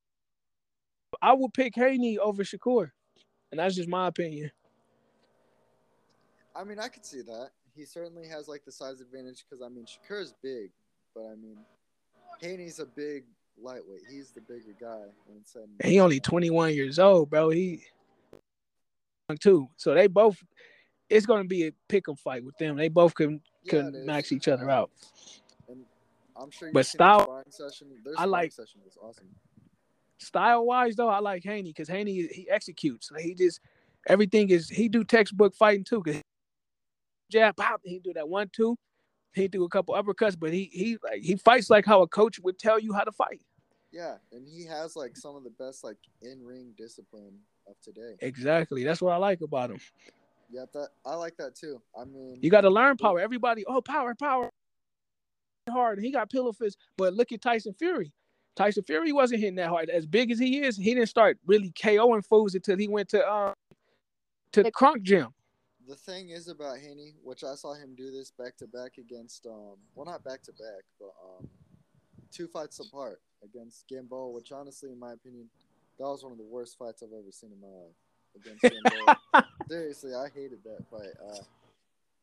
[1.22, 2.90] I would pick Haney over Shakur,
[3.50, 4.50] and that's just my opinion.
[6.54, 7.50] I mean, I could see that.
[7.76, 10.70] He certainly has like the size advantage because I mean, Shakur's big,
[11.14, 11.58] but I mean,
[12.40, 13.24] Haney's a big
[13.62, 14.02] lightweight.
[14.10, 15.06] He's the bigger guy.
[15.26, 17.50] When it's said and And he only 21 years old, bro.
[17.50, 17.84] He
[19.36, 19.68] too.
[19.76, 20.42] So they both.
[21.08, 22.76] It's going to be a pick 'em fight with them.
[22.76, 24.06] They both can can is.
[24.06, 24.90] max each other out.
[25.68, 25.84] And
[26.36, 26.70] I'm sure.
[26.72, 27.88] But you've seen their style- session.
[28.04, 29.28] Their I like- session was awesome.
[30.18, 33.10] Style wise, though, I like Haney because Haney he executes.
[33.10, 33.60] Like he just
[34.06, 36.02] everything is he do textbook fighting too.
[36.02, 36.20] Cause
[37.30, 38.76] jab pop, he do that one two,
[39.32, 42.38] he do a couple uppercuts, but he he like he fights like how a coach
[42.40, 43.40] would tell you how to fight.
[43.92, 47.38] Yeah, and he has like some of the best like in ring discipline
[47.70, 48.16] of today.
[48.20, 49.80] Exactly, that's what I like about him.
[50.50, 51.80] Yeah, that I like that too.
[51.98, 53.20] I mean, You got to learn power.
[53.20, 54.50] Everybody, oh power, power,
[55.68, 56.00] hard.
[56.00, 58.12] He got pillow fists, but look at Tyson Fury.
[58.56, 59.88] Tyson Fury wasn't hitting that hard.
[59.90, 63.26] As big as he is, he didn't start really KOing fools until he went to
[63.30, 63.54] um
[64.52, 65.28] to the Kronk gym.
[65.86, 69.46] the thing is about Haney, which I saw him do this back to back against
[69.46, 71.48] um well not back to back, but um
[72.32, 75.48] two fights apart against Gamboa, which honestly in my opinion
[76.00, 77.92] That was one of the worst fights I've ever seen in my life
[78.34, 81.12] against Seriously, I hated that fight.
[81.22, 81.44] Uh,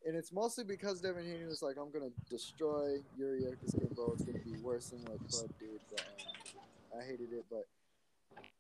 [0.07, 4.13] and it's mostly because Devin Haney was like, "I'm gonna destroy Yuriorkis Gamboa.
[4.13, 7.45] It's gonna be worse than what Bud did." But um, I hated it.
[7.51, 7.67] But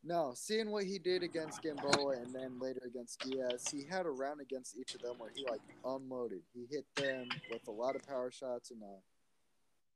[0.03, 4.11] no, seeing what he did against Gamboa and then later against Diaz, he had a
[4.11, 6.41] round against each of them where he like unloaded.
[6.53, 9.01] He hit them with a lot of power shots, and uh,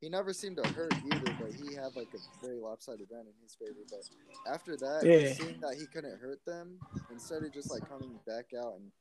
[0.02, 1.34] he never seemed to hurt either.
[1.40, 3.86] But he had like a very lopsided round in his favor.
[3.90, 5.34] But after that, Yeah.
[5.34, 6.80] seeing that he couldn't hurt them,
[7.12, 8.92] instead of just like coming back out and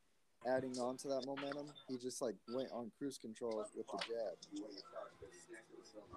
[0.46, 4.36] adding on to that momentum, he just like went on cruise control with the jab.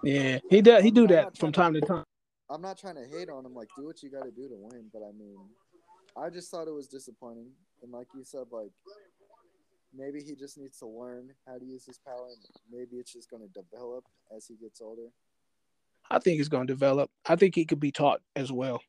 [0.02, 0.82] Yeah, he does.
[0.82, 2.04] He do that from time to time.
[2.50, 3.54] I'm not trying to hate on him.
[3.54, 4.90] Like, do what you got to do to win.
[4.92, 5.38] But I mean,
[6.16, 7.50] I just thought it was disappointing.
[7.82, 8.70] And like you said, like
[9.96, 12.28] maybe he just needs to learn how to use his power.
[12.70, 14.04] Maybe it's just going to develop
[14.34, 15.08] as he gets older.
[16.10, 17.10] I think he's going to develop.
[17.26, 18.82] I think he could be taught as well.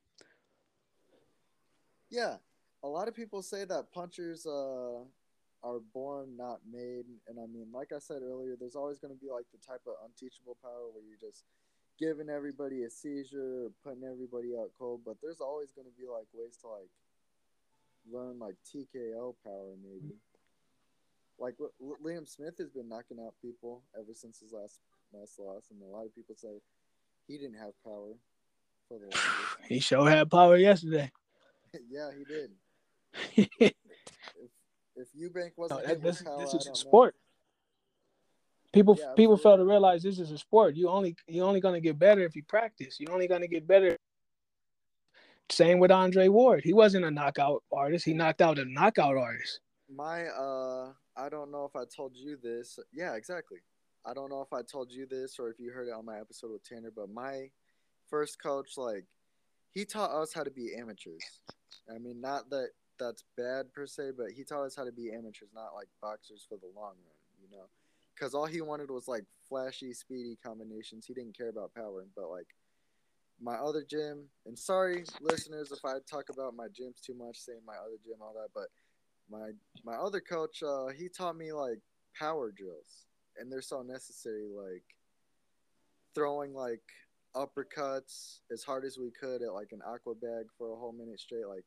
[2.10, 2.36] Yeah,
[2.84, 5.00] a lot of people say that punchers uh,
[5.64, 7.06] are born, not made.
[7.28, 9.82] And I mean, like I said earlier, there's always going to be like the type
[9.88, 11.44] of unteachable power where you're just
[11.98, 15.02] giving everybody a seizure, or putting everybody out cold.
[15.06, 16.92] But there's always going to be like ways to like
[18.12, 20.16] learn like TKO power, maybe.
[21.40, 21.56] Like
[22.04, 24.80] Liam Smith has been knocking out people ever since his last
[25.14, 26.62] last loss, and a lot of people say
[27.28, 28.14] he didn't have power
[28.88, 29.16] for the.
[29.68, 31.12] He sure had power yesterday.
[31.90, 32.52] yeah, he did.
[33.60, 33.74] if
[34.96, 36.74] if Eubank wasn't that, this, power, this is a don't know.
[36.74, 37.16] sport.
[38.72, 40.76] People Yeah, people fail to realize this is a sport.
[40.76, 42.98] You only you're only gonna get better if you practice.
[43.00, 43.98] You're only gonna get better.
[45.50, 46.64] Same with Andre Ward.
[46.64, 48.06] He wasn't a knockout artist.
[48.06, 49.60] He knocked out a knockout artist.
[49.94, 52.80] My uh, I don't know if I told you this.
[52.94, 53.60] Yeah, exactly.
[54.06, 56.20] I don't know if I told you this or if you heard it on my
[56.20, 57.50] episode with Tanner, but my
[58.10, 59.06] first coach, like,
[59.74, 61.24] he taught us how to be amateurs.
[61.94, 62.70] I mean, not that
[63.00, 66.46] that's bad per se, but he taught us how to be amateurs, not like boxers
[66.48, 67.66] for the long run, you know?
[68.14, 71.06] Because all he wanted was like flashy, speedy combinations.
[71.06, 72.48] He didn't care about power, but like
[73.42, 77.60] my other gym, and sorry, listeners, if I talk about my gyms too much, saying
[77.66, 78.68] my other gym, all that, but
[79.30, 79.52] my
[79.84, 81.80] my other coach, uh, he taught me like
[82.18, 83.06] power drills,
[83.38, 84.84] and they're so necessary, like
[86.14, 86.82] throwing like
[87.36, 91.20] uppercuts as hard as we could at like an aqua bag for a whole minute
[91.20, 91.48] straight.
[91.48, 91.66] Like,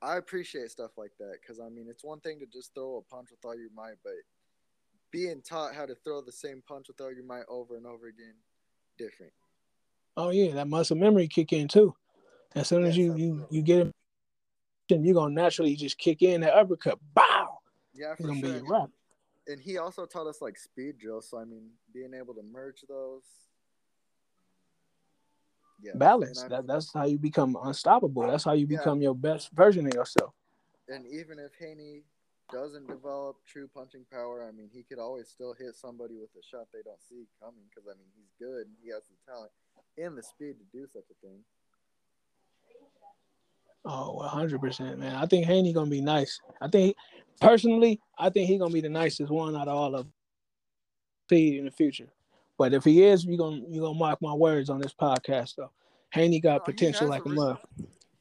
[0.00, 3.14] I appreciate stuff like that because I mean, it's one thing to just throw a
[3.14, 4.12] punch with all your might, but
[5.10, 8.06] being taught how to throw the same punch with all your might over and over
[8.06, 8.34] again,
[8.96, 9.32] different.
[10.16, 11.94] Oh yeah, that muscle memory kick in too.
[12.54, 13.56] As soon as Yes, you you absolutely.
[13.58, 13.92] you get him,
[14.96, 16.98] you're gonna naturally just kick in that uppercut.
[17.14, 17.58] Bow.
[17.94, 18.52] Yeah, for gonna sure.
[18.52, 18.90] be a wrap.
[19.48, 21.28] and he also taught us like speed drills.
[21.30, 23.24] So I mean, being able to merge those.
[25.82, 26.42] Yeah, balance.
[26.44, 28.26] That, that's how you become unstoppable.
[28.26, 28.78] That's how you Yeah.
[28.78, 30.34] become your best version of yourself.
[30.88, 32.02] and even if Haney
[32.52, 36.42] doesn't develop true punching power, I mean, he could always still hit somebody with a
[36.42, 37.62] shot they don't see coming.
[37.70, 38.66] Because I mean, he's good.
[38.66, 39.52] and He has the talent
[39.96, 41.44] and the speed to do such a thing.
[43.84, 45.14] Oh, 100 percent, man.
[45.14, 46.40] I think Haney gonna be nice.
[46.60, 46.96] I think
[47.40, 50.12] personally, I think he gonna be the nicest one out of all of them.
[51.30, 52.08] In the future.
[52.58, 55.70] But if he is, you gonna you gonna mark my words on this podcast though.
[56.12, 57.58] Haney got No, potential like a a mother.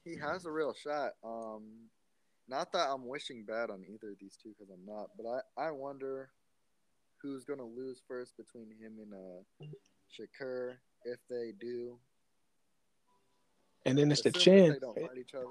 [0.05, 1.13] He has a real shot.
[1.23, 1.63] Um,
[2.47, 5.67] not that I'm wishing bad on either of these two because I'm not, but I
[5.67, 6.29] I wonder
[7.21, 9.65] who's gonna lose first between him and uh
[10.15, 11.97] Shakur if they do.
[13.89, 14.73] And then it's the chin.
[14.73, 15.47] They don't fight each other.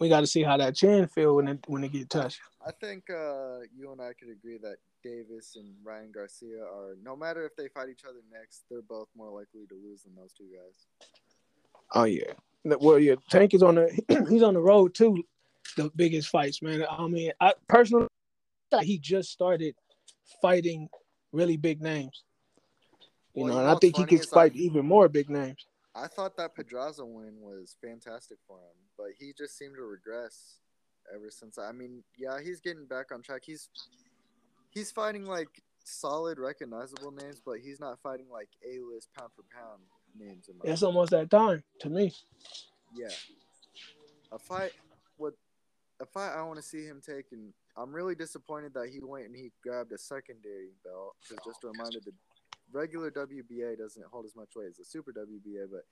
[0.00, 2.40] We got to see how that chin feel when it when it get touched.
[2.64, 7.16] I think uh, you and I could agree that Davis and Ryan Garcia are, no
[7.16, 10.32] matter if they fight each other next, they're both more likely to lose than those
[10.32, 10.86] two guys.
[11.94, 12.32] Oh yeah.
[12.64, 13.14] Well, yeah.
[13.30, 15.24] Tank is on the he's on the road too.
[15.76, 16.84] The biggest fights, man.
[16.88, 18.08] I mean, I personally
[18.82, 19.74] he just started
[20.40, 20.88] fighting
[21.32, 22.22] really big names.
[23.34, 25.66] You Well, know, and I think he could fight even more big names.
[25.98, 30.60] I thought that Pedraza win was fantastic for him, but he just seemed to regress
[31.14, 31.58] ever since.
[31.58, 33.42] I mean, yeah, he's getting back on track.
[33.44, 33.68] He's
[34.70, 35.48] he's fighting like
[35.84, 39.82] solid, recognizable names, but he's not fighting like A list pound for pound
[40.16, 40.48] names.
[40.48, 42.12] In my It's almost that time to me.
[42.94, 43.10] Yeah.
[44.32, 44.72] A fight
[45.16, 45.34] what
[46.00, 49.26] a fight I want to see him take and I'm really disappointed that he went
[49.26, 51.14] and he grabbed a secondary belt.
[51.22, 52.12] Because just oh, a reminder, the
[52.72, 55.66] regular WBA doesn't hold as much weight as the Super WBA.
[55.70, 55.84] But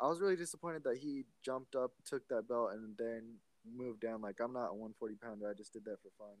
[0.00, 3.36] I was really disappointed that he jumped up, took that belt, and then
[3.76, 4.20] moved down.
[4.20, 5.48] Like I'm not a 140 pounder.
[5.48, 6.36] I just did that for fun.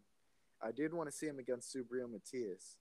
[0.62, 2.76] I did want to see him against Subriel Matias.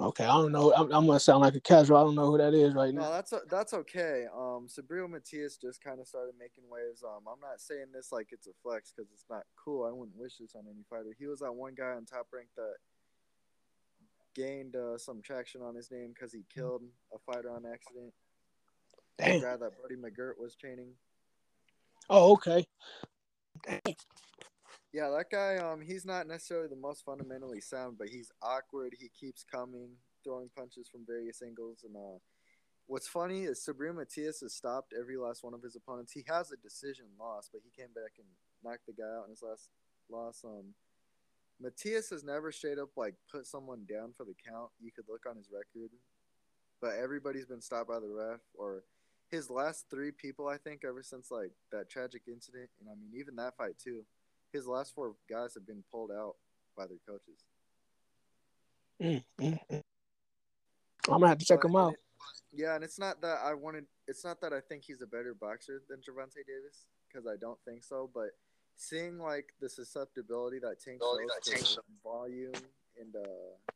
[0.00, 0.72] Okay, I don't know.
[0.74, 1.96] I'm, I'm gonna sound like a casual.
[1.96, 3.10] I don't know who that is right No, now.
[3.10, 4.26] that's that's okay.
[4.32, 7.02] Um, Subriel Matias just kind of started making waves.
[7.02, 9.84] Um, I'm not saying this like it's a flex because it's not cool.
[9.84, 11.16] I wouldn't wish this on any fighter.
[11.18, 12.74] He was that one guy on top rank that
[14.34, 16.82] gained uh, some traction on his name because he killed
[17.14, 18.12] a fighter on accident.
[19.18, 19.40] The Dang.
[19.40, 20.90] guy that Buddy McGirt was training.
[22.08, 22.64] Oh, okay.
[23.66, 23.96] Dang.
[24.92, 25.56] Yeah, that guy.
[25.56, 28.94] Um, he's not necessarily the most fundamentally sound, but he's awkward.
[28.98, 29.90] He keeps coming,
[30.24, 32.18] throwing punches from various angles, and uh,
[32.86, 36.12] what's funny is Subriel Matias has stopped every last one of his opponents.
[36.12, 38.26] He has a decision loss, but he came back and
[38.64, 39.68] knocked the guy out in his last
[40.10, 40.42] loss.
[40.44, 40.74] Um,
[41.60, 44.70] Matias has never straight up like put someone down for the count.
[44.80, 45.90] You could look on his record,
[46.80, 48.84] but everybody's been stopped by the ref or
[49.30, 50.48] his last three people.
[50.48, 54.04] I think ever since like that tragic incident, and I mean even that fight too.
[54.52, 56.36] His last four guys have been pulled out
[56.76, 57.44] by their coaches.
[59.02, 59.82] Mm, mm, mm.
[61.08, 61.94] I'm gonna have to check But- him out.
[62.52, 63.86] Yeah, and it's not that I wanted.
[64.06, 67.58] It's not that I think he's a better boxer than Gervonta Davis because I don't
[67.64, 68.10] think so.
[68.12, 68.30] But
[68.78, 72.52] seeing like the susceptibility that Tank shows to volume
[72.98, 73.72] and uh,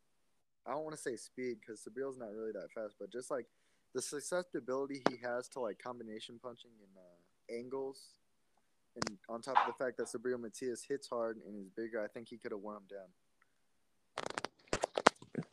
[0.66, 3.46] I don't want to say speed because Subriel's not really that fast, but just like
[3.94, 8.14] the susceptibility he has to like combination punching and uh, angles,
[8.94, 12.06] and on top of the fact that Subriel Matias hits hard and is bigger, I
[12.06, 13.08] think he could have worn him down.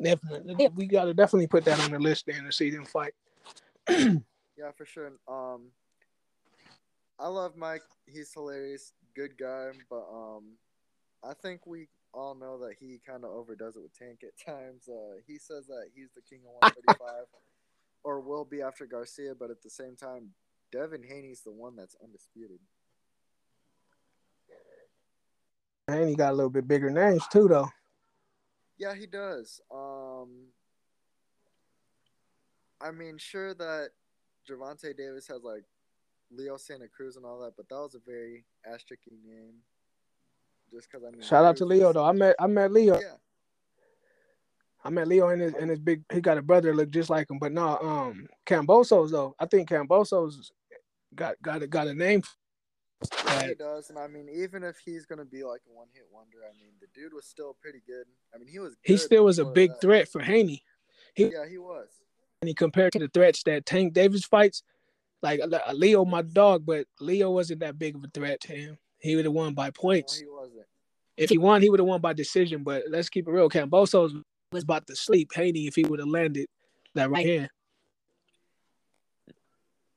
[0.02, 3.14] Definitely, we gotta definitely put that on the list then to see them fight.
[4.60, 5.14] Yeah, for sure.
[5.26, 5.72] Um,
[7.18, 7.84] I love Mike.
[8.06, 9.70] He's hilarious, good guy.
[9.90, 10.58] But um,
[11.24, 14.88] I think we all know that he kind of overdoes it with Tank at times.
[14.88, 17.26] Uh, he says that he's the king of 135,
[18.04, 19.34] or will be after Garcia.
[19.38, 20.30] But at the same time,
[20.72, 22.60] Devin Haney's the one that's undisputed.
[25.90, 27.70] Haney got a little bit bigger names too, though.
[28.78, 29.60] Yeah, he does.
[29.74, 30.48] Um,
[32.80, 33.90] I mean, sure that
[34.50, 35.64] Gervonta Davis has like
[36.32, 39.56] Leo Santa Cruz and all that, but that was a very asterisk name.
[40.72, 42.06] Just because I mean, Shout out to Leo though.
[42.06, 43.00] I met I met Leo.
[43.00, 43.16] Yeah,
[44.84, 46.04] I met Leo and his and his big.
[46.12, 49.36] He got a brother that look just like him, but no, um, Kambosos though.
[49.40, 50.52] I think Kambosos
[51.16, 52.22] got got a, got a name.
[53.26, 56.38] yeah, he does, and I mean, even if he's gonna be like a one-hit wonder,
[56.48, 58.06] I mean, the dude was still pretty good.
[58.34, 58.76] I mean, he was.
[58.84, 60.64] he still was a big threat for Haney.
[61.14, 61.88] He, Yeah, he was.
[62.42, 64.64] And he compared to the threats that Tank Davis fights,
[65.22, 68.78] like uh, Leo, my dog, but Leo wasn't that big of a threat to him.
[69.00, 70.20] He would have won by No, points.
[70.20, 70.66] he wasn't.
[71.18, 72.64] If he won, he would have won by decision.
[72.64, 73.50] But let's keep it real.
[73.50, 74.22] Kambosos
[74.52, 76.48] was about to sleep Haney if he would have landed
[76.96, 77.50] that right hand.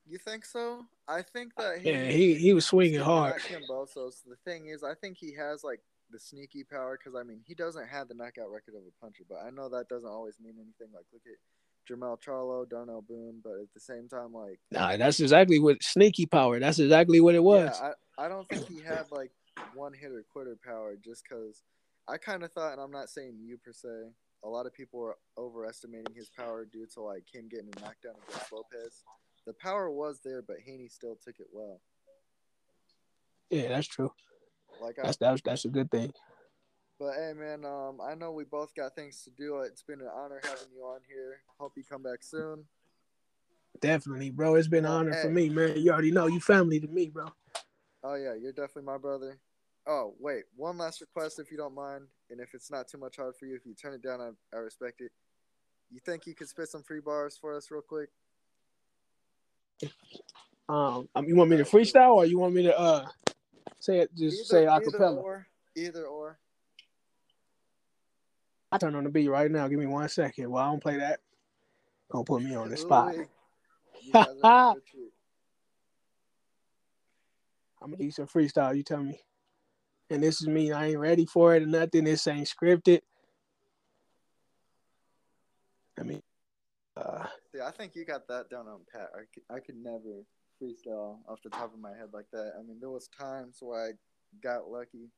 [0.05, 0.85] You think so?
[1.07, 3.41] I think that Yeah, he he was swinging Stephen hard.
[3.41, 5.79] Akimbosos, the thing is, I think he has like
[6.11, 9.23] the sneaky power because I mean he doesn't have the knockout record of a puncher,
[9.27, 10.93] but I know that doesn't always mean anything.
[10.93, 11.39] Like look at
[11.89, 16.25] Jermell Charlo, Darnell Boone, but at the same time, like Nah, that's exactly what sneaky
[16.25, 16.59] power.
[16.59, 17.77] That's exactly what it was.
[17.81, 19.31] yeah, I, I don't think he had like
[19.73, 21.63] one hitter quitter power just because
[22.07, 23.87] I kind of thought, and I'm not saying you per se,
[24.43, 28.15] a lot of people were overestimating his power due to like him getting knocked down
[28.27, 29.03] against Lopez.
[29.45, 31.81] The power was there, but Haney still took it well.
[33.49, 34.11] yeah, that's true.
[34.81, 36.11] Like I, That's that's that's a good thing.
[37.03, 39.57] But hey, man, um, I know we both got things to do.
[39.57, 41.41] It's been an honor having you on here.
[41.59, 42.63] Hope you come back soon.
[43.81, 44.55] Definitely, bro.
[44.55, 45.77] It's been an honor for me, man.
[45.77, 47.25] You already know you family to me, bro.
[48.05, 49.37] Oh yeah, you're definitely my brother.
[49.85, 53.17] Oh wait, one last request if you don't mind, and if it's not too much
[53.17, 55.11] hard for you, if you turn it down, I, I respect it.
[55.91, 58.11] You think you could spit some free bars for us real quick?
[60.69, 63.07] Um, um, you want me to freestyle or you want me to uh
[63.81, 65.17] say it just say either acapella?
[65.17, 65.47] or.
[65.75, 66.39] Either or.
[68.73, 69.67] I turn on the beat right now.
[69.67, 70.49] Give me one second.
[70.49, 71.19] Well, I don't play that.
[72.09, 73.13] Gonna put me on the spot.
[73.13, 73.25] Ooh-wee.
[74.05, 75.13] You guys are in for a treat.
[77.81, 78.75] I'm gonna do some freestyle.
[78.75, 79.19] You tell me.
[80.09, 80.71] And this is me.
[80.71, 82.03] I ain't ready for it or nothing.
[82.03, 82.99] This ain't scripted.
[85.97, 86.21] I mean,
[86.97, 89.09] uh, See, I think you got that down on pat.
[89.15, 90.25] I could, I could never
[90.61, 92.53] freestyle off the top of my head like that.
[92.59, 93.91] I mean, there was times where I
[94.41, 95.11] got lucky,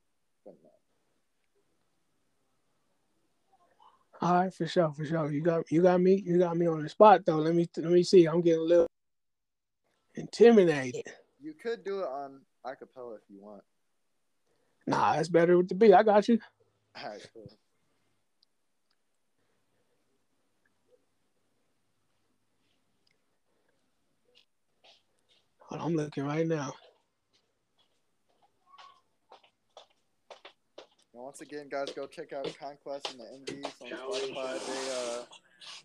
[0.43, 0.69] but no.
[4.21, 5.31] All right, for sure, for sure.
[5.31, 6.21] You got you got me.
[6.25, 7.37] You got me on the spot though.
[7.37, 8.25] Let me let me see.
[8.25, 8.87] I'm getting a little
[10.15, 11.03] intimidated.
[11.39, 13.61] You could do it on acapella if you want.
[14.87, 15.93] Nah, that's better with the beat.
[15.93, 16.39] I got you.
[16.95, 17.51] All right, cool.
[25.71, 26.73] I'm looking right now.
[31.15, 34.67] And once again, guys, go check out Konquest and the MVs on Spotify.
[34.67, 35.23] They uh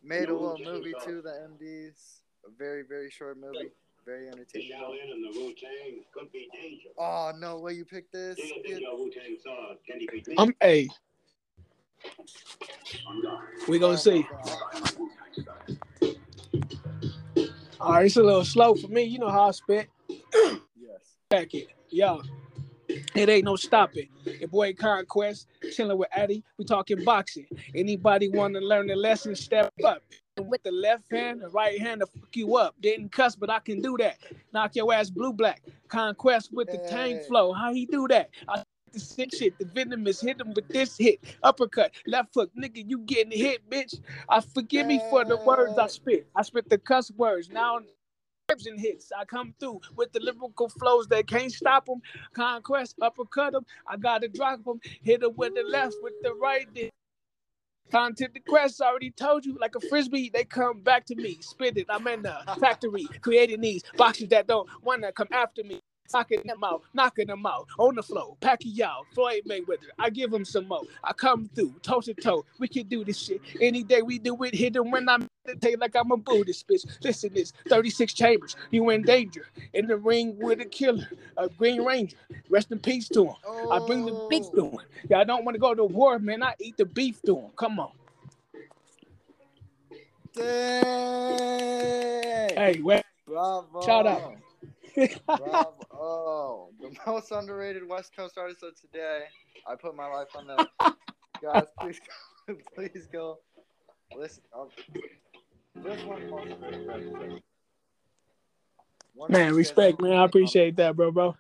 [0.02, 1.23] made a little movie too.
[1.23, 3.70] The MDs, a very very short movie,
[4.05, 4.73] very entertaining.
[4.73, 6.94] Shaolin and the Wu Tang could be dangerous.
[6.98, 8.35] Oh no, way you picked this?
[8.35, 10.89] Do you think Get- your Wu Tang saw can he be I'm a.
[13.69, 14.27] We gonna see.
[17.78, 19.05] All right, it's a little slow for me.
[19.05, 19.89] You know how I spit.
[20.09, 20.61] Yes.
[21.31, 22.20] Back it, yo.
[23.15, 24.09] It ain't no stopping.
[24.41, 26.45] Your boy Konquest, chilling with Eddie.
[26.59, 27.47] We talking boxing.
[27.75, 29.37] Anybody want to learn the lesson?
[29.37, 30.03] Step up.
[30.39, 32.75] With the left hand, the right hand to fuck you up.
[32.81, 34.19] Didn't cuss, but I can do that.
[34.53, 35.62] Knock your ass blue black.
[35.89, 37.21] Konquest with the Hey.
[37.29, 37.53] flow.
[37.53, 38.31] How he do that?
[38.49, 39.59] I the sick shit.
[39.59, 41.21] The venomous hit him with this hit.
[41.43, 42.51] Uppercut, left hook.
[42.57, 44.01] Nigga, you getting hit, bitch.
[44.29, 46.27] I forgive me for the words I spit.
[46.37, 47.51] I spit the cuss words.
[47.51, 47.81] Now
[48.66, 49.12] and hits.
[49.16, 52.02] I come through with the lyrical flows that can't stop them.
[52.36, 53.66] Konquest, uppercut them.
[53.86, 54.81] I gotta drop them.
[55.02, 56.68] Hit them with the left, with the right.
[56.74, 56.90] Then
[57.90, 61.39] Content the quest, I already told you, like a frisbee, they come back to me.
[61.40, 65.81] Spit it, I'm in the factory, creating these boxes that don't wanna come after me.
[66.12, 68.37] Knocking them out, knocking them out on the floor.
[68.41, 69.89] Pacquiao, Floyd Mayweather.
[69.99, 70.82] I give him some more.
[71.05, 72.45] I come through, toe to toe.
[72.59, 74.03] We can do this shit any day.
[74.03, 74.55] We do it.
[74.55, 76.85] Hit them when I meditate like I'm a Buddhist bitch.
[77.03, 78.57] Listen, this 36 chambers.
[78.70, 82.16] You in danger in the ring with a killer, a Green Ranger.
[82.49, 83.35] Rest in peace to him.
[83.70, 84.57] I bring the beef Oh.
[84.57, 84.78] to him.
[85.09, 86.43] Yeah, I don't want to go to war, man.
[86.43, 87.51] I eat the beef to him.
[87.57, 87.93] Come on.
[90.35, 90.85] Dang.
[92.57, 93.05] Hey, wait.
[93.27, 93.82] Bravo.
[93.82, 94.35] Shout out.
[94.95, 95.75] Bravo.
[95.93, 99.25] Oh, the most underrated West Coast artist of today.
[99.67, 100.69] I put my life on that.
[101.43, 102.55] Guys, please go.
[102.75, 103.39] Please go.
[104.17, 104.43] Listen.
[104.59, 104.69] Um,
[105.77, 107.43] this one most underrated.
[109.15, 110.15] One man, respect, man.
[110.15, 111.37] I appreciate that, bro, bro.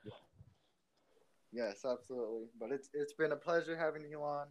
[1.52, 2.46] Yes, absolutely.
[2.60, 4.46] But it's it's been a pleasure having you on.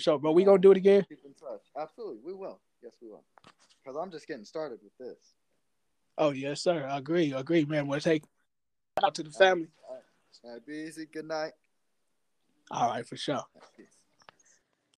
[0.00, 1.04] So, bro, we gonna do it again.
[1.08, 1.62] Keep in touch.
[1.78, 2.60] Absolutely, we will.
[2.82, 3.24] Yes, we will.
[3.82, 5.34] Because I'm just getting started with this.
[6.22, 6.86] Oh yes, sir.
[6.88, 7.34] I agree.
[7.34, 7.88] I agree, man.
[7.88, 8.22] We'll take
[9.02, 9.66] out to the family.
[9.88, 9.98] All
[10.44, 11.06] right, be easy.
[11.06, 11.50] Good night.
[12.70, 13.42] All right, for sure.